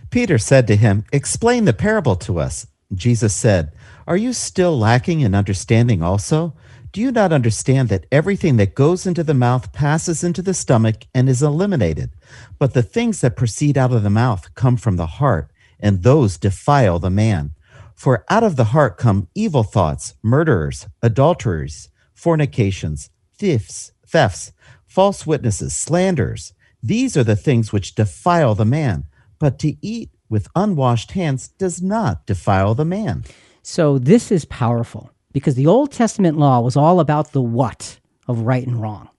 Peter 0.09 0.37
said 0.37 0.67
to 0.67 0.75
him, 0.75 1.05
Explain 1.11 1.65
the 1.65 1.73
parable 1.73 2.15
to 2.17 2.39
us. 2.39 2.67
Jesus 2.93 3.35
said, 3.35 3.73
Are 4.07 4.17
you 4.17 4.33
still 4.33 4.77
lacking 4.77 5.21
in 5.21 5.33
understanding 5.33 6.03
also? 6.03 6.53
Do 6.91 7.01
you 7.01 7.11
not 7.11 7.33
understand 7.33 7.89
that 7.89 8.05
everything 8.11 8.57
that 8.57 8.75
goes 8.75 9.07
into 9.07 9.23
the 9.23 9.33
mouth 9.33 9.73
passes 9.73 10.23
into 10.23 10.43
the 10.43 10.53
stomach 10.53 11.07
and 11.15 11.27
is 11.27 11.41
eliminated? 11.41 12.11
But 12.59 12.75
the 12.75 12.83
things 12.83 13.21
that 13.21 13.35
proceed 13.35 13.79
out 13.79 13.91
of 13.91 14.03
the 14.03 14.11
mouth 14.11 14.53
come 14.53 14.77
from 14.77 14.97
the 14.97 15.07
heart, 15.07 15.49
and 15.79 16.03
those 16.03 16.37
defile 16.37 16.99
the 16.99 17.09
man. 17.09 17.55
For 17.95 18.25
out 18.29 18.43
of 18.43 18.55
the 18.55 18.65
heart 18.65 18.97
come 18.97 19.27
evil 19.35 19.63
thoughts, 19.63 20.15
murderers, 20.21 20.87
adulterers, 21.01 21.89
fornications, 22.13 23.09
thefts, 23.37 23.91
thefts, 24.07 24.51
false 24.85 25.25
witnesses, 25.25 25.73
slanders. 25.75 26.53
These 26.81 27.15
are 27.15 27.23
the 27.23 27.35
things 27.35 27.71
which 27.71 27.95
defile 27.95 28.55
the 28.55 28.65
man. 28.65 29.05
But 29.39 29.59
to 29.59 29.75
eat 29.85 30.11
with 30.29 30.47
unwashed 30.55 31.11
hands 31.11 31.47
does 31.47 31.81
not 31.81 32.25
defile 32.25 32.75
the 32.75 32.85
man. 32.85 33.23
So 33.61 33.97
this 33.97 34.31
is 34.31 34.45
powerful 34.45 35.11
because 35.31 35.55
the 35.55 35.67
Old 35.67 35.91
Testament 35.91 36.37
law 36.37 36.61
was 36.61 36.75
all 36.75 36.99
about 36.99 37.31
the 37.31 37.41
what 37.41 37.99
of 38.27 38.41
right 38.41 38.65
and 38.65 38.81
wrong. 38.81 39.09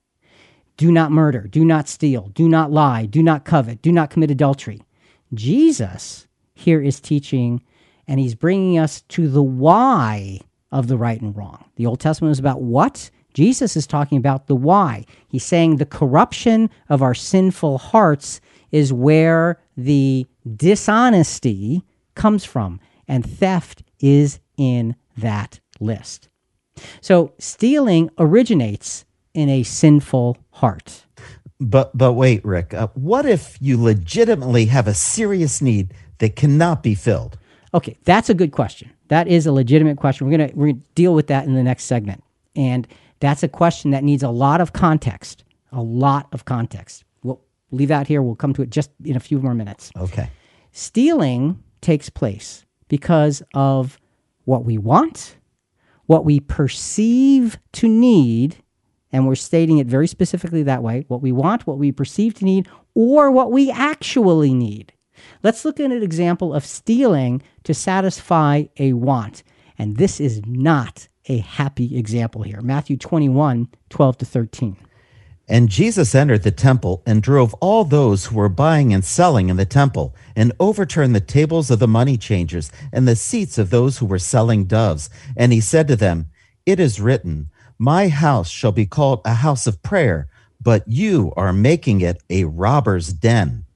Do 0.77 0.91
not 0.91 1.13
murder, 1.13 1.43
do 1.43 1.65
not 1.65 1.89
steal, 1.89 2.31
do 2.35 2.49
not 2.49 2.73
lie, 2.73 3.07
do 3.07 3.23
not 3.23 3.45
covet, 3.45 3.81
do 3.81 3.93
not 3.93 4.11
commit 4.11 4.31
adultery. 4.31 4.83
Jesus 5.33 6.27
here 6.55 6.83
is 6.83 7.01
teaching 7.01 7.63
and 8.07 8.21
he's 8.21 8.35
bringing 8.35 8.79
us 8.79 9.03
to 9.03 9.29
the 9.29 9.43
why 9.43 10.41
of 10.71 10.89
the 10.89 10.97
right 10.97 11.21
and 11.21 11.37
wrong. 11.37 11.65
The 11.77 11.87
Old 11.87 12.01
Testament 12.01 12.33
is 12.33 12.39
about 12.39 12.63
what? 12.63 13.11
Jesus 13.33 13.77
is 13.77 13.87
talking 13.87 14.19
about 14.19 14.47
the 14.47 14.57
why. 14.57 15.05
He's 15.29 15.45
saying 15.45 15.77
the 15.77 15.87
corruption 15.87 16.71
of 16.89 17.03
our 17.03 17.15
sinful 17.15 17.79
hearts 17.79 18.41
is 18.71 18.93
where 18.93 19.61
the 19.77 20.27
dishonesty 20.57 21.83
comes 22.15 22.45
from, 22.45 22.81
and 23.09 23.29
theft 23.29 23.83
is 24.01 24.39
in 24.57 24.95
that 25.17 25.61
list. 25.81 26.29
So 27.01 27.33
stealing 27.39 28.11
originates 28.19 29.05
in 29.33 29.49
a 29.49 29.63
sinful 29.63 30.39
heart. 30.51 31.05
But 31.61 31.97
but 31.97 32.15
wait, 32.15 32.45
Rick. 32.45 32.75
Uh, 32.75 32.89
what 32.95 33.27
if 33.27 33.59
you 33.61 33.81
legitimately 33.81 34.67
have 34.67 34.89
a 34.89 34.95
serious 34.95 35.63
need 35.63 35.95
that 36.19 36.37
cannot 36.37 36.83
be 36.83 36.95
filled? 36.95 37.39
Okay, 37.75 37.99
that's 38.05 38.31
a 38.31 38.35
good 38.35 38.53
question. 38.53 38.91
That 39.09 39.27
is 39.27 39.47
a 39.47 39.53
legitimate 39.53 39.99
question. 39.99 40.27
We're 40.27 40.39
gonna 40.39 40.53
we're 40.55 40.69
gonna 40.69 40.85
deal 40.95 41.13
with 41.13 41.27
that 41.27 41.45
in 41.45 41.55
the 41.55 41.63
next 41.63 41.85
segment, 41.85 42.23
and 42.55 42.87
that's 43.19 43.43
a 43.43 43.49
question 43.49 43.91
that 43.91 44.05
needs 44.05 44.23
a 44.23 44.31
lot 44.31 44.61
of 44.61 44.73
context. 44.73 45.45
A 45.73 45.83
lot 45.83 46.29
of 46.33 46.45
context. 46.45 47.05
We'll 47.25 47.41
leave 47.73 47.89
that 47.89 48.07
here. 48.07 48.23
We'll 48.23 48.37
come 48.37 48.55
to 48.55 48.63
it 48.63 48.71
just 48.71 48.91
in 49.05 49.17
a 49.17 49.21
few 49.21 49.41
more 49.41 49.55
minutes. 49.55 49.91
Okay. 49.97 50.31
Stealing 50.71 51.63
takes 51.81 52.09
place 52.09 52.65
because 52.89 53.43
of 53.55 53.99
what 54.45 54.65
we 54.65 54.79
want, 54.79 55.37
what 56.07 56.25
we 56.25 56.39
perceive 56.39 57.59
to 57.73 57.89
need, 57.89 58.57
and 59.11 59.27
we're 59.27 59.35
stating 59.35 59.79
it 59.79 59.89
very 59.89 60.07
specifically 60.07 60.63
that 60.63 60.83
way 60.83 61.05
what 61.09 61.23
we 61.23 61.33
want, 61.33 61.67
what 61.67 61.79
we 61.79 61.91
perceive 61.91 62.35
to 62.35 62.45
need, 62.45 62.69
or 62.95 63.33
what 63.33 63.51
we 63.51 63.71
actually 63.73 64.55
need. 64.55 64.93
Let's 65.43 65.65
look 65.65 65.81
at 65.81 65.91
an 65.91 66.03
example 66.03 66.55
of 66.55 66.65
stealing 66.65 67.43
to 67.65 67.75
satisfy 67.75 68.65
a 68.79 68.93
want. 68.93 69.43
And 69.79 69.97
this 69.97 70.21
is 70.21 70.43
not 70.47 71.09
a 71.27 71.39
happy 71.39 71.97
example 71.97 72.43
here. 72.43 72.61
Matthew 72.61 72.97
21 72.97 73.69
12 73.89 74.19
to 74.19 74.25
13. 74.25 74.77
And 75.47 75.69
Jesus 75.69 76.15
entered 76.15 76.43
the 76.43 76.51
temple 76.51 77.03
and 77.05 77.23
drove 77.23 77.53
all 77.55 77.85
those 77.85 78.27
who 78.27 78.37
were 78.37 78.49
buying 78.49 78.95
and 78.95 79.05
selling 79.05 79.51
in 79.51 79.59
the 79.59 79.67
temple, 79.67 80.15
and 80.35 80.53
overturned 80.59 81.15
the 81.15 81.21
tables 81.21 81.71
of 81.71 81.79
the 81.79 81.89
money 81.89 82.17
changers 82.17 82.73
and 82.93 83.07
the 83.07 83.17
seats 83.17 83.59
of 83.59 83.69
those 83.69 83.99
who 83.99 84.07
were 84.07 84.19
selling 84.19 84.65
doves. 84.65 85.11
And 85.37 85.53
he 85.53 85.61
said 85.61 85.87
to 85.89 85.97
them, 85.97 86.31
It 86.65 86.81
is 86.81 87.01
written, 87.01 87.51
My 87.79 88.09
house 88.09 88.49
shall 88.49 88.73
be 88.73 88.87
called 88.87 89.21
a 89.25 89.35
house 89.35 89.67
of 89.67 89.83
prayer, 89.83 90.29
but 90.63 90.83
you 90.89 91.33
are 91.37 91.53
making 91.53 92.01
it 92.01 92.23
a 92.31 92.45
robber's 92.45 93.13
den. 93.13 93.67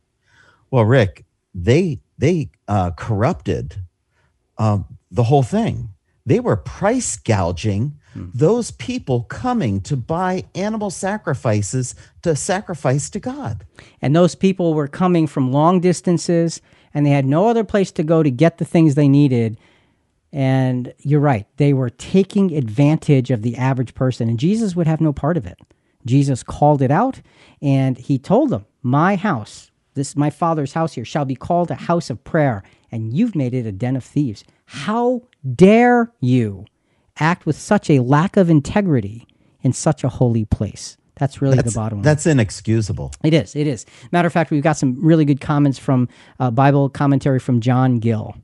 Well, 0.70 0.86
Rick, 0.86 1.26
they 1.64 2.00
they 2.18 2.50
uh, 2.66 2.90
corrupted 2.92 3.76
um, 4.56 4.98
the 5.10 5.24
whole 5.24 5.42
thing. 5.42 5.90
They 6.26 6.40
were 6.40 6.56
price 6.56 7.16
gouging 7.16 7.98
those 8.34 8.70
people 8.70 9.22
coming 9.24 9.80
to 9.82 9.96
buy 9.96 10.44
animal 10.54 10.90
sacrifices 10.90 11.94
to 12.22 12.34
sacrifice 12.34 13.10
to 13.10 13.20
God. 13.20 13.64
And 14.02 14.14
those 14.14 14.34
people 14.34 14.74
were 14.74 14.88
coming 14.88 15.26
from 15.26 15.52
long 15.52 15.80
distances 15.80 16.60
and 16.94 17.04
they 17.04 17.10
had 17.10 17.26
no 17.26 17.48
other 17.48 17.64
place 17.64 17.92
to 17.92 18.02
go 18.02 18.22
to 18.22 18.30
get 18.30 18.58
the 18.58 18.64
things 18.64 18.94
they 18.94 19.08
needed. 19.08 19.58
And 20.32 20.92
you're 20.98 21.20
right, 21.20 21.46
they 21.56 21.72
were 21.72 21.90
taking 21.90 22.56
advantage 22.56 23.30
of 23.30 23.42
the 23.42 23.56
average 23.56 23.94
person, 23.94 24.28
and 24.28 24.38
Jesus 24.38 24.76
would 24.76 24.86
have 24.86 25.00
no 25.00 25.12
part 25.12 25.36
of 25.36 25.46
it. 25.46 25.58
Jesus 26.04 26.42
called 26.42 26.82
it 26.82 26.90
out 26.90 27.20
and 27.62 27.96
he 27.98 28.18
told 28.18 28.50
them, 28.50 28.66
My 28.82 29.16
house, 29.16 29.67
this 29.98 30.16
my 30.16 30.30
father's 30.30 30.72
house 30.72 30.94
here, 30.94 31.04
shall 31.04 31.26
be 31.26 31.34
called 31.36 31.70
a 31.70 31.74
house 31.74 32.08
of 32.08 32.24
prayer, 32.24 32.62
and 32.90 33.12
you've 33.12 33.34
made 33.34 33.52
it 33.52 33.66
a 33.66 33.72
den 33.72 33.96
of 33.96 34.04
thieves. 34.04 34.44
How 34.64 35.22
dare 35.54 36.10
you 36.20 36.64
act 37.20 37.44
with 37.44 37.58
such 37.58 37.90
a 37.90 37.98
lack 38.00 38.36
of 38.36 38.48
integrity 38.48 39.26
in 39.62 39.72
such 39.74 40.02
a 40.04 40.08
holy 40.08 40.46
place? 40.46 40.96
That's 41.16 41.42
really 41.42 41.56
That's, 41.56 41.74
the 41.74 41.78
bottom 41.78 41.98
line. 41.98 42.04
that's 42.04 42.26
inexcusable. 42.26 43.12
It 43.24 43.34
is. 43.34 43.56
It 43.56 43.66
is. 43.66 43.84
Matter 44.12 44.28
of 44.28 44.32
fact, 44.32 44.50
we've 44.52 44.62
got 44.62 44.76
some 44.76 44.96
really 45.04 45.24
good 45.24 45.40
comments 45.40 45.78
from 45.78 46.08
uh, 46.38 46.50
Bible 46.52 46.88
commentary 46.88 47.40
from 47.40 47.60
John 47.60 47.98
Gill. 47.98 48.36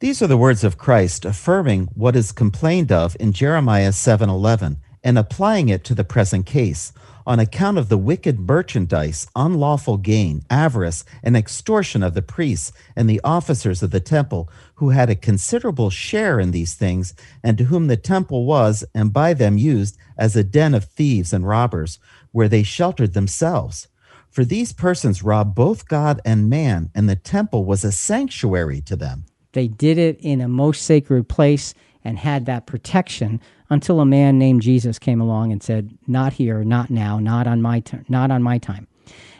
These 0.00 0.20
are 0.20 0.26
the 0.26 0.36
words 0.36 0.64
of 0.64 0.76
Christ 0.76 1.24
affirming 1.24 1.88
what 1.94 2.14
is 2.14 2.30
complained 2.30 2.92
of 2.92 3.16
in 3.18 3.32
Jeremiah 3.32 3.90
7:11 3.90 4.76
and 5.02 5.16
applying 5.16 5.70
it 5.70 5.82
to 5.84 5.94
the 5.94 6.04
present 6.04 6.44
case 6.44 6.92
on 7.26 7.40
account 7.40 7.78
of 7.78 7.88
the 7.88 7.98
wicked 7.98 8.38
merchandise, 8.38 9.26
unlawful 9.34 9.96
gain, 9.96 10.42
avarice, 10.50 11.04
and 11.22 11.36
extortion 11.36 12.02
of 12.02 12.14
the 12.14 12.22
priests 12.22 12.72
and 12.94 13.08
the 13.08 13.20
officers 13.24 13.82
of 13.82 13.90
the 13.90 14.00
temple 14.00 14.48
who 14.76 14.90
had 14.90 15.08
a 15.08 15.16
considerable 15.16 15.90
share 15.90 16.38
in 16.38 16.50
these 16.50 16.74
things 16.74 17.14
and 17.42 17.56
to 17.56 17.64
whom 17.64 17.86
the 17.86 17.96
temple 17.96 18.44
was 18.44 18.84
and 18.94 19.12
by 19.12 19.32
them 19.32 19.56
used 19.56 19.96
as 20.18 20.36
a 20.36 20.44
den 20.44 20.74
of 20.74 20.84
thieves 20.84 21.32
and 21.32 21.46
robbers 21.46 21.98
where 22.32 22.48
they 22.48 22.62
sheltered 22.62 23.14
themselves. 23.14 23.88
For 24.30 24.44
these 24.44 24.72
persons 24.72 25.22
robbed 25.22 25.54
both 25.54 25.86
God 25.86 26.20
and 26.24 26.50
man, 26.50 26.90
and 26.94 27.08
the 27.08 27.14
temple 27.14 27.64
was 27.64 27.84
a 27.84 27.92
sanctuary 27.92 28.80
to 28.82 28.96
them. 28.96 29.26
They 29.52 29.68
did 29.68 29.96
it 29.96 30.18
in 30.20 30.40
a 30.40 30.48
most 30.48 30.82
sacred 30.82 31.28
place 31.28 31.72
and 32.04 32.18
had 32.18 32.46
that 32.46 32.66
protection 32.66 33.40
until 33.70 34.00
a 34.00 34.06
man 34.06 34.38
named 34.38 34.62
Jesus 34.62 34.98
came 34.98 35.20
along 35.20 35.52
and 35.52 35.62
said, 35.62 35.96
"Not 36.06 36.34
here, 36.34 36.62
not 36.62 36.90
now, 36.90 37.18
not 37.18 37.46
on 37.46 37.62
my 37.62 37.80
turn, 37.80 38.04
not 38.08 38.30
on 38.30 38.42
my 38.42 38.58
time." 38.58 38.86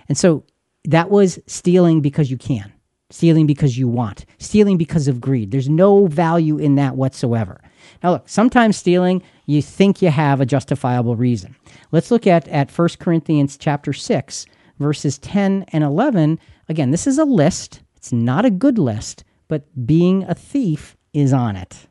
And 0.08 0.16
so 0.18 0.44
that 0.84 1.10
was 1.10 1.38
stealing 1.46 2.00
because 2.00 2.30
you 2.30 2.36
can, 2.36 2.72
stealing 3.10 3.46
because 3.46 3.78
you 3.78 3.88
want, 3.88 4.26
stealing 4.38 4.76
because 4.76 5.08
of 5.08 5.20
greed. 5.20 5.50
There's 5.50 5.68
no 5.68 6.06
value 6.06 6.58
in 6.58 6.74
that 6.76 6.96
whatsoever. 6.96 7.60
Now 8.02 8.12
look, 8.12 8.28
sometimes 8.28 8.76
stealing 8.76 9.22
you 9.46 9.62
think 9.62 10.02
you 10.02 10.10
have 10.10 10.40
a 10.40 10.46
justifiable 10.46 11.16
reason. 11.16 11.54
Let's 11.92 12.10
look 12.10 12.26
at 12.26 12.48
at 12.48 12.70
1 12.70 12.88
Corinthians 12.98 13.56
chapter 13.56 13.92
6 13.92 14.46
verses 14.78 15.18
10 15.18 15.64
and 15.68 15.84
11. 15.84 16.38
Again, 16.68 16.90
this 16.90 17.06
is 17.06 17.18
a 17.18 17.24
list. 17.24 17.80
It's 17.96 18.12
not 18.12 18.44
a 18.44 18.50
good 18.50 18.78
list, 18.78 19.24
but 19.48 19.64
being 19.86 20.24
a 20.24 20.34
thief 20.34 20.96
is 21.12 21.32
on 21.32 21.56
it. 21.56 21.86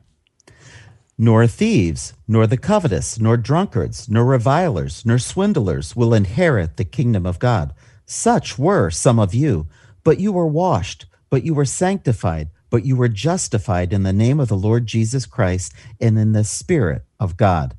Nor 1.16 1.46
thieves, 1.46 2.14
nor 2.26 2.46
the 2.46 2.56
covetous, 2.56 3.20
nor 3.20 3.36
drunkards, 3.36 4.08
nor 4.08 4.24
revilers, 4.24 5.06
nor 5.06 5.18
swindlers 5.18 5.94
will 5.94 6.12
inherit 6.12 6.76
the 6.76 6.84
kingdom 6.84 7.24
of 7.24 7.38
God. 7.38 7.72
Such 8.06 8.58
were 8.58 8.90
some 8.90 9.18
of 9.18 9.34
you, 9.34 9.68
but 10.02 10.18
you 10.18 10.32
were 10.32 10.46
washed, 10.46 11.06
but 11.30 11.44
you 11.44 11.54
were 11.54 11.64
sanctified, 11.64 12.48
but 12.68 12.84
you 12.84 12.96
were 12.96 13.08
justified 13.08 13.92
in 13.92 14.02
the 14.02 14.12
name 14.12 14.40
of 14.40 14.48
the 14.48 14.56
Lord 14.56 14.86
Jesus 14.86 15.26
Christ 15.26 15.72
and 16.00 16.18
in 16.18 16.32
the 16.32 16.44
Spirit 16.44 17.04
of 17.20 17.36
God. 17.36 17.76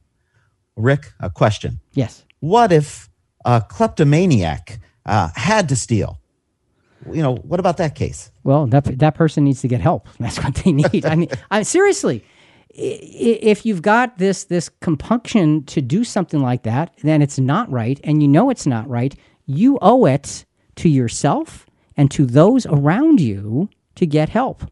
Rick, 0.75 1.13
a 1.19 1.29
question. 1.29 1.79
Yes. 1.93 2.23
What 2.39 2.71
if 2.71 3.09
a 3.43 3.61
kleptomaniac 3.67 4.79
uh, 5.05 5.29
had 5.35 5.69
to 5.69 5.75
steal? 5.75 6.19
You 7.11 7.21
know, 7.21 7.35
what 7.35 7.59
about 7.59 7.77
that 7.77 7.93
case? 7.95 8.31
Well, 8.43 8.65
that 8.67 8.99
that 8.99 9.15
person 9.15 9.43
needs 9.43 9.61
to 9.61 9.67
get 9.67 9.79
help. 9.79 10.07
That's 10.19 10.41
what 10.43 10.55
they 10.55 10.71
need. 10.71 11.05
I 11.05 11.15
mean, 11.15 11.29
I, 11.51 11.61
seriously, 11.63 12.23
if 12.77 13.65
you've 13.65 13.81
got 13.81 14.17
this 14.17 14.43
this 14.45 14.69
compunction 14.81 15.63
to 15.65 15.81
do 15.81 16.03
something 16.03 16.41
like 16.41 16.63
that, 16.63 16.93
then 17.03 17.21
it's 17.21 17.39
not 17.39 17.71
right, 17.71 17.99
and 18.03 18.21
you 18.21 18.27
know 18.27 18.49
it's 18.49 18.67
not 18.67 18.87
right. 18.89 19.15
You 19.45 19.77
owe 19.81 20.05
it 20.05 20.45
to 20.77 20.89
yourself 20.89 21.65
and 21.95 22.11
to 22.11 22.25
those 22.25 22.65
around 22.65 23.21
you 23.21 23.69
to 23.95 24.05
get 24.05 24.29
help. 24.29 24.63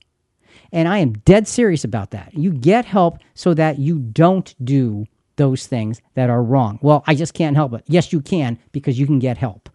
And 0.71 0.87
I 0.87 0.97
am 0.97 1.13
dead 1.13 1.47
serious 1.47 1.83
about 1.83 2.11
that. 2.11 2.33
You 2.33 2.51
get 2.51 2.83
help 2.83 3.19
so 3.35 3.53
that 3.53 3.79
you 3.79 3.99
don't 3.99 4.53
do 4.65 5.05
those 5.35 5.67
things 5.67 6.01
that 6.15 6.29
are 6.29 6.43
wrong. 6.43 6.79
Well, 6.81 7.03
I 7.07 7.15
just 7.15 7.33
can't 7.33 7.55
help 7.55 7.73
it. 7.73 7.83
Yes, 7.87 8.11
you 8.11 8.21
can 8.21 8.59
because 8.71 8.99
you 8.99 9.05
can 9.05 9.19
get 9.19 9.37
help. 9.37 9.69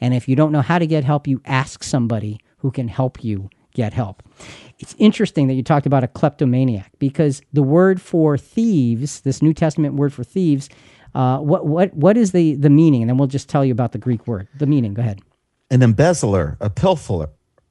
And 0.00 0.14
if 0.14 0.28
you 0.28 0.36
don't 0.36 0.52
know 0.52 0.62
how 0.62 0.78
to 0.78 0.86
get 0.86 1.04
help, 1.04 1.26
you 1.26 1.40
ask 1.44 1.82
somebody 1.82 2.40
who 2.58 2.70
can 2.70 2.88
help 2.88 3.22
you 3.24 3.50
get 3.74 3.92
help. 3.92 4.22
It's 4.78 4.94
interesting 4.98 5.46
that 5.48 5.54
you 5.54 5.62
talked 5.62 5.86
about 5.86 6.04
a 6.04 6.08
kleptomaniac 6.08 6.92
because 6.98 7.40
the 7.52 7.62
word 7.62 8.00
for 8.00 8.36
thieves, 8.36 9.20
this 9.22 9.40
New 9.40 9.54
Testament 9.54 9.94
word 9.94 10.12
for 10.12 10.22
thieves, 10.22 10.68
uh, 11.14 11.38
what 11.38 11.66
what 11.66 11.94
what 11.94 12.16
is 12.16 12.32
the 12.32 12.54
the 12.56 12.68
meaning? 12.68 13.02
And 13.02 13.08
then 13.08 13.16
we'll 13.16 13.28
just 13.28 13.48
tell 13.48 13.64
you 13.64 13.72
about 13.72 13.92
the 13.92 13.98
Greek 13.98 14.26
word. 14.26 14.48
The 14.58 14.66
meaning. 14.66 14.92
Go 14.92 15.00
ahead. 15.00 15.20
An 15.70 15.82
embezzler, 15.82 16.56
a 16.60 16.68
pilferer, 16.68 17.30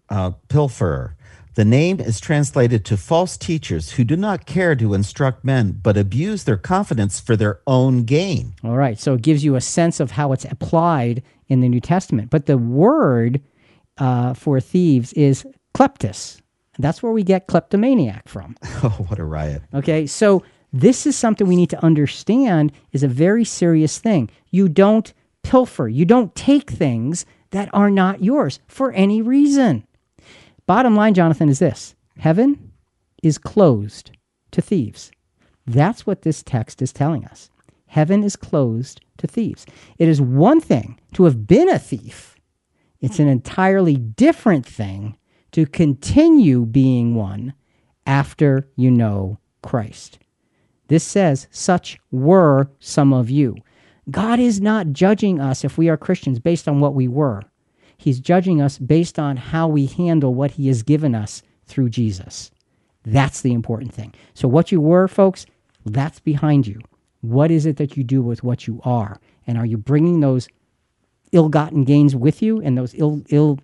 uh, 0.10 0.32
pilferer. 0.50 1.16
The 1.54 1.64
name 1.64 2.02
is 2.02 2.20
translated 2.20 2.84
to 2.86 2.98
false 2.98 3.38
teachers 3.38 3.92
who 3.92 4.04
do 4.04 4.18
not 4.18 4.46
care 4.46 4.76
to 4.76 4.94
instruct 4.94 5.46
men, 5.46 5.80
but 5.82 5.96
abuse 5.96 6.44
their 6.44 6.58
confidence 6.58 7.22
for 7.22 7.38
their 7.38 7.62
own 7.66 8.04
gain. 8.04 8.56
All 8.62 8.76
right. 8.76 9.00
So 9.00 9.14
it 9.14 9.22
gives 9.22 9.46
you 9.46 9.56
a 9.56 9.62
sense 9.62 10.02
of 10.02 10.12
how 10.12 10.34
it's 10.34 10.44
applied 10.44 11.24
in 11.48 11.62
the 11.62 11.70
New 11.70 11.80
Testament. 11.80 12.30
But 12.30 12.48
the 12.48 12.58
word 12.58 13.42
uh, 13.98 14.34
for 14.34 14.60
thieves 14.60 15.14
is 15.14 15.46
kleptos. 16.76 16.82
That's 16.82 17.04
where 17.04 17.12
we 17.12 17.24
get 17.24 17.48
kleptomaniac 17.48 18.28
from. 18.28 18.56
Oh, 18.84 19.06
what 19.08 19.20
a 19.20 19.24
riot. 19.24 19.64
Okay. 19.74 20.06
So 20.06 20.44
this 20.72 21.08
is 21.08 21.16
something 21.16 21.48
we 21.48 21.56
need 21.56 21.70
to 21.72 21.84
understand 21.84 22.72
is 22.92 23.04
a 23.04 23.08
very 23.08 23.46
serious 23.46 23.98
thing. 23.98 24.30
You 24.52 24.70
don't 24.70 25.14
pilfer, 25.44 25.88
you 25.88 26.06
don't 26.06 26.36
take 26.36 26.70
things 26.70 27.26
that 27.52 27.70
are 27.74 27.90
not 27.90 28.24
yours 28.24 28.60
for 28.68 28.92
any 28.92 29.22
reason. 29.22 29.88
Bottom 30.68 30.96
line, 30.96 31.14
Jonathan, 31.14 31.50
is 31.50 31.60
this 31.60 31.96
heaven 32.20 32.72
is 33.24 33.38
closed 33.38 34.12
to 34.52 34.62
thieves. 34.62 35.12
That's 35.66 36.06
what 36.06 36.24
this 36.24 36.44
text 36.44 36.82
is 36.82 36.94
telling 36.94 37.26
us. 37.26 37.50
Heaven 37.88 38.24
is 38.24 38.36
closed 38.36 39.02
to 39.18 39.28
thieves. 39.28 39.66
It 39.98 40.08
is 40.08 40.22
one 40.22 40.60
thing 40.60 41.00
to 41.14 41.24
have 41.24 41.48
been 41.48 41.70
a 41.70 41.80
thief, 41.80 42.36
it's 43.00 43.20
an 43.20 43.28
entirely 43.28 43.96
different 43.96 44.66
thing 44.66 45.18
to 45.56 45.66
continue 45.66 46.66
being 46.66 47.16
one 47.16 47.54
after 48.06 48.68
you 48.76 48.92
know 48.92 49.40
Christ. 49.64 50.20
This 50.90 51.06
says, 51.06 51.48
Such 51.50 51.98
were 52.12 52.70
some 52.82 53.14
of 53.14 53.30
you. 53.30 53.56
God 54.12 54.38
is 54.38 54.60
not 54.60 54.92
judging 54.92 55.40
us 55.40 55.64
if 55.64 55.78
we 55.78 55.88
are 55.88 55.96
Christians 55.96 56.40
based 56.40 56.68
on 56.68 56.82
what 56.82 56.94
we 56.94 57.08
were. 57.08 57.42
He's 57.96 58.20
judging 58.20 58.62
us 58.62 58.78
based 58.78 59.18
on 59.18 59.38
how 59.38 59.70
we 59.70 59.86
handle 59.86 60.34
what 60.34 60.52
He 60.52 60.68
has 60.68 60.84
given 60.84 61.16
us 61.16 61.42
through 61.66 61.88
Jesus. 61.88 62.52
That's 63.06 63.40
the 63.40 63.54
important 63.54 63.94
thing. 63.94 64.14
So, 64.34 64.50
what 64.50 64.74
you 64.74 64.82
were, 64.82 65.08
folks, 65.08 65.46
that's 65.86 66.20
behind 66.20 66.68
you. 66.68 66.82
What 67.22 67.50
is 67.50 67.66
it 67.66 67.78
that 67.78 67.96
you 67.96 68.04
do 68.04 68.22
with 68.22 68.44
what 68.44 68.68
you 68.68 68.82
are? 68.84 69.22
And 69.48 69.58
are 69.58 69.66
you 69.66 69.78
bringing 69.78 70.20
those 70.20 70.50
ill 71.32 71.48
gotten 71.48 71.86
gains 71.86 72.14
with 72.14 72.42
you 72.42 72.60
and 72.60 72.78
those 72.78 72.94
ill, 72.96 73.22
ill, 73.30 73.60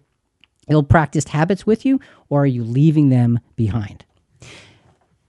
ill 0.72 0.84
practiced 0.84 1.30
habits 1.30 1.66
with 1.66 1.86
you, 1.86 2.00
or 2.30 2.44
are 2.44 2.48
you 2.48 2.64
leaving 2.64 3.10
them 3.10 3.40
behind? 3.56 4.06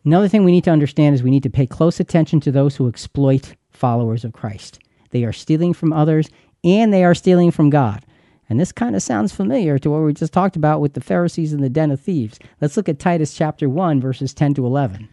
Another 0.04 0.28
thing 0.28 0.44
we 0.44 0.52
need 0.52 0.64
to 0.64 0.70
understand 0.70 1.14
is 1.14 1.22
we 1.22 1.30
need 1.30 1.42
to 1.44 1.50
pay 1.50 1.66
close 1.66 2.00
attention 2.00 2.40
to 2.40 2.50
those 2.50 2.76
who 2.76 2.88
exploit 2.88 3.54
followers 3.70 4.24
of 4.24 4.32
Christ. 4.32 4.78
They 5.10 5.24
are 5.24 5.32
stealing 5.32 5.74
from 5.74 5.92
others 5.92 6.28
and 6.64 6.92
they 6.92 7.04
are 7.04 7.14
stealing 7.14 7.50
from 7.50 7.70
God. 7.70 8.04
And 8.48 8.58
this 8.60 8.72
kind 8.72 8.96
of 8.96 9.02
sounds 9.02 9.32
familiar 9.32 9.78
to 9.78 9.90
what 9.90 10.02
we 10.02 10.12
just 10.12 10.32
talked 10.32 10.56
about 10.56 10.80
with 10.80 10.94
the 10.94 11.00
Pharisees 11.00 11.52
and 11.52 11.62
the 11.62 11.70
den 11.70 11.90
of 11.90 12.00
thieves. 12.00 12.38
Let's 12.60 12.76
look 12.76 12.88
at 12.88 12.98
Titus 12.98 13.34
chapter 13.34 13.68
1, 13.68 14.00
verses 14.00 14.34
10 14.34 14.54
to 14.54 14.66
11. 14.66 15.08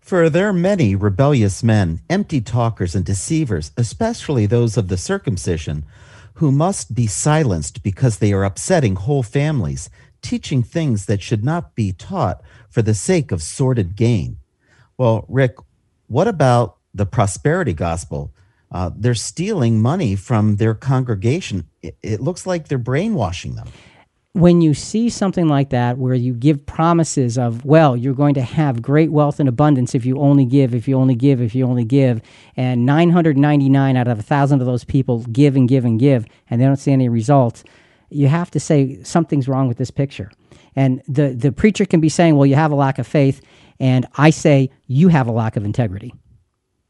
For 0.00 0.30
there 0.30 0.48
are 0.48 0.54
many 0.54 0.94
rebellious 0.94 1.62
men, 1.62 2.00
empty 2.08 2.40
talkers, 2.40 2.94
and 2.94 3.04
deceivers, 3.04 3.72
especially 3.76 4.46
those 4.46 4.76
of 4.76 4.88
the 4.88 4.96
circumcision, 4.96 5.84
who 6.38 6.52
must 6.52 6.94
be 6.94 7.06
silenced 7.08 7.82
because 7.82 8.18
they 8.18 8.32
are 8.32 8.44
upsetting 8.44 8.94
whole 8.94 9.24
families, 9.24 9.90
teaching 10.22 10.62
things 10.62 11.06
that 11.06 11.20
should 11.20 11.44
not 11.44 11.74
be 11.74 11.92
taught 11.92 12.40
for 12.70 12.80
the 12.80 12.94
sake 12.94 13.32
of 13.32 13.42
sordid 13.42 13.96
gain. 13.96 14.38
Well, 14.96 15.24
Rick, 15.28 15.56
what 16.06 16.28
about 16.28 16.76
the 16.94 17.06
prosperity 17.06 17.72
gospel? 17.72 18.32
Uh, 18.70 18.90
they're 18.94 19.14
stealing 19.16 19.82
money 19.82 20.14
from 20.14 20.56
their 20.56 20.74
congregation. 20.74 21.68
It, 21.82 21.96
it 22.02 22.20
looks 22.20 22.46
like 22.46 22.68
they're 22.68 22.78
brainwashing 22.78 23.56
them. 23.56 23.68
When 24.38 24.60
you 24.60 24.72
see 24.72 25.08
something 25.08 25.48
like 25.48 25.70
that, 25.70 25.98
where 25.98 26.14
you 26.14 26.32
give 26.32 26.64
promises 26.64 27.36
of, 27.36 27.64
well, 27.64 27.96
you're 27.96 28.14
going 28.14 28.34
to 28.34 28.42
have 28.42 28.80
great 28.80 29.10
wealth 29.10 29.40
and 29.40 29.48
abundance 29.48 29.96
if 29.96 30.06
you 30.06 30.16
only 30.20 30.44
give, 30.44 30.76
if 30.76 30.86
you 30.86 30.96
only 30.96 31.16
give, 31.16 31.40
if 31.40 31.56
you 31.56 31.66
only 31.66 31.84
give, 31.84 32.22
and 32.56 32.86
999 32.86 33.96
out 33.96 34.06
of 34.06 34.20
a 34.20 34.22
thousand 34.22 34.60
of 34.60 34.66
those 34.66 34.84
people 34.84 35.24
give 35.32 35.56
and 35.56 35.68
give 35.68 35.84
and 35.84 35.98
give, 35.98 36.24
and 36.48 36.60
they 36.60 36.66
don't 36.66 36.76
see 36.76 36.92
any 36.92 37.08
results, 37.08 37.64
you 38.10 38.28
have 38.28 38.48
to 38.52 38.60
say 38.60 39.02
something's 39.02 39.48
wrong 39.48 39.66
with 39.66 39.76
this 39.76 39.90
picture. 39.90 40.30
And 40.76 41.02
the, 41.08 41.30
the 41.30 41.50
preacher 41.50 41.84
can 41.84 41.98
be 41.98 42.08
saying, 42.08 42.36
well, 42.36 42.46
you 42.46 42.54
have 42.54 42.70
a 42.70 42.76
lack 42.76 43.00
of 43.00 43.08
faith, 43.08 43.40
and 43.80 44.06
I 44.18 44.30
say, 44.30 44.70
you 44.86 45.08
have 45.08 45.26
a 45.26 45.32
lack 45.32 45.56
of 45.56 45.64
integrity. 45.64 46.14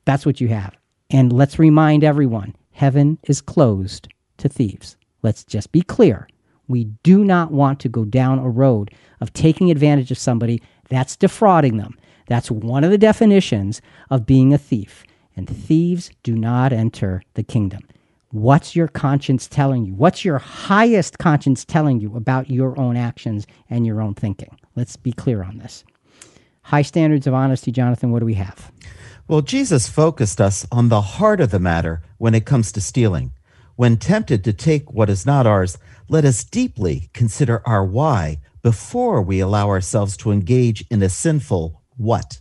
That's 0.05 0.27
what 0.27 0.39
you 0.39 0.49
have. 0.49 0.77
And 1.09 1.33
let's 1.33 1.59
remind 1.59 2.05
everyone 2.05 2.57
heaven 2.73 3.19
is 3.23 3.41
closed 3.41 4.09
to 4.37 4.51
thieves. 4.51 4.99
Let's 5.23 5.45
just 5.45 5.73
be 5.73 5.81
clear. 5.81 6.29
We 6.69 6.85
do 7.03 7.25
not 7.25 7.51
want 7.51 7.81
to 7.81 7.89
go 7.89 8.05
down 8.05 8.39
a 8.39 8.49
road 8.49 8.95
of 9.21 9.33
taking 9.33 9.71
advantage 9.71 10.11
of 10.11 10.19
somebody 10.19 10.63
that's 10.89 11.17
defrauding 11.17 11.79
them. 11.79 11.99
That's 12.27 12.51
one 12.51 12.85
of 12.85 12.91
the 12.91 12.99
definitions 12.99 13.81
of 14.11 14.27
being 14.27 14.53
a 14.53 14.59
thief. 14.59 15.05
And 15.35 15.49
thieves 15.49 16.11
do 16.23 16.35
not 16.35 16.73
enter 16.73 17.23
the 17.35 17.43
kingdom. 17.43 17.83
What's 18.31 18.77
your 18.77 18.89
conscience 18.89 19.49
telling 19.49 19.87
you? 19.87 19.95
What's 19.95 20.25
your 20.25 20.39
highest 20.39 21.19
conscience 21.19 21.65
telling 21.65 22.01
you 22.01 22.15
about 22.15 22.51
your 22.51 22.79
own 22.79 22.97
actions 22.97 23.47
and 23.71 23.87
your 23.87 24.03
own 24.03 24.15
thinking? 24.15 24.55
Let's 24.77 24.97
be 24.97 25.13
clear 25.13 25.43
on 25.43 25.59
this. 25.59 25.85
High 26.63 26.83
standards 26.83 27.27
of 27.27 27.33
honesty, 27.33 27.73
Jonathan, 27.73 28.11
what 28.13 28.19
do 28.19 28.27
we 28.27 28.35
have? 28.35 28.71
Well, 29.27 29.41
Jesus 29.41 29.89
focused 29.89 30.41
us 30.41 30.67
on 30.71 30.89
the 30.89 31.01
heart 31.01 31.41
of 31.41 31.51
the 31.51 31.59
matter 31.59 32.03
when 32.19 32.35
it 32.35 32.45
comes 32.45 32.71
to 32.73 32.83
stealing. 32.83 33.33
When 33.77 33.97
tempted 33.97 34.45
to 34.45 34.53
take 34.53 34.93
what 34.93 35.09
is 35.09 35.25
not 35.25 35.47
ours, 35.47 35.79
let 36.09 36.25
us 36.25 36.45
deeply 36.45 37.11
consider 37.13 37.63
our 37.67 37.85
why 37.85 38.41
before 38.63 39.21
we 39.23 39.41
allow 39.41 39.69
ourselves 39.69 40.17
to 40.19 40.31
engage 40.31 40.85
in 40.91 41.03
a 41.03 41.09
sinful 41.09 41.83
what. 41.97 42.41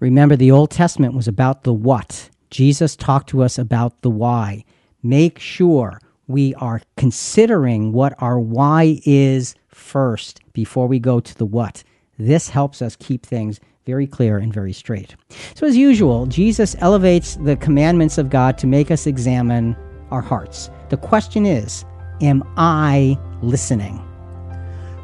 Remember, 0.00 0.36
the 0.36 0.50
Old 0.50 0.70
Testament 0.70 1.14
was 1.14 1.28
about 1.28 1.64
the 1.64 1.72
what. 1.72 2.30
Jesus 2.50 2.96
talked 2.96 3.28
to 3.30 3.42
us 3.42 3.58
about 3.58 4.02
the 4.02 4.10
why. 4.10 4.64
Make 5.02 5.38
sure 5.38 6.00
we 6.26 6.54
are 6.54 6.80
considering 6.96 7.92
what 7.92 8.14
our 8.18 8.38
why 8.38 9.00
is 9.04 9.54
first 9.68 10.40
before 10.52 10.86
we 10.86 10.98
go 10.98 11.20
to 11.20 11.34
the 11.36 11.46
what. 11.46 11.84
This 12.18 12.48
helps 12.48 12.80
us 12.80 12.96
keep 12.96 13.26
things 13.26 13.60
very 13.86 14.06
clear 14.06 14.38
and 14.38 14.52
very 14.52 14.72
straight. 14.72 15.14
So, 15.54 15.66
as 15.66 15.76
usual, 15.76 16.26
Jesus 16.26 16.74
elevates 16.78 17.36
the 17.36 17.56
commandments 17.56 18.16
of 18.16 18.30
God 18.30 18.56
to 18.58 18.66
make 18.66 18.90
us 18.90 19.06
examine 19.06 19.76
our 20.10 20.22
hearts. 20.22 20.70
The 20.88 20.96
question 20.96 21.44
is 21.44 21.84
Am 22.20 22.42
I 22.56 23.18
listening? 23.42 24.00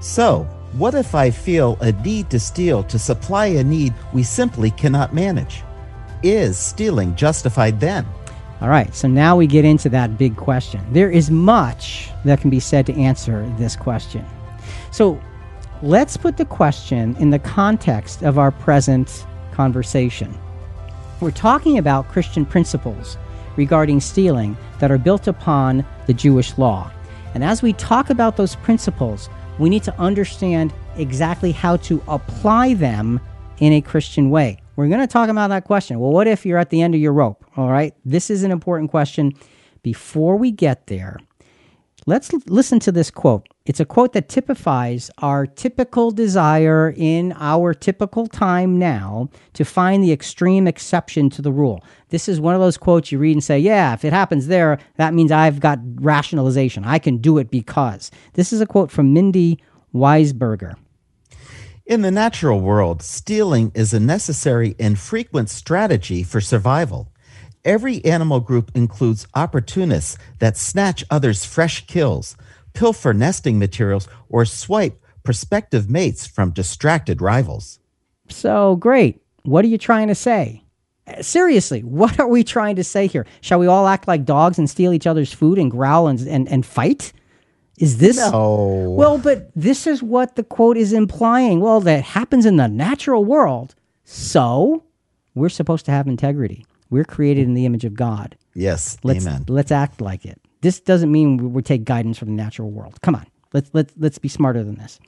So, 0.01 0.45
what 0.73 0.95
if 0.95 1.15
I 1.15 1.31
feel 1.31 1.77
a 1.81 1.93
need 1.93 2.31
to 2.31 2.39
steal 2.41 2.83
to 2.85 2.99
supply 2.99 3.47
a 3.47 3.65
need 3.65 3.93
we 4.13 4.23
simply 4.23 4.71
cannot 4.71 5.15
manage? 5.15 5.63
Is 6.23 6.59
stealing 6.59 7.15
justified 7.17 7.81
then? 7.81 8.07
All 8.61 8.69
right, 8.69 8.95
so 8.95 9.09
now 9.09 9.37
we 9.37 9.47
get 9.47 9.65
into 9.65 9.89
that 9.89 10.19
big 10.19 10.37
question. 10.37 10.81
There 10.93 11.11
is 11.11 11.31
much 11.31 12.11
that 12.25 12.41
can 12.41 12.51
be 12.51 12.61
said 12.61 12.87
to 12.87 12.95
answer 12.95 13.53
this 13.59 13.75
question. 13.75 14.25
So, 14.93 15.21
Let's 15.83 16.19
put 16.19 16.37
the 16.37 16.45
question 16.45 17.17
in 17.17 17.31
the 17.31 17.39
context 17.39 18.23
of 18.23 18.39
our 18.39 18.51
present 18.51 19.25
conversation. 19.53 20.39
We're 21.21 21.31
talking 21.31 21.79
about 21.79 22.11
Christian 22.11 22.45
principles 22.45 23.17
regarding 23.57 24.01
stealing 24.01 24.59
that 24.79 24.91
are 24.91 24.99
built 24.99 25.27
upon 25.27 25.87
the 26.07 26.13
Jewish 26.13 26.59
law. 26.59 26.93
And 27.35 27.45
as 27.45 27.63
we 27.63 27.73
talk 27.75 28.11
about 28.11 28.37
those 28.37 28.57
principles, 28.57 29.29
we 29.59 29.69
need 29.69 29.83
to 29.85 29.99
understand 29.99 30.73
exactly 30.97 31.53
how 31.53 31.77
to 31.77 32.03
apply 32.09 32.75
them 32.75 33.21
in 33.59 33.73
a 33.73 33.81
Christian 33.81 34.31
way. 34.31 34.59
We're 34.77 34.89
going 34.89 35.01
to 35.01 35.07
talk 35.07 35.29
about 35.29 35.49
that 35.49 35.65
question. 35.65 36.01
Well, 36.01 36.13
what 36.13 36.27
if 36.27 36.47
you're 36.47 36.59
at 36.59 36.71
the 36.71 36.81
end 36.81 36.95
of 36.95 37.01
your 37.01 37.13
rope? 37.13 37.45
All 37.57 37.69
right. 37.69 37.95
This 38.05 38.31
is 38.31 38.43
an 38.43 38.51
important 38.51 38.91
question. 38.91 39.33
Before 39.83 40.37
we 40.37 40.51
get 40.51 40.87
there, 40.87 41.19
let's 42.07 42.33
l- 42.33 42.41
listen 42.47 42.79
to 42.81 42.93
this 42.93 43.11
quote. 43.11 43.47
It's 43.67 43.81
a 43.81 43.85
quote 43.85 44.13
that 44.15 44.29
typifies 44.29 45.11
our 45.19 45.47
typical 45.47 46.11
desire 46.11 46.93
in 46.97 47.33
our 47.39 47.75
typical 47.75 48.27
time 48.27 48.79
now 48.79 49.29
to 49.55 49.65
find 49.65 50.03
the 50.03 50.13
extreme 50.13 50.67
exception 50.67 51.31
to 51.31 51.43
the 51.43 51.53
rule. 51.53 51.85
This 52.09 52.29
is 52.29 52.41
one 52.41 52.55
of 52.55 52.61
those 52.61 52.77
quotes 52.77 53.13
you 53.13 53.19
read 53.19 53.33
and 53.33 53.45
say, 53.45 53.59
yeah, 53.59 53.95
if 53.95 54.05
it 54.05 54.13
happens 54.13 54.47
there, 54.47 54.79
that 54.97 55.15
means 55.15 55.31
I've 55.31 55.61
got 55.61 55.79
rationalization. 55.97 56.85
I 56.85 56.99
can 56.99 57.19
do 57.19 57.39
it 57.39 57.51
because. 57.51 58.11
This 58.35 58.53
is 58.53 58.61
a 58.61 58.67
quote 58.67 58.91
from 58.91 59.13
Mindy 59.13 59.59
Weisberger. 59.95 60.75
In 61.87 62.03
the 62.03 62.11
natural 62.13 62.61
world, 62.61 63.03
stealing 63.03 63.73
is 63.75 63.93
a 63.93 63.99
necessary 63.99 64.77
and 64.79 64.99
frequent 64.99 65.51
strategy 65.51 66.23
for 66.23 66.41
survival. 66.41 67.13
Every 67.65 68.03
animal 68.05 68.41
group 68.41 68.71
includes 68.75 69.27
opportunists 69.35 70.17
that 70.39 70.57
snatch 70.57 71.05
others' 71.11 71.45
fresh 71.45 71.87
kills, 71.87 72.37
pilfer 72.73 73.13
nesting 73.13 73.59
materials, 73.59 74.09
or 74.31 74.45
swipe 74.47 74.99
prospective 75.23 75.91
mates 75.91 76.27
from 76.27 76.53
distracted 76.53 77.21
rivals. 77.21 77.79
So 78.29 78.77
great. 78.77 79.21
What 79.43 79.65
are 79.65 79.69
you 79.69 79.77
trying 79.77 80.09
to 80.09 80.15
say? 80.15 80.65
Uh, 81.07 81.21
Seriously, 81.23 81.81
what 81.85 82.19
are 82.19 82.29
we 82.29 82.45
trying 82.45 82.77
to 82.77 82.85
say 82.85 83.07
here? 83.07 83.27
Shall 83.43 83.59
we 83.59 83.67
all 83.67 83.87
act 83.87 84.09
like 84.09 84.25
dogs 84.25 84.59
and 84.59 84.69
steal 84.69 84.93
each 84.95 85.07
other's 85.07 85.33
food 85.33 85.59
and 85.59 85.71
growl 85.71 86.09
and, 86.09 86.21
and, 86.27 86.49
and 86.49 86.65
fight? 86.65 87.13
Is 87.79 87.99
this. 87.99 88.17
No. 88.17 88.95
Well, 88.97 89.17
but 89.19 89.51
this 89.57 89.87
is 89.87 90.03
what 90.03 90.37
the 90.37 90.45
quote 90.45 90.77
is 90.77 90.93
implying. 90.93 91.61
Well, 91.61 91.81
that 91.81 92.05
happens 92.05 92.45
in 92.45 92.57
the 92.57 92.69
natural 92.69 93.25
world. 93.25 93.75
So 94.05 94.85
we're 95.35 95.49
supposed 95.49 95.87
to 95.87 95.91
have 95.91 96.07
integrity. 96.07 96.67
We're 96.91 97.05
created 97.05 97.45
in 97.47 97.55
the 97.55 97.65
image 97.67 97.85
of 97.85 97.95
God. 97.95 98.37
Yes, 98.55 98.99
Let's 99.03 99.25
amen. 99.27 99.45
let's 99.49 99.71
act 99.73 100.01
like 100.01 100.27
it. 100.27 100.41
This 100.61 100.81
doesn't 100.81 101.11
mean 101.11 101.37
we, 101.39 101.47
we 101.47 101.63
take 101.63 101.85
guidance 101.85 102.19
from 102.19 102.29
the 102.29 102.35
natural 102.35 102.71
world. 102.71 103.01
Come 103.01 103.15
on, 103.15 103.27
let's 103.53 103.71
let's 103.73 103.95
let's 103.97 104.19
be 104.19 104.29
smarter 104.29 104.63
than 104.65 104.75
this. 104.77 104.99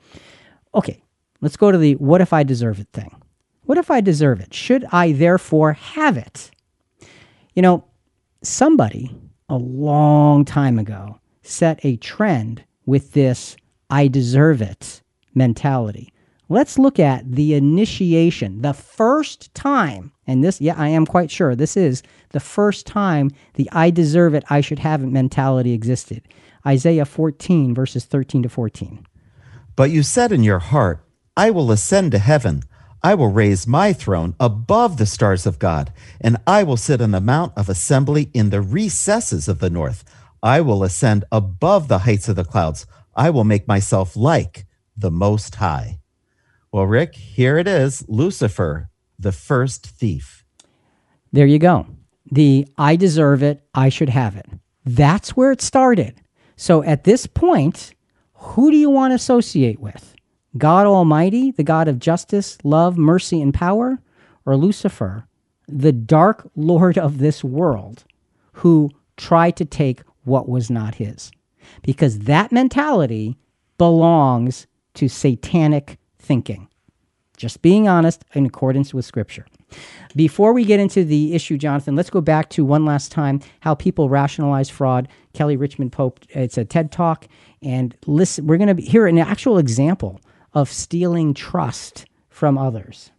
Okay, 0.74 1.03
let's 1.41 1.57
go 1.57 1.70
to 1.72 1.78
the 1.78 1.95
what 1.97 2.20
if 2.20 2.33
I 2.33 2.43
deserve 2.45 2.78
it 2.80 2.89
thing. 2.93 3.14
What 3.64 3.78
if 3.78 3.91
I 3.91 4.01
deserve 4.01 4.41
it? 4.41 4.55
Should 4.55 4.85
I 4.93 5.12
therefore 5.12 5.74
have 5.74 6.16
it? 6.16 6.51
You 7.55 7.62
know, 7.62 7.85
somebody 8.43 9.14
a 9.49 9.57
long 9.57 10.45
time 10.45 10.78
ago 10.78 11.18
set 11.43 11.85
a 11.85 11.97
trend 11.97 12.64
with 12.87 13.12
this 13.12 13.57
I 13.91 14.09
deserve 14.09 14.62
it 14.62 15.03
mentality. 15.35 16.12
Let's 16.53 16.79
look 16.79 17.01
at 17.01 17.33
the 17.33 17.55
initiation, 17.55 18.61
the 18.61 18.75
first 18.75 19.55
time, 19.55 20.13
and 20.27 20.45
this, 20.45 20.61
yeah, 20.61 20.75
I 20.77 20.89
am 20.89 21.07
quite 21.07 21.31
sure 21.31 21.57
this 21.57 21.79
is 21.79 22.03
the 22.33 22.41
first 22.41 22.87
time 22.87 23.31
the 23.55 23.71
I 23.73 23.89
deserve 23.89 24.35
it, 24.35 24.45
I 24.51 24.61
should 24.61 24.81
have 24.81 25.03
it 25.03 25.07
mentality 25.07 25.73
existed. 25.73 26.29
Isaiah 26.67 27.07
14, 27.07 27.75
verses 27.75 28.05
13 28.05 28.43
to 28.43 28.51
14. 28.51 29.07
But 29.77 29.93
you 29.93 30.03
said 30.03 30.31
in 30.31 30.45
your 30.45 30.59
heart, 30.59 31.03
I 31.39 31.51
will 31.51 31.73
ascend 31.73 32.13
to 32.13 32.19
heaven. 32.19 32.65
I 33.03 33.15
will 33.15 33.33
raise 33.33 33.67
my 33.67 33.95
throne 33.95 34.35
above 34.39 34.99
the 34.99 35.07
stars 35.07 35.47
of 35.47 35.59
God, 35.59 35.91
and 36.21 36.37
I 36.47 36.65
will 36.65 36.77
sit 36.77 37.01
on 37.01 37.13
the 37.13 37.23
mount 37.23 37.55
of 37.57 37.71
assembly 37.71 38.31
in 38.35 38.51
the 38.51 38.61
recesses 38.61 39.49
of 39.49 39.61
the 39.61 39.71
north. 39.71 40.05
I 40.43 40.61
will 40.61 40.85
ascend 40.85 41.25
above 41.33 41.89
the 41.89 42.01
heights 42.01 42.29
of 42.29 42.37
the 42.37 42.45
clouds. 42.45 42.85
I 43.17 43.31
will 43.31 43.45
make 43.45 43.67
myself 43.67 44.15
like 44.15 44.67
the 44.95 45.11
Most 45.11 45.55
High. 45.55 46.01
Well, 46.73 46.87
Rick, 46.87 47.16
here 47.16 47.59
it 47.59 47.68
is 47.68 48.03
Lucifer, 48.09 48.89
the 49.18 49.31
first 49.31 49.87
thief. 49.87 50.43
There 51.31 51.45
you 51.45 51.59
go. 51.59 51.87
The 52.31 52.66
I 52.79 52.97
deserve 52.97 53.43
it, 53.43 53.62
I 53.75 53.91
should 53.91 54.09
have 54.09 54.37
it. 54.37 54.47
That's 54.83 55.37
where 55.37 55.53
it 55.53 55.61
started. 55.61 56.23
So 56.57 56.83
at 56.83 57.05
this 57.05 57.27
point, 57.27 57.93
who 58.33 58.70
do 58.70 58.79
you 58.79 58.89
want 58.89 59.11
to 59.11 59.16
associate 59.16 59.81
with? 59.81 60.14
God 60.57 60.87
Almighty, 60.87 61.51
the 61.51 61.62
God 61.62 61.89
of 61.89 61.99
justice, 61.99 62.57
love, 62.64 62.97
mercy, 62.97 63.43
and 63.43 63.53
power? 63.53 64.01
Or 64.47 64.57
Lucifer, 64.57 65.27
the 65.68 65.93
dark 65.93 66.51
lord 66.57 66.97
of 66.97 67.18
this 67.18 67.45
world 67.45 68.05
who 68.55 68.91
tried 69.18 69.57
to 69.57 69.66
take 69.66 70.01
what 70.25 70.49
was 70.49 70.70
not 70.70 70.95
his? 70.95 71.33
Because 71.83 72.20
that 72.20 72.51
mentality 72.51 73.37
belongs 73.77 74.66
to 74.95 75.09
satanic 75.09 75.99
thinking. 76.23 76.68
Just 77.37 77.62
being 77.62 77.89
honest 77.89 78.25
in 78.35 78.47
accordance 78.47 78.95
with 78.95 79.05
Scripture. 79.05 79.47
Before 80.14 80.53
we 80.53 80.64
get 80.64 80.81
into 80.81 81.05
the 81.05 81.35
issue, 81.35 81.57
Jonathan, 81.57 81.97
let's 81.97 82.11
go 82.11 82.20
back 82.20 82.51
to 82.51 82.64
one 82.64 82.85
last 82.85 83.11
time 83.11 83.41
how 83.61 83.75
people 83.75 84.09
rationalize 84.09 84.68
fraud. 84.68 85.09
Kelly 85.33 85.57
Richmond 85.57 85.93
Pope, 85.93 86.20
it's 86.29 86.59
a 86.59 86.64
TED 86.64 86.93
talk, 86.93 87.27
and 87.62 87.97
listen, 88.07 88.47
we're 88.47 88.59
going 88.59 88.77
to 88.77 88.83
hear 88.83 89.07
an 89.07 89.18
actual 89.18 89.59
example 89.59 90.20
of 90.53 90.70
stealing 90.70 91.33
trust 91.33 92.05
from 92.29 92.59
others. 92.59 93.11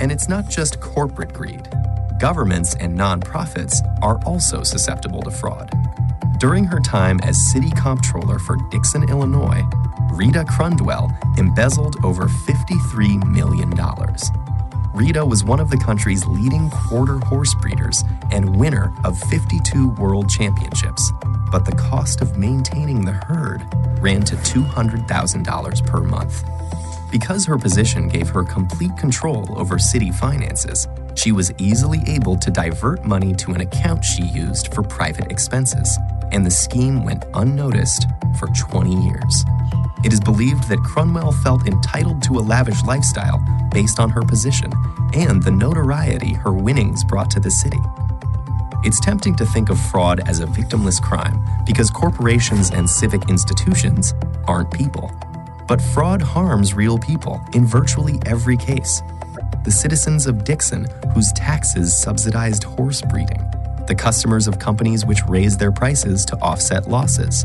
And 0.00 0.10
it's 0.10 0.28
not 0.28 0.48
just 0.48 0.80
corporate 0.80 1.34
greed. 1.34 1.62
Governments 2.18 2.74
and 2.76 2.98
nonprofits 2.98 3.76
are 4.02 4.18
also 4.24 4.62
susceptible 4.62 5.20
to 5.22 5.30
fraud. 5.30 5.70
During 6.40 6.64
her 6.64 6.80
time 6.80 7.18
as 7.22 7.50
city 7.52 7.70
comptroller 7.76 8.38
for 8.38 8.56
Dixon, 8.70 9.08
Illinois, 9.08 9.62
Rita 10.10 10.44
Crundwell 10.44 11.10
embezzled 11.38 11.96
over 12.04 12.24
$53 12.24 13.24
million. 13.24 13.70
Rita 14.94 15.24
was 15.24 15.44
one 15.44 15.60
of 15.60 15.70
the 15.70 15.76
country's 15.76 16.26
leading 16.26 16.70
quarter 16.70 17.18
horse 17.18 17.54
breeders 17.54 18.02
and 18.30 18.56
winner 18.56 18.94
of 19.04 19.18
52 19.18 19.90
world 19.90 20.30
championships. 20.30 21.12
But 21.50 21.64
the 21.66 21.76
cost 21.76 22.22
of 22.22 22.38
maintaining 22.38 23.04
the 23.04 23.12
herd 23.12 23.62
ran 24.00 24.22
to 24.22 24.36
$200,000 24.36 25.86
per 25.86 26.00
month. 26.00 26.44
Because 27.10 27.44
her 27.44 27.58
position 27.58 28.08
gave 28.08 28.28
her 28.30 28.42
complete 28.42 28.96
control 28.96 29.46
over 29.58 29.78
city 29.78 30.10
finances, 30.10 30.88
she 31.14 31.30
was 31.32 31.52
easily 31.58 32.00
able 32.06 32.36
to 32.38 32.50
divert 32.50 33.04
money 33.04 33.34
to 33.34 33.52
an 33.52 33.60
account 33.60 34.04
she 34.04 34.24
used 34.24 34.74
for 34.74 34.82
private 34.82 35.30
expenses, 35.30 35.98
and 36.32 36.44
the 36.44 36.50
scheme 36.50 37.04
went 37.04 37.24
unnoticed 37.34 38.06
for 38.38 38.48
20 38.48 38.94
years. 39.04 39.44
It 40.04 40.12
is 40.12 40.20
believed 40.20 40.68
that 40.68 40.78
Crundwell 40.80 41.32
felt 41.42 41.66
entitled 41.66 42.22
to 42.24 42.38
a 42.38 42.40
lavish 42.40 42.82
lifestyle 42.84 43.42
based 43.72 43.98
on 43.98 44.10
her 44.10 44.22
position 44.22 44.72
and 45.14 45.42
the 45.42 45.50
notoriety 45.50 46.34
her 46.34 46.52
winnings 46.52 47.04
brought 47.04 47.30
to 47.32 47.40
the 47.40 47.50
city. 47.50 47.80
It's 48.84 49.00
tempting 49.00 49.34
to 49.36 49.46
think 49.46 49.70
of 49.70 49.80
fraud 49.80 50.20
as 50.28 50.40
a 50.40 50.46
victimless 50.46 51.02
crime 51.02 51.42
because 51.66 51.90
corporations 51.90 52.70
and 52.70 52.88
civic 52.88 53.28
institutions 53.28 54.14
aren't 54.46 54.70
people. 54.70 55.10
But 55.66 55.80
fraud 55.80 56.22
harms 56.22 56.74
real 56.74 56.98
people 56.98 57.40
in 57.52 57.66
virtually 57.66 58.20
every 58.26 58.56
case. 58.56 59.02
The 59.64 59.72
citizens 59.72 60.28
of 60.28 60.44
Dixon, 60.44 60.86
whose 61.12 61.32
taxes 61.32 61.96
subsidized 61.96 62.62
horse 62.62 63.02
breeding, 63.02 63.42
the 63.86 63.94
customers 63.94 64.46
of 64.48 64.58
companies 64.58 65.04
which 65.04 65.24
raise 65.28 65.56
their 65.56 65.72
prices 65.72 66.24
to 66.26 66.36
offset 66.40 66.88
losses. 66.88 67.44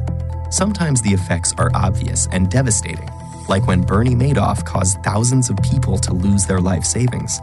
Sometimes 0.49 1.01
the 1.01 1.11
effects 1.11 1.53
are 1.57 1.71
obvious 1.73 2.27
and 2.31 2.49
devastating, 2.49 3.09
like 3.47 3.67
when 3.67 3.81
Bernie 3.81 4.15
Madoff 4.15 4.65
caused 4.65 5.03
thousands 5.03 5.49
of 5.49 5.57
people 5.57 5.97
to 5.99 6.13
lose 6.13 6.45
their 6.45 6.59
life 6.59 6.83
savings. 6.83 7.39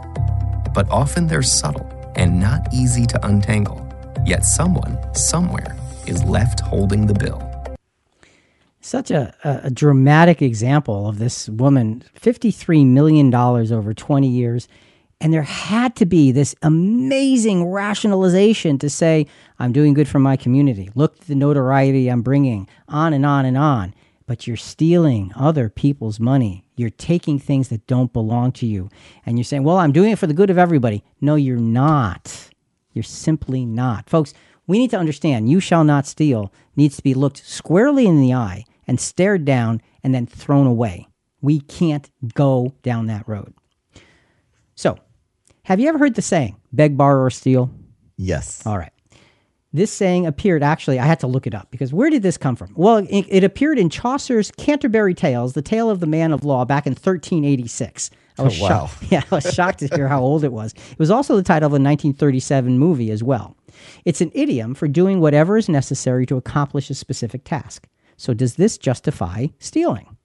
But 0.73 0.89
often 0.89 1.27
they're 1.27 1.41
subtle 1.41 1.89
and 2.15 2.39
not 2.39 2.73
easy 2.73 3.05
to 3.05 3.25
untangle. 3.25 3.85
Yet 4.25 4.45
someone, 4.45 4.97
somewhere, 5.15 5.75
is 6.05 6.23
left 6.23 6.59
holding 6.59 7.07
the 7.07 7.13
bill. 7.13 7.45
Such 8.81 9.11
a, 9.11 9.35
a, 9.43 9.69
dramatic 9.69 10.41
example 10.41 11.09
of 11.09 11.19
this 11.19 11.49
woman, 11.49 12.03
$53 12.19 12.85
million 12.87 13.33
over 13.35 13.93
20 13.93 14.27
years. 14.27 14.67
And 15.21 15.33
there 15.33 15.43
had 15.43 15.97
to 15.97 16.05
be 16.05 16.31
this 16.31 16.55
amazing 16.61 17.65
rationalization 17.65 18.77
to 18.79 18.89
say, 18.89 19.27
I'm 19.59 19.73
doing 19.73 19.93
good 19.93 20.07
for 20.07 20.19
my 20.19 20.37
community. 20.37 20.89
Look 20.95 21.17
at 21.17 21.27
the 21.27 21.35
notoriety 21.35 22.07
I'm 22.07 22.21
bringing, 22.21 22.69
on 22.87 23.11
and 23.11 23.25
on 23.25 23.45
and 23.45 23.57
on. 23.57 23.93
But 24.27 24.47
you're 24.47 24.55
stealing 24.55 25.33
other 25.35 25.69
people's 25.69 26.19
money. 26.19 26.65
You're 26.77 26.89
taking 26.91 27.37
things 27.37 27.67
that 27.67 27.85
don't 27.87 28.13
belong 28.13 28.53
to 28.53 28.65
you. 28.65 28.89
And 29.25 29.37
you're 29.37 29.43
saying, 29.43 29.63
well, 29.63 29.77
I'm 29.77 29.91
doing 29.91 30.11
it 30.11 30.19
for 30.19 30.27
the 30.27 30.33
good 30.33 30.49
of 30.49 30.57
everybody. 30.57 31.03
No, 31.19 31.35
you're 31.35 31.57
not. 31.57 32.49
You're 32.93 33.03
simply 33.03 33.65
not. 33.65 34.09
Folks, 34.09 34.33
we 34.67 34.77
need 34.77 34.91
to 34.91 34.99
understand 34.99 35.49
you 35.49 35.59
shall 35.59 35.83
not 35.83 36.05
steal 36.05 36.53
needs 36.75 36.95
to 36.95 37.03
be 37.03 37.13
looked 37.13 37.45
squarely 37.45 38.05
in 38.05 38.21
the 38.21 38.33
eye 38.33 38.63
and 38.87 39.01
stared 39.01 39.43
down 39.43 39.81
and 40.03 40.13
then 40.15 40.27
thrown 40.27 40.67
away. 40.67 41.07
We 41.41 41.59
can't 41.59 42.09
go 42.35 42.75
down 42.83 43.07
that 43.07 43.27
road. 43.27 43.53
So, 44.75 44.97
Have 45.69 45.79
you 45.79 45.87
ever 45.87 45.99
heard 45.99 46.15
the 46.15 46.23
saying, 46.23 46.55
beg, 46.73 46.97
borrow, 46.97 47.23
or 47.23 47.29
steal? 47.29 47.69
Yes. 48.17 48.65
All 48.65 48.75
right. 48.77 48.91
This 49.71 49.91
saying 49.91 50.25
appeared 50.25 50.63
actually, 50.63 50.97
I 50.97 51.05
had 51.05 51.19
to 51.19 51.27
look 51.27 51.45
it 51.45 51.53
up 51.53 51.69
because 51.69 51.93
where 51.93 52.09
did 52.09 52.23
this 52.23 52.37
come 52.39 52.55
from? 52.55 52.73
Well, 52.75 52.97
it, 53.07 53.25
it 53.29 53.43
appeared 53.43 53.77
in 53.77 53.91
Chaucer's 53.91 54.49
Canterbury 54.57 55.13
Tales, 55.13 55.53
The 55.53 55.61
Tale 55.61 55.91
of 55.91 55.99
the 55.99 56.07
Man 56.07 56.31
of 56.31 56.43
Law, 56.43 56.65
back 56.65 56.87
in 56.87 56.93
1386. 56.93 58.09
I 58.39 58.41
was 58.41 58.59
Oh, 58.59 58.63
wow. 58.63 58.67
shocked. 58.87 59.03
Yeah, 59.11 59.21
I 59.31 59.35
was 59.35 59.53
shocked 59.53 59.79
to 59.79 59.87
hear 59.95 60.07
how 60.07 60.21
old 60.21 60.43
it 60.43 60.51
was. 60.51 60.73
It 60.73 60.97
was 60.97 61.11
also 61.11 61.35
the 61.35 61.43
title 61.43 61.67
of 61.67 61.73
a 61.73 61.75
1937 61.75 62.79
movie 62.79 63.11
as 63.11 63.21
well. 63.23 63.55
It's 64.05 64.21
an 64.21 64.31
idiom 64.33 64.73
for 64.73 64.87
doing 64.87 65.19
whatever 65.19 65.55
is 65.55 65.69
necessary 65.69 66.25
to 66.25 66.37
accomplish 66.37 66.89
a 66.89 66.95
specific 66.95 67.43
task. 67.43 67.87
So, 68.17 68.33
does 68.33 68.55
this 68.55 68.79
justify 68.79 69.47
stealing? 69.59 70.17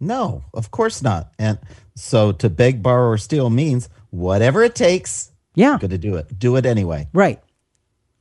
No, 0.00 0.42
of 0.52 0.72
course 0.72 1.02
not. 1.02 1.30
And 1.38 1.60
so 1.94 2.32
to 2.32 2.50
beg, 2.50 2.82
borrow, 2.82 3.10
or 3.10 3.16
steal 3.18 3.48
means 3.48 3.88
whatever 4.12 4.62
it 4.62 4.74
takes, 4.76 5.32
Yeah, 5.56 5.76
going 5.80 5.90
to 5.90 5.98
do 5.98 6.14
it. 6.16 6.38
Do 6.38 6.54
it 6.56 6.64
anyway. 6.64 7.08
right. 7.12 7.40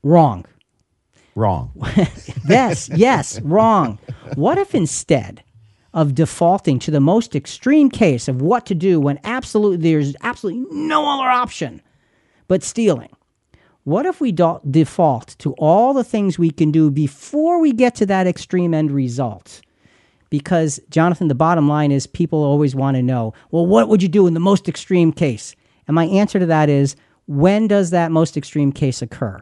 Wrong. 0.03 0.45
Wrong. 1.35 1.71
Yes, 2.49 2.89
yes, 2.93 3.39
wrong. 3.41 3.99
What 4.35 4.57
if 4.57 4.73
instead 4.75 5.43
of 5.93 6.15
defaulting 6.15 6.79
to 6.79 6.91
the 6.91 6.99
most 6.99 7.35
extreme 7.35 7.89
case 7.89 8.27
of 8.27 8.41
what 8.41 8.65
to 8.65 8.75
do 8.75 8.99
when 8.99 9.19
absolutely 9.23 9.77
there's 9.77 10.15
absolutely 10.21 10.65
no 10.71 11.07
other 11.07 11.29
option 11.29 11.81
but 12.47 12.63
stealing? 12.63 13.09
What 13.83 14.05
if 14.05 14.19
we 14.19 14.31
do- 14.31 14.59
default 14.69 15.35
to 15.39 15.53
all 15.53 15.93
the 15.93 16.03
things 16.03 16.37
we 16.39 16.49
can 16.51 16.71
do 16.71 16.89
before 16.91 17.59
we 17.61 17.71
get 17.73 17.95
to 17.95 18.05
that 18.07 18.27
extreme 18.27 18.73
end 18.73 18.91
result? 18.91 19.61
Because, 20.29 20.79
Jonathan, 20.89 21.27
the 21.27 21.35
bottom 21.35 21.67
line 21.67 21.91
is 21.91 22.07
people 22.07 22.43
always 22.43 22.73
want 22.75 22.95
to 22.97 23.03
know, 23.03 23.33
well, 23.51 23.65
what 23.67 23.87
would 23.87 24.01
you 24.03 24.09
do 24.09 24.27
in 24.27 24.33
the 24.33 24.39
most 24.39 24.67
extreme 24.67 25.11
case? 25.13 25.55
And 25.87 25.95
my 25.95 26.05
answer 26.05 26.39
to 26.39 26.45
that 26.47 26.69
is, 26.69 26.95
when 27.27 27.67
does 27.67 27.91
that 27.91 28.11
most 28.11 28.37
extreme 28.37 28.71
case 28.71 29.01
occur? 29.01 29.39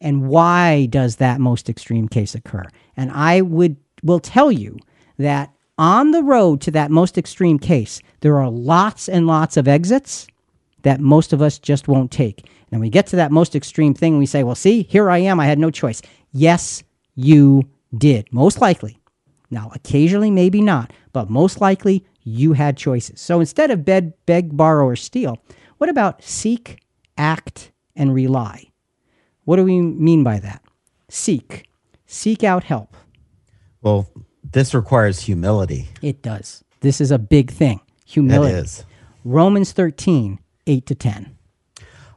And 0.00 0.28
why 0.28 0.86
does 0.86 1.16
that 1.16 1.40
most 1.40 1.68
extreme 1.68 2.08
case 2.08 2.34
occur? 2.34 2.64
And 2.96 3.10
I 3.12 3.42
would 3.42 3.76
will 4.02 4.20
tell 4.20 4.50
you 4.50 4.78
that 5.18 5.52
on 5.76 6.10
the 6.10 6.22
road 6.22 6.60
to 6.62 6.70
that 6.70 6.90
most 6.90 7.18
extreme 7.18 7.58
case, 7.58 8.00
there 8.20 8.38
are 8.38 8.50
lots 8.50 9.08
and 9.08 9.26
lots 9.26 9.56
of 9.56 9.68
exits 9.68 10.26
that 10.82 11.00
most 11.00 11.32
of 11.32 11.42
us 11.42 11.58
just 11.58 11.88
won't 11.88 12.10
take. 12.10 12.46
And 12.72 12.80
we 12.80 12.88
get 12.88 13.06
to 13.08 13.16
that 13.16 13.32
most 13.32 13.54
extreme 13.54 13.94
thing, 13.94 14.14
and 14.14 14.18
we 14.18 14.26
say, 14.26 14.42
well, 14.42 14.54
see, 14.54 14.82
here 14.84 15.10
I 15.10 15.18
am. 15.18 15.40
I 15.40 15.46
had 15.46 15.58
no 15.58 15.70
choice. 15.70 16.00
Yes, 16.32 16.82
you 17.14 17.68
did. 17.96 18.32
Most 18.32 18.60
likely. 18.60 18.98
Now, 19.50 19.70
occasionally, 19.74 20.30
maybe 20.30 20.60
not, 20.60 20.92
but 21.12 21.28
most 21.28 21.60
likely 21.60 22.06
you 22.22 22.52
had 22.52 22.76
choices. 22.76 23.20
So 23.20 23.40
instead 23.40 23.70
of 23.70 23.84
beg, 23.84 24.12
beg, 24.26 24.56
borrow, 24.56 24.86
or 24.86 24.96
steal, 24.96 25.42
what 25.80 25.88
about 25.88 26.22
seek, 26.22 26.78
act, 27.16 27.72
and 27.96 28.14
rely? 28.14 28.70
What 29.44 29.56
do 29.56 29.64
we 29.64 29.80
mean 29.80 30.22
by 30.22 30.38
that? 30.38 30.62
Seek. 31.08 31.70
Seek 32.04 32.44
out 32.44 32.64
help. 32.64 32.94
Well, 33.80 34.10
this 34.44 34.74
requires 34.74 35.20
humility. 35.20 35.88
It 36.02 36.20
does. 36.20 36.62
This 36.80 37.00
is 37.00 37.10
a 37.10 37.18
big 37.18 37.50
thing. 37.50 37.80
Humility. 38.04 38.56
is. 38.56 38.84
Romans 39.24 39.72
13, 39.72 40.38
8 40.66 40.84
to 40.84 40.94
10. 40.94 41.38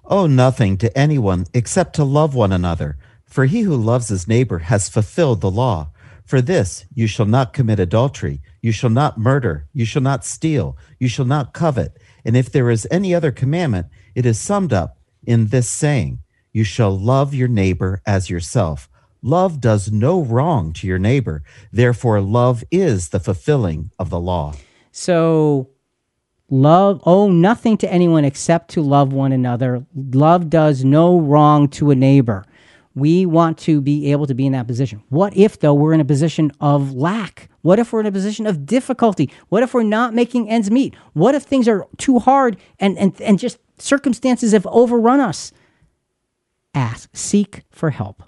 Owe 0.07 0.27
nothing 0.27 0.77
to 0.79 0.97
anyone 0.97 1.45
except 1.53 1.95
to 1.95 2.03
love 2.03 2.35
one 2.35 2.51
another. 2.51 2.97
For 3.23 3.45
he 3.45 3.61
who 3.61 3.77
loves 3.77 4.09
his 4.09 4.27
neighbor 4.27 4.59
has 4.59 4.89
fulfilled 4.89 5.39
the 5.39 5.49
law. 5.49 5.91
For 6.25 6.41
this, 6.41 6.83
you 6.93 7.07
shall 7.07 7.25
not 7.25 7.53
commit 7.53 7.79
adultery, 7.79 8.41
you 8.61 8.73
shall 8.73 8.89
not 8.89 9.17
murder, 9.17 9.69
you 9.71 9.85
shall 9.85 10.01
not 10.01 10.25
steal, 10.25 10.77
you 10.99 11.07
shall 11.07 11.25
not 11.25 11.53
covet. 11.53 11.97
And 12.25 12.37
if 12.37 12.51
there 12.51 12.69
is 12.69 12.87
any 12.89 13.13
other 13.13 13.31
commandment, 13.31 13.87
it 14.15 14.25
is 14.25 14.39
summed 14.39 14.73
up 14.73 14.97
in 15.25 15.47
this 15.47 15.69
saying 15.69 16.19
You 16.51 16.63
shall 16.63 16.97
love 16.97 17.33
your 17.33 17.47
neighbor 17.47 18.01
as 18.05 18.29
yourself. 18.29 18.89
Love 19.21 19.61
does 19.61 19.91
no 19.91 20.21
wrong 20.21 20.73
to 20.73 20.85
your 20.85 20.99
neighbor. 20.99 21.43
Therefore, 21.71 22.19
love 22.19 22.63
is 22.69 23.09
the 23.09 23.21
fulfilling 23.21 23.89
of 23.97 24.09
the 24.09 24.19
law. 24.19 24.53
So, 24.91 25.69
love, 26.49 27.01
owe 27.05 27.29
nothing 27.29 27.77
to 27.77 27.91
anyone 27.91 28.25
except 28.25 28.71
to 28.71 28.81
love 28.81 29.13
one 29.13 29.31
another. 29.31 29.85
Love 29.95 30.49
does 30.49 30.83
no 30.83 31.17
wrong 31.17 31.69
to 31.69 31.91
a 31.91 31.95
neighbor. 31.95 32.43
We 32.95 33.25
want 33.25 33.57
to 33.59 33.81
be 33.81 34.11
able 34.11 34.27
to 34.27 34.35
be 34.35 34.45
in 34.45 34.51
that 34.51 34.67
position. 34.67 35.01
What 35.09 35.35
if, 35.35 35.59
though, 35.59 35.73
we're 35.73 35.93
in 35.93 35.99
a 35.99 36.05
position 36.05 36.51
of 36.59 36.93
lack? 36.93 37.49
What 37.61 37.79
if 37.79 37.91
we're 37.91 38.01
in 38.01 38.05
a 38.05 38.11
position 38.11 38.45
of 38.45 38.65
difficulty? 38.65 39.31
What 39.49 39.63
if 39.63 39.73
we're 39.73 39.83
not 39.83 40.13
making 40.13 40.49
ends 40.49 40.69
meet? 40.69 40.93
What 41.13 41.33
if 41.33 41.43
things 41.43 41.67
are 41.67 41.87
too 41.97 42.19
hard 42.19 42.57
and, 42.79 42.97
and, 42.99 43.19
and 43.21 43.39
just 43.39 43.57
circumstances 43.79 44.51
have 44.51 44.67
overrun 44.67 45.19
us? 45.19 45.51
Ask, 46.75 47.09
seek 47.13 47.63
for 47.71 47.89
help. 47.89 48.23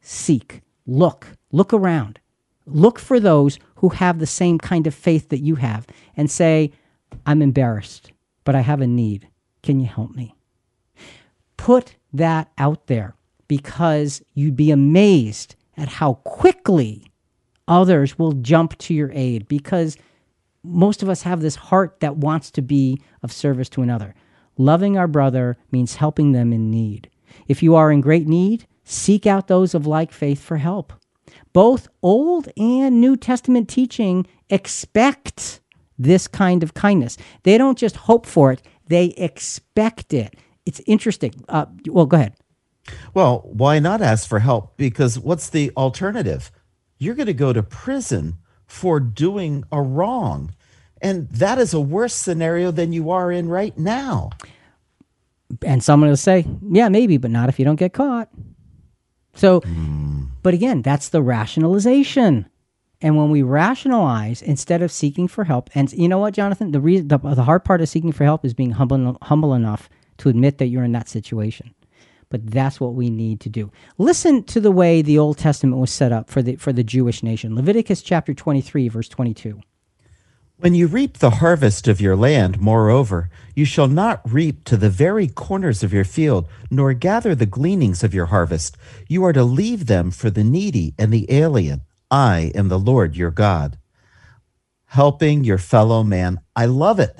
Seek, 0.00 0.60
look, 0.86 1.28
look 1.50 1.72
around. 1.72 2.20
Look 2.66 2.98
for 2.98 3.18
those 3.18 3.58
who 3.76 3.90
have 3.90 4.18
the 4.18 4.26
same 4.26 4.58
kind 4.58 4.86
of 4.86 4.94
faith 4.94 5.30
that 5.30 5.40
you 5.40 5.56
have 5.56 5.86
and 6.16 6.30
say, 6.30 6.72
I'm 7.24 7.42
embarrassed, 7.42 8.12
but 8.44 8.54
I 8.54 8.60
have 8.60 8.80
a 8.80 8.86
need. 8.86 9.28
Can 9.62 9.80
you 9.80 9.86
help 9.86 10.14
me? 10.14 10.34
Put 11.56 11.96
that 12.12 12.50
out 12.58 12.86
there 12.86 13.14
because 13.48 14.22
you'd 14.34 14.56
be 14.56 14.70
amazed 14.70 15.54
at 15.76 15.88
how 15.88 16.14
quickly 16.14 17.12
others 17.66 18.18
will 18.18 18.32
jump 18.32 18.76
to 18.78 18.94
your 18.94 19.10
aid 19.12 19.48
because 19.48 19.96
most 20.62 21.02
of 21.02 21.08
us 21.08 21.22
have 21.22 21.40
this 21.40 21.56
heart 21.56 22.00
that 22.00 22.16
wants 22.16 22.50
to 22.52 22.62
be 22.62 23.00
of 23.22 23.32
service 23.32 23.68
to 23.70 23.82
another. 23.82 24.14
Loving 24.56 24.96
our 24.96 25.08
brother 25.08 25.56
means 25.70 25.96
helping 25.96 26.32
them 26.32 26.52
in 26.52 26.70
need. 26.70 27.10
If 27.48 27.62
you 27.62 27.74
are 27.74 27.90
in 27.90 28.00
great 28.00 28.26
need, 28.26 28.66
seek 28.84 29.26
out 29.26 29.48
those 29.48 29.74
of 29.74 29.86
like 29.86 30.12
faith 30.12 30.42
for 30.42 30.56
help. 30.56 30.92
Both 31.52 31.88
Old 32.02 32.48
and 32.56 33.00
New 33.00 33.16
Testament 33.16 33.68
teaching 33.68 34.26
expect 34.50 35.60
this 35.98 36.26
kind 36.26 36.62
of 36.62 36.74
kindness. 36.74 37.16
They 37.42 37.58
don't 37.58 37.78
just 37.78 37.96
hope 37.96 38.26
for 38.26 38.52
it, 38.52 38.62
they 38.88 39.06
expect 39.16 40.12
it. 40.12 40.34
It's 40.66 40.80
interesting. 40.86 41.34
Uh, 41.48 41.66
well, 41.88 42.06
go 42.06 42.16
ahead. 42.16 42.34
Well, 43.12 43.40
why 43.44 43.78
not 43.78 44.02
ask 44.02 44.28
for 44.28 44.40
help? 44.40 44.76
Because 44.76 45.18
what's 45.18 45.48
the 45.48 45.70
alternative? 45.76 46.50
You're 46.98 47.14
going 47.14 47.26
to 47.26 47.34
go 47.34 47.52
to 47.52 47.62
prison 47.62 48.38
for 48.66 49.00
doing 49.00 49.64
a 49.72 49.80
wrong. 49.80 50.54
And 51.00 51.28
that 51.30 51.58
is 51.58 51.74
a 51.74 51.80
worse 51.80 52.14
scenario 52.14 52.70
than 52.70 52.92
you 52.92 53.10
are 53.10 53.30
in 53.30 53.48
right 53.48 53.76
now. 53.76 54.30
And 55.64 55.82
someone 55.82 56.08
will 56.08 56.16
say, 56.16 56.46
yeah, 56.70 56.88
maybe, 56.88 57.16
but 57.16 57.30
not 57.30 57.48
if 57.48 57.58
you 57.58 57.64
don't 57.64 57.76
get 57.76 57.92
caught. 57.92 58.30
So, 59.34 59.60
hmm. 59.60 60.24
but 60.42 60.54
again, 60.54 60.82
that's 60.82 61.10
the 61.10 61.22
rationalization. 61.22 62.46
And 63.02 63.16
when 63.18 63.30
we 63.30 63.42
rationalize 63.42 64.40
instead 64.40 64.80
of 64.80 64.90
seeking 64.90 65.28
for 65.28 65.44
help, 65.44 65.68
and 65.74 65.92
you 65.92 66.08
know 66.08 66.18
what, 66.18 66.32
Jonathan, 66.32 66.72
the 66.72 66.80
reason 66.80 67.08
the, 67.08 67.18
the 67.18 67.42
hard 67.42 67.64
part 67.64 67.82
of 67.82 67.88
seeking 67.88 68.12
for 68.12 68.24
help 68.24 68.44
is 68.44 68.54
being 68.54 68.70
humble 68.70 69.18
humble 69.22 69.52
enough 69.52 69.90
to 70.18 70.28
admit 70.28 70.58
that 70.58 70.68
you're 70.68 70.84
in 70.84 70.92
that 70.92 71.08
situation. 71.08 71.74
But 72.34 72.50
that's 72.50 72.80
what 72.80 72.94
we 72.94 73.10
need 73.10 73.38
to 73.42 73.48
do. 73.48 73.70
Listen 73.96 74.42
to 74.42 74.60
the 74.60 74.72
way 74.72 75.02
the 75.02 75.20
Old 75.20 75.38
Testament 75.38 75.80
was 75.80 75.92
set 75.92 76.10
up 76.10 76.28
for 76.28 76.42
the 76.42 76.56
for 76.56 76.72
the 76.72 76.82
Jewish 76.82 77.22
nation. 77.22 77.54
Leviticus 77.54 78.02
chapter 78.02 78.34
23 78.34 78.88
verse 78.88 79.08
22. 79.08 79.60
When 80.56 80.74
you 80.74 80.88
reap 80.88 81.18
the 81.18 81.38
harvest 81.38 81.86
of 81.86 82.00
your 82.00 82.16
land, 82.16 82.60
moreover, 82.60 83.30
you 83.54 83.64
shall 83.64 83.86
not 83.86 84.20
reap 84.28 84.64
to 84.64 84.76
the 84.76 84.90
very 84.90 85.28
corners 85.28 85.84
of 85.84 85.92
your 85.92 86.02
field, 86.02 86.48
nor 86.72 86.92
gather 86.92 87.36
the 87.36 87.46
gleanings 87.46 88.02
of 88.02 88.12
your 88.12 88.26
harvest. 88.26 88.76
You 89.06 89.24
are 89.24 89.32
to 89.32 89.44
leave 89.44 89.86
them 89.86 90.10
for 90.10 90.28
the 90.28 90.42
needy 90.42 90.92
and 90.98 91.12
the 91.12 91.30
alien. 91.30 91.82
I 92.10 92.50
am 92.56 92.66
the 92.66 92.80
Lord 92.80 93.14
your 93.14 93.30
God. 93.30 93.78
Helping 94.86 95.44
your 95.44 95.58
fellow 95.58 96.02
man. 96.02 96.40
I 96.56 96.66
love 96.66 96.98
it. 96.98 97.16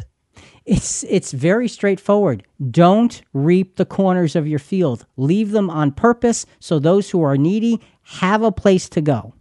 It's 0.64 1.04
it's 1.04 1.32
very 1.32 1.68
straightforward. 1.68 2.44
Don't 2.70 3.20
reap 3.32 3.76
the 3.76 3.84
corners 3.84 4.34
of 4.34 4.48
your 4.48 4.58
field. 4.58 5.04
Leave 5.16 5.50
them 5.50 5.68
on 5.68 5.92
purpose 5.92 6.46
so 6.58 6.78
those 6.78 7.10
who 7.10 7.22
are 7.22 7.36
needy 7.36 7.80
have 8.02 8.42
a 8.42 8.52
place 8.52 8.88
to 8.90 9.00
go. 9.00 9.34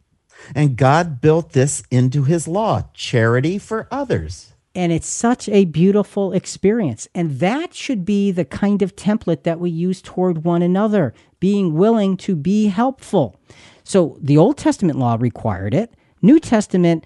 And 0.54 0.76
God 0.76 1.22
built 1.22 1.54
this 1.54 1.84
into 1.90 2.24
his 2.24 2.48
law 2.48 2.90
charity 2.94 3.58
for 3.58 3.88
others. 3.90 4.54
And 4.76 4.92
it's 4.92 5.08
such 5.08 5.48
a 5.50 5.66
beautiful 5.66 6.34
experience. 6.34 7.08
And 7.14 7.40
that 7.40 7.74
should 7.74 8.06
be 8.06 8.32
the 8.32 8.44
kind 8.44 8.82
of 8.82 8.96
template 8.96 9.44
that 9.44 9.60
we 9.60 9.70
use 9.70 10.02
toward 10.02 10.44
one 10.44 10.64
another, 10.64 11.14
being 11.40 11.76
willing 11.76 12.18
to 12.18 12.36
be 12.36 12.68
helpful. 12.68 13.40
So 13.84 14.18
the 14.20 14.38
Old 14.38 14.58
Testament 14.58 14.98
law 14.98 15.16
required 15.20 15.74
it. 15.74 15.94
New 16.22 16.40
Testament 16.40 17.06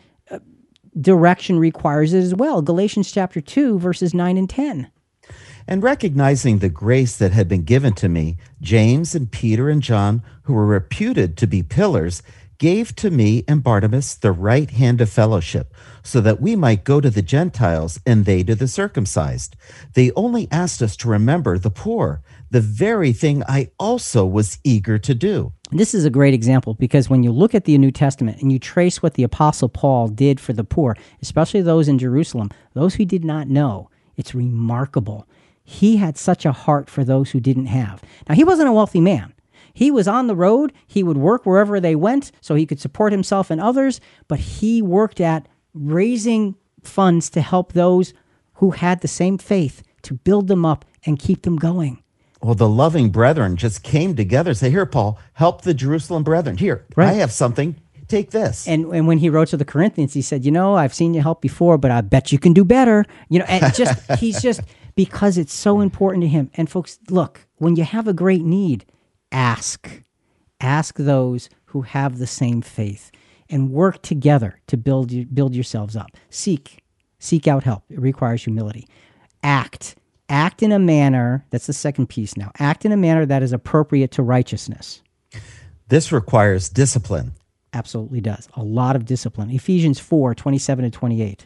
direction 1.02 1.60
requires 1.60 2.14
it 2.14 2.24
as 2.24 2.36
well. 2.36 2.62
Galatians 2.62 3.12
chapter 3.12 3.42
2 3.42 3.80
verses 3.80 4.14
9 4.14 4.38
and 4.38 4.50
10. 4.50 4.92
And 5.68 5.84
recognizing 5.84 6.60
the 6.60 6.70
grace 6.70 7.18
that 7.18 7.34
had 7.34 7.50
been 7.50 7.64
given 7.64 7.94
to 7.96 8.08
me, 8.08 8.38
James 8.62 9.14
and 9.14 9.30
Peter 9.30 9.70
and 9.70 9.82
John, 9.82 10.24
who 10.44 10.54
were 10.54 10.66
reputed 10.66 11.36
to 11.38 11.48
be 11.48 11.62
pillars, 11.62 12.24
gave 12.58 12.96
to 12.96 13.12
me 13.12 13.44
and 13.48 13.62
Barnabas 13.62 14.16
the 14.16 14.32
right 14.32 14.70
hand 14.70 15.02
of 15.02 15.10
fellowship, 15.10 15.74
so 16.04 16.22
that 16.22 16.42
we 16.42 16.56
might 16.56 16.84
go 16.84 17.00
to 17.02 17.10
the 17.10 17.22
Gentiles 17.22 18.00
and 18.06 18.26
they 18.26 18.44
to 18.44 18.56
the 18.56 18.68
circumcised. 18.68 19.56
They 19.94 20.12
only 20.14 20.48
asked 20.52 20.82
us 20.82 20.96
to 20.98 21.10
remember 21.10 21.58
the 21.58 21.70
poor, 21.70 22.24
the 22.50 22.62
very 22.62 23.12
thing 23.12 23.44
I 23.44 23.72
also 23.78 24.26
was 24.26 24.60
eager 24.64 24.98
to 25.00 25.14
do. 25.14 25.54
This 25.72 25.94
is 25.94 26.06
a 26.06 26.10
great 26.10 26.34
example 26.34 26.76
because 26.76 27.10
when 27.10 27.24
you 27.24 27.32
look 27.32 27.54
at 27.54 27.66
the 27.66 27.78
New 27.78 27.92
Testament 27.92 28.42
and 28.42 28.52
you 28.52 28.60
trace 28.60 29.04
what 29.04 29.16
the 29.16 29.24
Apostle 29.24 29.68
Paul 29.68 30.08
did 30.08 30.40
for 30.40 30.54
the 30.54 30.64
poor, 30.64 30.96
especially 31.22 31.62
those 31.62 31.90
in 31.90 32.00
Jerusalem, 32.00 32.50
those 32.74 32.96
who 32.96 33.04
did 33.04 33.26
not 33.26 33.50
know, 33.50 33.90
it's 34.16 34.34
remarkable. 34.34 35.28
He 35.64 35.98
had 35.98 36.18
such 36.18 36.46
a 36.46 36.54
heart 36.54 36.90
for 36.90 37.04
those 37.04 37.32
who 37.32 37.42
didn't 37.42 37.66
have. 37.66 38.02
Now, 38.30 38.36
he 38.36 38.46
wasn't 38.46 38.70
a 38.70 38.74
wealthy 38.74 39.02
man. 39.02 39.34
He 39.74 39.92
was 39.92 40.08
on 40.08 40.28
the 40.28 40.36
road. 40.36 40.72
He 40.88 41.04
would 41.04 41.18
work 41.18 41.46
wherever 41.46 41.82
they 41.82 41.96
went 41.96 42.32
so 42.40 42.56
he 42.56 42.66
could 42.66 42.80
support 42.80 43.12
himself 43.12 43.52
and 43.52 43.60
others, 43.60 44.00
but 44.30 44.40
he 44.40 44.82
worked 44.82 45.20
at 45.20 45.50
raising 45.74 46.56
funds 46.82 47.30
to 47.32 47.42
help 47.42 47.74
those 47.74 48.14
who 48.56 48.72
had 48.72 49.02
the 49.02 49.08
same 49.08 49.38
faith 49.38 49.84
to 50.04 50.14
build 50.14 50.48
them 50.48 50.66
up 50.66 50.86
and 51.06 51.20
keep 51.20 51.42
them 51.42 51.58
going. 51.58 52.02
Well, 52.42 52.56
the 52.56 52.70
loving 52.70 53.10
brethren 53.10 53.56
just 53.56 53.84
came 53.84 54.16
together 54.16 54.54
say, 54.54 54.70
Here, 54.70 54.86
Paul, 54.86 55.20
help 55.34 55.62
the 55.62 55.74
Jerusalem 55.74 56.24
brethren. 56.24 56.58
Here, 56.58 56.86
Right. 56.96 57.10
I 57.10 57.14
have 57.14 57.32
something. 57.32 57.76
Take 58.08 58.32
this. 58.32 58.66
And, 58.68 58.86
and 58.94 59.06
when 59.06 59.18
he 59.18 59.30
wrote 59.30 59.50
to 59.50 59.58
the 59.58 59.66
Corinthians, 59.66 60.14
he 60.14 60.22
said, 60.22 60.46
You 60.46 60.52
know, 60.52 60.76
I've 60.76 60.94
seen 60.94 61.14
you 61.14 61.22
help 61.22 61.42
before, 61.42 61.78
but 61.78 61.92
I 61.92 62.02
bet 62.02 62.32
you 62.32 62.40
can 62.40 62.54
do 62.54 62.64
better. 62.64 63.06
You 63.30 63.40
know, 63.40 63.46
and 63.50 63.74
just, 63.74 64.00
he's 64.20 64.42
just, 64.42 64.62
because 64.96 65.38
it's 65.38 65.54
so 65.54 65.82
important 65.82 66.22
to 66.24 66.28
him. 66.28 66.50
And 66.54 66.70
folks, 66.70 67.00
look, 67.10 67.48
when 67.58 67.76
you 67.76 67.84
have 67.84 68.08
a 68.08 68.14
great 68.14 68.44
need, 68.44 68.86
ask. 69.32 70.04
Ask 70.62 70.96
those 70.96 71.50
who 71.66 71.82
have 71.82 72.18
the 72.18 72.28
same 72.28 72.62
faith 72.62 73.12
and 73.50 73.72
work 73.72 74.02
together 74.02 74.60
to 74.68 74.78
build, 74.78 75.12
you, 75.12 75.26
build 75.26 75.54
yourselves 75.54 75.96
up. 75.96 76.12
Seek. 76.30 76.84
Seek 77.20 77.48
out 77.48 77.64
help. 77.64 77.84
It 77.90 78.00
requires 78.00 78.44
humility. 78.44 78.88
Act. 79.44 79.96
Act 80.30 80.62
in 80.62 80.72
a 80.72 80.80
manner, 80.80 81.46
that's 81.52 81.68
the 81.68 81.74
second 81.74 82.08
piece 82.08 82.36
now. 82.36 82.52
Act 82.60 82.84
in 82.86 82.92
a 82.92 82.98
manner 82.98 83.26
that 83.26 83.44
is 83.44 83.54
appropriate 83.54 84.12
to 84.12 84.24
righteousness. 84.24 85.02
this 85.88 86.12
requires 86.12 86.70
discipline. 86.70 87.32
Absolutely 87.74 88.22
does. 88.22 88.50
A 88.56 88.64
lot 88.64 88.96
of 88.96 89.06
discipline. 89.06 89.50
Ephesians 89.50 90.00
4 90.00 90.36
27 90.36 90.86
and 90.86 90.94
28. 90.94 91.46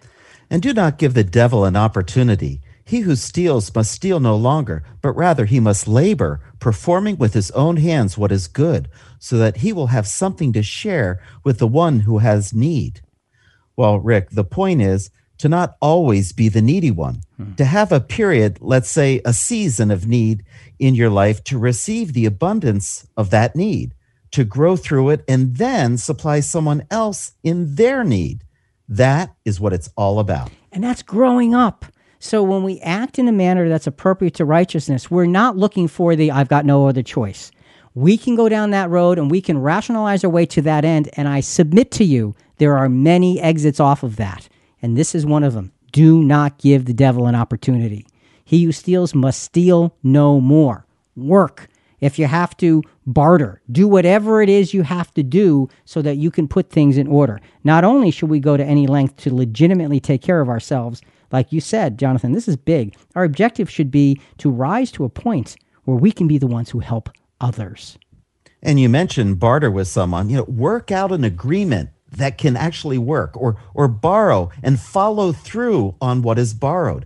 And 0.50 0.62
do 0.62 0.74
not 0.74 0.98
give 0.98 1.14
the 1.14 1.24
devil 1.24 1.64
an 1.66 1.76
opportunity. 1.76 2.62
He 2.84 3.02
who 3.02 3.16
steals 3.16 3.74
must 3.74 3.92
steal 3.92 4.20
no 4.20 4.36
longer, 4.36 4.84
but 5.02 5.14
rather 5.14 5.46
he 5.46 5.60
must 5.60 5.88
labor, 5.88 6.42
performing 6.60 7.18
with 7.18 7.34
his 7.34 7.52
own 7.52 7.78
hands 7.78 8.18
what 8.18 8.32
is 8.32 8.48
good, 8.48 8.90
so 9.20 9.38
that 9.38 9.58
he 9.58 9.72
will 9.72 9.88
have 9.88 10.08
something 10.08 10.52
to 10.54 10.64
share 10.64 11.22
with 11.44 11.60
the 11.60 11.68
one 11.68 12.02
who 12.02 12.18
has 12.18 12.54
need. 12.54 13.02
Well, 13.78 14.00
Rick, 14.00 14.32
the 14.32 14.44
point 14.44 14.82
is 14.82 15.10
to 15.42 15.50
not 15.50 15.76
always 15.82 16.34
be 16.34 16.50
the 16.50 16.62
needy 16.62 16.92
one, 16.92 17.24
hmm. 17.36 17.56
to 17.56 17.66
have 17.66 17.92
a 17.92 18.00
period, 18.00 18.60
let's 18.62 18.92
say 18.92 19.22
a 19.26 19.34
season 19.34 19.90
of 19.90 20.08
need 20.08 20.44
in 20.78 20.94
your 20.94 21.10
life 21.10 21.44
to 21.44 21.58
receive 21.58 22.14
the 22.14 22.28
abundance 22.28 23.08
of 23.18 23.32
that 23.32 23.56
need, 23.56 23.96
to 24.30 24.44
grow 24.44 24.76
through 24.76 25.10
it, 25.10 25.24
and 25.28 25.58
then 25.58 25.98
supply 25.98 26.42
someone 26.42 26.86
else 26.92 27.32
in 27.42 27.74
their 27.74 28.04
need. 28.04 28.44
That 28.88 29.34
is 29.44 29.60
what 29.60 29.74
it's 29.74 29.90
all 29.98 30.20
about. 30.20 30.52
And 30.72 30.84
that's 30.84 31.02
growing 31.02 31.56
up. 31.56 31.86
So 32.20 32.44
when 32.44 32.62
we 32.62 32.80
act 32.82 33.18
in 33.18 33.28
a 33.28 33.32
manner 33.32 33.68
that's 33.68 33.88
appropriate 33.88 34.36
to 34.36 34.46
righteousness, 34.46 35.10
we're 35.10 35.26
not 35.26 35.58
looking 35.58 35.88
for 35.88 36.16
the 36.16 36.30
I've 36.30 36.50
got 36.50 36.66
no 36.66 36.88
other 36.88 37.02
choice. 37.02 37.52
We 37.96 38.16
can 38.16 38.36
go 38.36 38.48
down 38.48 38.70
that 38.70 38.92
road 38.92 39.18
and 39.18 39.32
we 39.32 39.42
can 39.42 39.58
rationalize 39.58 40.24
our 40.24 40.30
way 40.30 40.46
to 40.46 40.62
that 40.62 40.86
end. 40.86 41.10
And 41.14 41.28
I 41.28 41.40
submit 41.40 41.90
to 41.94 42.04
you, 42.04 42.36
there 42.58 42.78
are 42.78 42.88
many 42.88 43.42
exits 43.42 43.80
off 43.80 44.04
of 44.04 44.18
that. 44.18 44.48
And 44.82 44.98
this 44.98 45.14
is 45.16 45.26
one 45.26 45.44
of 45.44 45.54
them. 45.54 45.72
Do 45.92 46.24
not 46.24 46.58
give 46.58 46.86
the 46.86 46.94
devil 46.94 47.28
an 47.28 47.36
opportunity. 47.36 48.06
He 48.44 48.64
who 48.64 48.72
steals 48.72 49.14
must 49.14 49.44
steal 49.44 49.96
no 50.04 50.40
more. 50.40 50.86
Work. 51.16 51.68
If 52.00 52.18
you 52.18 52.26
have 52.26 52.58
to 52.58 52.82
barter, 53.06 53.62
do 53.72 53.88
whatever 53.88 54.42
it 54.42 54.50
is 54.50 54.74
you 54.74 54.82
have 54.82 55.14
to 55.14 55.24
do 55.24 55.70
so 55.86 56.02
that 56.02 56.18
you 56.18 56.32
can 56.32 56.48
put 56.48 56.70
things 56.70 56.98
in 56.98 57.08
order. 57.08 57.40
Not 57.64 57.84
only 57.84 58.10
should 58.10 58.30
we 58.30 58.40
go 58.40 58.58
to 58.58 58.66
any 58.66 58.88
length 58.88 59.18
to 59.18 59.36
legitimately 59.36 60.00
take 60.00 60.24
care 60.24 60.42
of 60.42 60.50
ourselves, 60.50 61.02
like 61.32 61.52
you 61.52 61.62
said, 61.62 62.00
Jonathan, 62.00 62.32
this 62.32 62.48
is 62.48 62.58
big. 62.58 62.96
Our 63.16 63.24
objective 63.24 63.70
should 63.70 63.92
be 63.92 64.20
to 64.40 64.50
rise 64.50 64.92
to 64.94 65.06
a 65.06 65.10
point 65.10 65.56
where 65.84 65.98
we 65.98 66.12
can 66.12 66.28
be 66.28 66.38
the 66.38 66.48
ones 66.48 66.72
who 66.72 66.80
help 66.80 67.10
others. 67.40 67.98
And 68.64 68.80
you 68.80 68.90
mentioned 68.90 69.40
barter 69.40 69.72
with 69.72 69.88
someone, 69.88 70.30
you 70.30 70.38
know, 70.38 70.44
work 70.44 70.92
out 70.92 71.12
an 71.12 71.24
agreement 71.24 71.90
that 72.12 72.38
can 72.38 72.58
actually 72.58 72.98
work 72.98 73.36
or 73.36 73.58
or 73.74 73.88
borrow 73.88 74.50
and 74.62 74.80
follow 74.80 75.32
through 75.32 75.96
on 76.02 76.22
what 76.22 76.38
is 76.38 76.54
borrowed. 76.54 77.06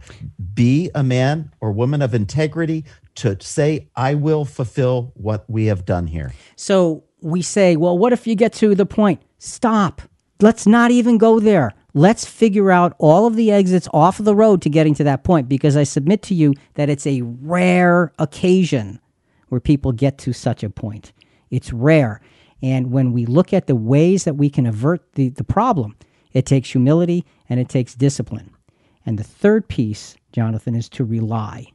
Be 0.54 0.90
a 0.96 1.04
man 1.04 1.52
or 1.62 1.72
woman 1.72 2.02
of 2.02 2.14
integrity 2.14 2.86
to 3.16 3.38
say 3.40 3.88
I 3.96 4.16
will 4.16 4.46
fulfill 4.46 5.12
what 5.16 5.50
we 5.50 5.66
have 5.66 5.86
done 5.86 6.08
here. 6.08 6.34
So 6.56 7.04
we 7.22 7.42
say, 7.42 7.76
well, 7.76 7.98
what 7.98 8.14
if 8.14 8.28
you 8.28 8.36
get 8.36 8.54
to 8.54 8.76
the 8.76 8.86
point? 8.86 9.22
Stop. 9.40 10.02
Let's 10.42 10.68
not 10.68 10.92
even 10.92 11.18
go 11.18 11.40
there. 11.40 11.74
Let's 11.94 12.26
figure 12.26 12.72
out 12.72 12.94
all 13.00 13.26
of 13.26 13.38
the 13.38 13.52
exits 13.52 13.88
off 13.94 14.20
of 14.20 14.26
the 14.26 14.36
road 14.36 14.62
to 14.64 14.70
getting 14.70 14.94
to 14.96 15.04
that 15.06 15.24
point 15.24 15.48
because 15.48 15.78
I 15.78 15.84
submit 15.84 16.22
to 16.24 16.36
you 16.36 16.54
that 16.74 16.90
it's 16.90 17.08
a 17.08 17.22
rare 17.22 18.12
occasion 18.20 19.00
where 19.48 19.62
people 19.62 19.94
get 19.94 20.18
to 20.20 20.34
such 20.34 20.62
a 20.62 20.70
point. 20.70 21.14
It's 21.50 21.72
rare. 21.72 22.20
And 22.66 22.92
when 22.92 23.12
we 23.12 23.28
look 23.28 23.54
at 23.54 23.68
the 23.68 23.76
ways 23.76 24.24
that 24.24 24.38
we 24.38 24.50
can 24.50 24.66
avert 24.66 25.14
the, 25.14 25.30
the 25.30 25.44
problem, 25.44 25.96
it 26.34 26.48
takes 26.48 26.72
humility 26.72 27.24
and 27.48 27.60
it 27.60 27.70
takes 27.70 27.94
discipline. 27.94 28.50
And 29.06 29.20
the 29.20 29.24
third 29.24 29.68
piece, 29.68 30.16
Jonathan, 30.32 30.74
is 30.74 30.90
to 30.90 31.04
rely. 31.04 31.68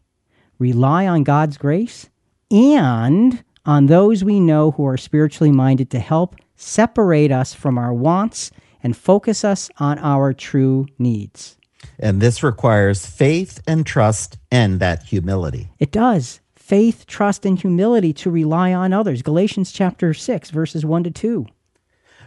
Rely 0.59 1.07
on 1.07 1.23
God's 1.23 1.57
grace 1.59 2.11
and 2.51 3.45
on 3.65 3.87
those 3.87 4.25
we 4.25 4.41
know 4.41 4.73
who 4.73 4.85
are 4.85 4.97
spiritually 4.97 5.53
minded 5.53 5.91
to 5.91 6.01
help 6.01 6.35
separate 6.57 7.31
us 7.31 7.55
from 7.55 7.79
our 7.79 7.95
wants 7.95 8.51
and 8.83 8.97
focus 8.97 9.45
us 9.45 9.71
on 9.79 9.97
our 10.01 10.33
true 10.33 10.89
needs. 10.99 11.57
And 12.01 12.21
this 12.21 12.43
requires 12.43 13.07
faith 13.07 13.63
and 13.65 13.87
trust 13.87 14.39
and 14.51 14.81
that 14.81 15.05
humility. 15.05 15.71
It 15.79 15.93
does. 15.93 16.41
Faith, 16.71 17.05
trust, 17.09 17.45
and 17.45 17.59
humility 17.59 18.13
to 18.13 18.31
rely 18.31 18.73
on 18.73 18.93
others. 18.93 19.23
Galatians 19.23 19.73
chapter 19.73 20.15
6, 20.15 20.51
verses 20.51 20.85
1 20.85 21.03
to 21.03 21.11
2. 21.11 21.47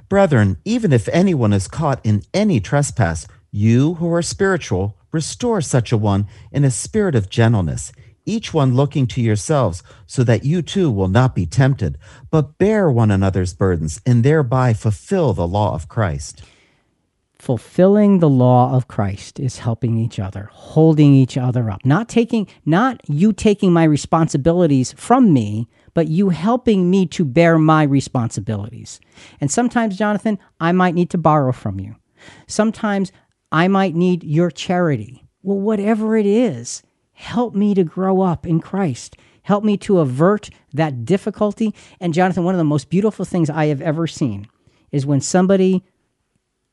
Brethren, 0.09 0.57
even 0.65 0.91
if 0.91 1.07
anyone 1.13 1.53
is 1.53 1.69
caught 1.69 2.01
in 2.03 2.23
any 2.33 2.59
trespass, 2.59 3.25
you 3.51 3.93
who 3.93 4.13
are 4.13 4.21
spiritual, 4.21 4.97
restore 5.13 5.61
such 5.61 5.93
a 5.93 5.97
one 5.97 6.27
in 6.51 6.65
a 6.65 6.71
spirit 6.71 7.15
of 7.15 7.29
gentleness, 7.29 7.93
each 8.25 8.53
one 8.53 8.75
looking 8.75 9.07
to 9.07 9.21
yourselves, 9.21 9.81
so 10.05 10.25
that 10.25 10.43
you 10.43 10.61
too 10.61 10.91
will 10.91 11.07
not 11.07 11.33
be 11.33 11.45
tempted, 11.45 11.97
but 12.29 12.57
bear 12.57 12.91
one 12.91 13.11
another's 13.11 13.53
burdens, 13.53 14.01
and 14.05 14.25
thereby 14.25 14.73
fulfill 14.73 15.31
the 15.31 15.47
law 15.47 15.73
of 15.73 15.87
Christ. 15.87 16.43
Fulfilling 17.43 18.19
the 18.19 18.29
law 18.29 18.73
of 18.73 18.87
Christ 18.87 19.37
is 19.37 19.59
helping 19.59 19.97
each 19.97 20.17
other, 20.17 20.49
holding 20.53 21.13
each 21.13 21.37
other 21.37 21.69
up. 21.69 21.85
Not 21.85 22.07
taking 22.07 22.47
not 22.65 23.01
you 23.09 23.33
taking 23.33 23.73
my 23.73 23.83
responsibilities 23.83 24.93
from 24.93 25.33
me, 25.33 25.67
but 25.93 26.07
you 26.07 26.29
helping 26.29 26.89
me 26.89 27.05
to 27.07 27.25
bear 27.25 27.57
my 27.57 27.83
responsibilities. 27.83 29.01
And 29.41 29.51
sometimes 29.51 29.97
Jonathan, 29.97 30.39
I 30.61 30.71
might 30.71 30.95
need 30.95 31.09
to 31.09 31.17
borrow 31.17 31.51
from 31.51 31.81
you. 31.81 31.97
Sometimes 32.47 33.11
I 33.51 33.67
might 33.67 33.93
need 33.93 34.23
your 34.23 34.49
charity. 34.49 35.27
Well, 35.41 35.59
whatever 35.59 36.15
it 36.15 36.25
is, 36.25 36.81
help 37.11 37.55
me 37.55 37.73
to 37.73 37.83
grow 37.83 38.21
up 38.21 38.47
in 38.47 38.61
Christ. 38.61 39.17
Help 39.41 39.65
me 39.65 39.75
to 39.79 39.99
avert 39.99 40.49
that 40.73 41.03
difficulty. 41.03 41.75
And 41.99 42.13
Jonathan, 42.13 42.45
one 42.45 42.55
of 42.55 42.59
the 42.59 42.63
most 42.63 42.89
beautiful 42.89 43.25
things 43.25 43.49
I 43.49 43.65
have 43.65 43.81
ever 43.81 44.07
seen 44.07 44.47
is 44.93 45.05
when 45.05 45.19
somebody 45.19 45.83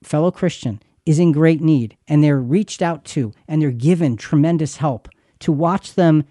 fellow 0.03 0.31
Christian 0.31 0.81
is 1.07 1.19
in 1.19 1.33
great 1.33 1.61
need 1.61 1.97
and 2.09 2.23
they're 2.23 2.41
reached 2.41 2.83
out 2.83 3.05
to 3.05 3.33
and 3.49 3.61
they're 3.61 3.71
given 3.71 4.17
tremendous 4.17 4.77
help 4.77 5.09
to 5.41 5.53
watch 5.53 5.95
them 5.95 6.25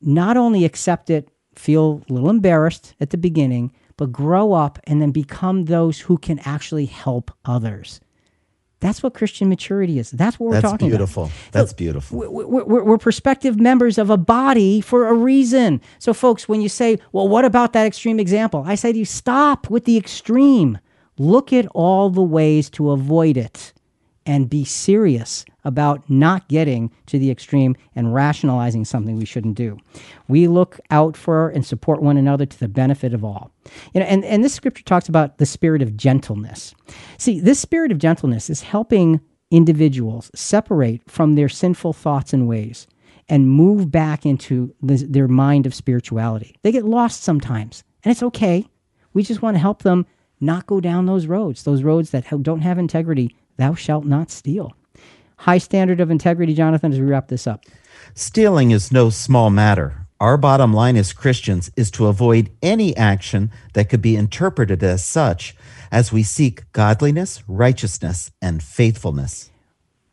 not 0.00 0.36
only 0.36 0.64
accept 0.64 1.10
it, 1.10 1.28
feel 1.54 2.02
a 2.08 2.12
little 2.12 2.30
embarrassed 2.30 2.94
at 3.00 3.10
the 3.10 3.18
beginning, 3.18 3.72
but 3.96 4.12
grow 4.12 4.52
up 4.52 4.78
and 4.84 5.00
then 5.02 5.10
become 5.10 5.66
those 5.66 6.00
who 6.00 6.16
can 6.16 6.38
actually 6.40 6.86
help 6.86 7.30
others. 7.44 8.00
That's 8.80 9.02
what 9.02 9.12
Christian 9.12 9.50
maturity 9.50 9.98
is. 9.98 10.10
That's 10.10 10.40
what 10.40 10.46
we're 10.48 10.60
That's 10.60 10.72
talking 10.72 10.88
beautiful. 10.88 11.24
about. 11.24 11.36
That's 11.52 11.74
beautiful. 11.74 12.18
We're, 12.18 12.46
we're, 12.46 12.82
we're 12.82 12.98
prospective 12.98 13.60
members 13.60 13.98
of 13.98 14.08
a 14.08 14.16
body 14.16 14.80
for 14.80 15.08
a 15.08 15.12
reason. 15.12 15.82
So, 15.98 16.14
folks, 16.14 16.48
when 16.48 16.62
you 16.62 16.70
say, 16.70 16.98
well, 17.12 17.28
what 17.28 17.44
about 17.44 17.74
that 17.74 17.86
extreme 17.86 18.18
example? 18.18 18.64
I 18.66 18.74
say 18.76 18.92
to 18.92 18.98
you, 18.98 19.04
stop 19.04 19.68
with 19.68 19.84
the 19.84 19.98
extreme. 19.98 20.78
Look 21.20 21.52
at 21.52 21.66
all 21.74 22.08
the 22.08 22.22
ways 22.22 22.70
to 22.70 22.90
avoid 22.92 23.36
it. 23.36 23.74
and 24.26 24.48
be 24.50 24.64
serious 24.64 25.44
about 25.64 26.08
not 26.08 26.46
getting 26.48 26.90
to 27.06 27.18
the 27.18 27.30
extreme 27.30 27.74
and 27.96 28.14
rationalizing 28.14 28.84
something 28.84 29.16
we 29.16 29.24
shouldn't 29.24 29.56
do. 29.56 29.76
We 30.28 30.46
look 30.46 30.78
out 30.90 31.16
for 31.16 31.48
and 31.48 31.64
support 31.64 32.02
one 32.02 32.16
another 32.16 32.46
to 32.46 32.58
the 32.60 32.68
benefit 32.68 33.12
of 33.12 33.24
all. 33.24 33.50
You 33.92 34.00
know, 34.00 34.06
and, 34.06 34.24
and 34.24 34.44
this 34.44 34.54
scripture 34.54 34.84
talks 34.84 35.08
about 35.08 35.38
the 35.38 35.46
spirit 35.46 35.82
of 35.82 35.96
gentleness. 35.96 36.74
See, 37.18 37.40
this 37.40 37.58
spirit 37.58 37.92
of 37.92 37.98
gentleness 37.98 38.48
is 38.50 38.62
helping 38.62 39.20
individuals 39.50 40.30
separate 40.34 41.02
from 41.10 41.34
their 41.34 41.48
sinful 41.48 41.92
thoughts 41.94 42.32
and 42.32 42.46
ways 42.46 42.86
and 43.28 43.50
move 43.50 43.90
back 43.90 44.24
into 44.24 44.74
the, 44.82 44.96
their 44.96 45.28
mind 45.28 45.66
of 45.66 45.74
spirituality. 45.74 46.54
They 46.62 46.72
get 46.72 46.84
lost 46.84 47.22
sometimes, 47.22 47.84
and 48.04 48.12
it's 48.12 48.22
okay. 48.22 48.66
We 49.12 49.22
just 49.22 49.42
want 49.42 49.56
to 49.56 49.60
help 49.60 49.82
them 49.82 50.06
not 50.40 50.66
go 50.66 50.80
down 50.80 51.06
those 51.06 51.26
roads, 51.26 51.62
those 51.62 51.82
roads 51.82 52.10
that 52.10 52.26
don't 52.42 52.60
have 52.60 52.78
integrity. 52.78 53.36
Thou 53.56 53.74
shalt 53.74 54.04
not 54.04 54.30
steal. 54.30 54.72
High 55.36 55.58
standard 55.58 56.00
of 56.00 56.10
integrity, 56.10 56.54
Jonathan, 56.54 56.92
as 56.92 57.00
we 57.00 57.06
wrap 57.06 57.28
this 57.28 57.46
up. 57.46 57.64
Stealing 58.14 58.70
is 58.70 58.92
no 58.92 59.10
small 59.10 59.50
matter. 59.50 60.06
Our 60.20 60.36
bottom 60.36 60.74
line 60.74 60.96
as 60.96 61.14
Christians 61.14 61.70
is 61.76 61.90
to 61.92 62.06
avoid 62.06 62.50
any 62.62 62.94
action 62.96 63.50
that 63.72 63.88
could 63.88 64.02
be 64.02 64.16
interpreted 64.16 64.82
as 64.82 65.02
such 65.02 65.54
as 65.90 66.12
we 66.12 66.22
seek 66.22 66.70
godliness, 66.72 67.42
righteousness, 67.48 68.30
and 68.42 68.62
faithfulness. 68.62 69.50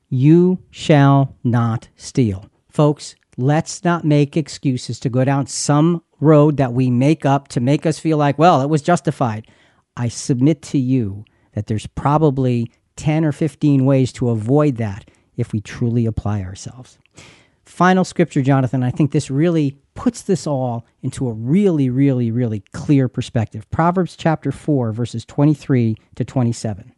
You 0.10 0.60
shall 0.72 1.36
not 1.44 1.90
steal. 1.98 2.50
Folks, 2.70 3.16
let's 3.36 3.84
not 3.84 4.06
make 4.06 4.38
excuses 4.38 5.00
to 5.02 5.10
go 5.10 5.26
down 5.26 5.48
some 5.48 6.02
road 6.22 6.56
that 6.58 6.72
we 6.72 6.90
make 6.90 7.26
up 7.26 7.50
to 7.50 7.60
make 7.60 7.86
us 7.86 8.00
feel 8.00 8.18
like, 8.18 8.40
well, 8.40 8.62
it 8.62 8.70
was 8.70 8.82
justified. 8.82 9.46
I 9.98 10.10
submit 10.10 10.62
to 10.64 10.78
you 10.78 11.26
that 11.54 11.66
there's 11.66 11.88
probably 11.88 12.72
10 12.98 13.26
or 13.26 13.32
15 13.32 13.84
ways 13.84 14.14
to 14.14 14.30
avoid 14.30 14.78
that 14.78 15.10
if 15.36 15.52
we 15.52 15.60
truly 15.60 16.06
apply 16.06 16.44
ourselves. 16.44 17.00
Final 17.66 18.06
scripture, 18.06 18.44
Jonathan, 18.44 18.84
I 18.84 18.92
think 18.92 19.12
this 19.12 19.32
really 19.32 19.78
puts 19.96 20.22
this 20.22 20.46
all 20.46 20.86
into 21.02 21.28
a 21.28 21.34
really, 21.34 21.90
really, 21.90 22.30
really 22.30 22.60
clear 22.72 23.08
perspective. 23.08 23.70
Proverbs 23.72 24.16
chapter 24.16 24.52
4, 24.52 24.92
verses 24.92 25.26
23 25.26 25.96
to 26.16 26.24
27. 26.24 26.94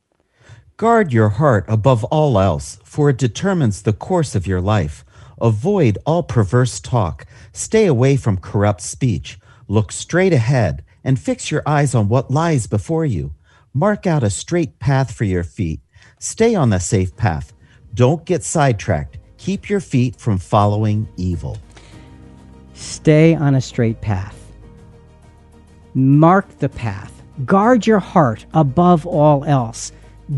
Guard 0.76 1.14
your 1.14 1.30
heart 1.30 1.66
above 1.68 2.04
all 2.06 2.38
else, 2.38 2.80
for 2.84 3.10
it 3.10 3.18
determines 3.18 3.82
the 3.82 3.94
course 3.94 4.36
of 4.36 4.46
your 4.46 4.62
life. 4.62 5.06
Avoid 5.42 5.98
all 6.06 6.24
perverse 6.24 6.82
talk. 6.82 7.26
Stay 7.54 7.86
away 7.86 8.18
from 8.18 8.38
corrupt 8.38 8.82
speech. 8.82 9.40
Look 9.68 9.92
straight 9.92 10.34
ahead 10.34 10.84
and 11.04 11.20
fix 11.20 11.52
your 11.52 11.64
eyes 11.66 11.96
on 11.96 12.10
what 12.10 12.32
lies 12.32 12.68
before 12.68 13.06
you. 13.06 13.34
Mark 13.74 14.08
out 14.08 14.24
a 14.24 14.30
straight 14.30 14.80
path 14.80 15.14
for 15.14 15.24
your 15.24 15.44
feet. 15.44 15.80
Stay 16.20 16.56
on 16.56 16.70
the 16.70 16.80
safe 16.80 17.16
path. 17.16 17.54
Don't 17.94 18.26
get 18.26 18.44
sidetracked. 18.44 19.18
Keep 19.38 19.70
your 19.70 19.80
feet 19.80 20.16
from 20.16 20.38
following 20.38 21.08
evil. 21.18 21.58
Stay 22.74 23.36
on 23.36 23.56
a 23.56 23.62
straight 23.62 24.02
path. 24.02 24.36
Mark 25.94 26.48
the 26.60 26.70
path. 26.70 27.22
Guard 27.46 27.88
your 27.88 28.00
heart 28.00 28.46
above 28.54 29.06
all 29.06 29.44
else. 29.46 29.92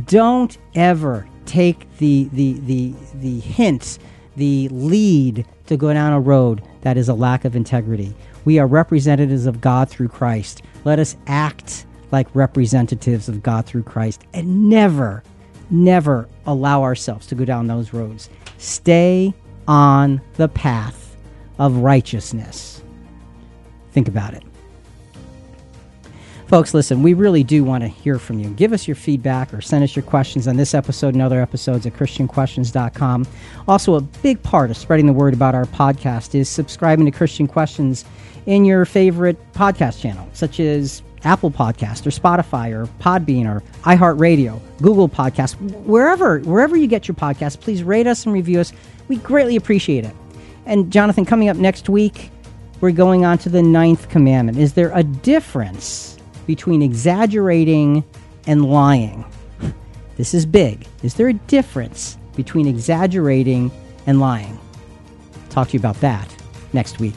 Don't 0.06 0.58
ever 0.76 1.28
take 1.46 1.88
the 1.98 2.30
the 2.32 2.54
the 2.62 2.94
the 3.16 3.40
hints 3.40 4.00
the 4.36 4.70
lead 4.70 5.46
to 5.66 5.76
go 5.76 5.94
down 5.94 6.14
a 6.14 6.20
road 6.20 6.62
that 6.82 6.98
is 6.98 7.10
a 7.10 7.14
lack 7.14 7.46
of 7.46 7.56
integrity. 7.56 8.16
We 8.46 8.60
are 8.60 8.68
representatives 8.68 9.46
of 9.46 9.62
God 9.62 9.90
through 9.90 10.10
Christ. 10.10 10.62
Let 10.84 11.00
us 11.00 11.16
act 11.28 11.86
like 12.12 12.28
representatives 12.34 13.30
of 13.30 13.42
God 13.42 13.66
through 13.66 13.84
Christ 13.84 14.24
and 14.34 14.70
never, 14.70 15.24
never 15.70 16.28
allow 16.46 16.84
ourselves 16.84 17.28
to 17.28 17.36
go 17.36 17.46
down 17.46 17.68
those 17.68 17.94
roads. 17.94 18.30
Stay 18.58 19.34
on 19.68 20.22
the 20.36 20.50
path 20.50 21.16
of 21.60 21.78
righteousness. 21.78 22.84
Think 23.92 24.08
about 24.08 24.34
it. 24.34 24.44
Folks, 26.52 26.74
listen, 26.74 27.02
we 27.02 27.14
really 27.14 27.46
do 27.46 27.64
want 27.64 27.82
to 27.82 27.88
hear 27.88 28.20
from 28.20 28.38
you. 28.38 28.50
Give 28.50 28.74
us 28.74 28.86
your 28.86 28.96
feedback 28.96 29.54
or 29.54 29.62
send 29.62 29.86
us 29.86 29.96
your 29.96 30.04
questions 30.04 30.50
on 30.50 30.58
this 30.58 30.74
episode 30.74 31.14
and 31.14 31.22
other 31.24 31.42
episodes 31.42 31.86
at 31.86 31.94
ChristianQuestions.com. 31.94 33.26
Also, 33.70 33.96
a 33.96 34.02
big 34.02 34.44
part 34.44 34.70
of 34.70 34.76
spreading 34.76 35.06
the 35.06 35.14
word 35.14 35.34
about 35.34 35.56
our 35.56 35.64
podcast 35.64 36.36
is 36.36 36.50
subscribing 36.50 37.06
to 37.06 37.12
Christian 37.12 37.48
Questions 37.48 38.04
in 38.46 38.66
your 38.66 38.86
favorite 38.86 39.38
podcast 39.54 40.02
channel, 40.02 40.28
such 40.34 40.60
as 40.60 41.02
Apple 41.24 41.52
Podcast 41.52 42.06
or 42.08 42.10
Spotify 42.10 42.72
or 42.72 42.88
Podbean 43.00 43.46
or 43.46 43.62
iHeartRadio, 43.84 44.60
Google 44.82 45.08
Podcast, 45.08 45.56
wherever 45.86 46.40
wherever 46.40 46.76
you 46.76 46.88
get 46.88 47.08
your 47.08 47.16
podcast, 47.16 47.60
please 47.62 47.84
rate 47.84 48.08
us 48.08 48.26
and 48.26 48.34
review 48.34 48.60
us. 48.60 48.74
We 49.08 49.18
greatly 49.18 49.56
appreciate 49.56 50.06
it. 50.06 50.16
And 50.66 50.92
Jonathan, 50.92 51.26
coming 51.26 51.50
up 51.50 51.58
next 51.58 51.90
week, 51.90 52.32
we're 52.80 52.92
going 52.92 53.26
on 53.26 53.38
to 53.40 53.50
the 53.50 53.62
ninth 53.62 54.10
commandment. 54.10 54.58
Is 54.58 54.74
there 54.74 54.92
a 54.96 55.04
difference 55.04 56.18
between 56.46 56.82
exaggerating 56.82 58.04
and 58.48 58.66
lying. 58.66 59.26
This 60.18 60.36
is 60.36 60.46
big. 60.46 60.86
Is 61.02 61.16
there 61.16 61.30
a 61.30 61.34
difference 61.34 62.18
between 62.36 62.68
exaggerating 62.68 63.72
and 64.06 64.20
lying? 64.20 64.60
Talk 65.50 65.70
to 65.70 65.74
you 65.74 65.80
about 65.80 66.00
that 66.02 66.36
next 66.74 67.00
week. 67.00 67.16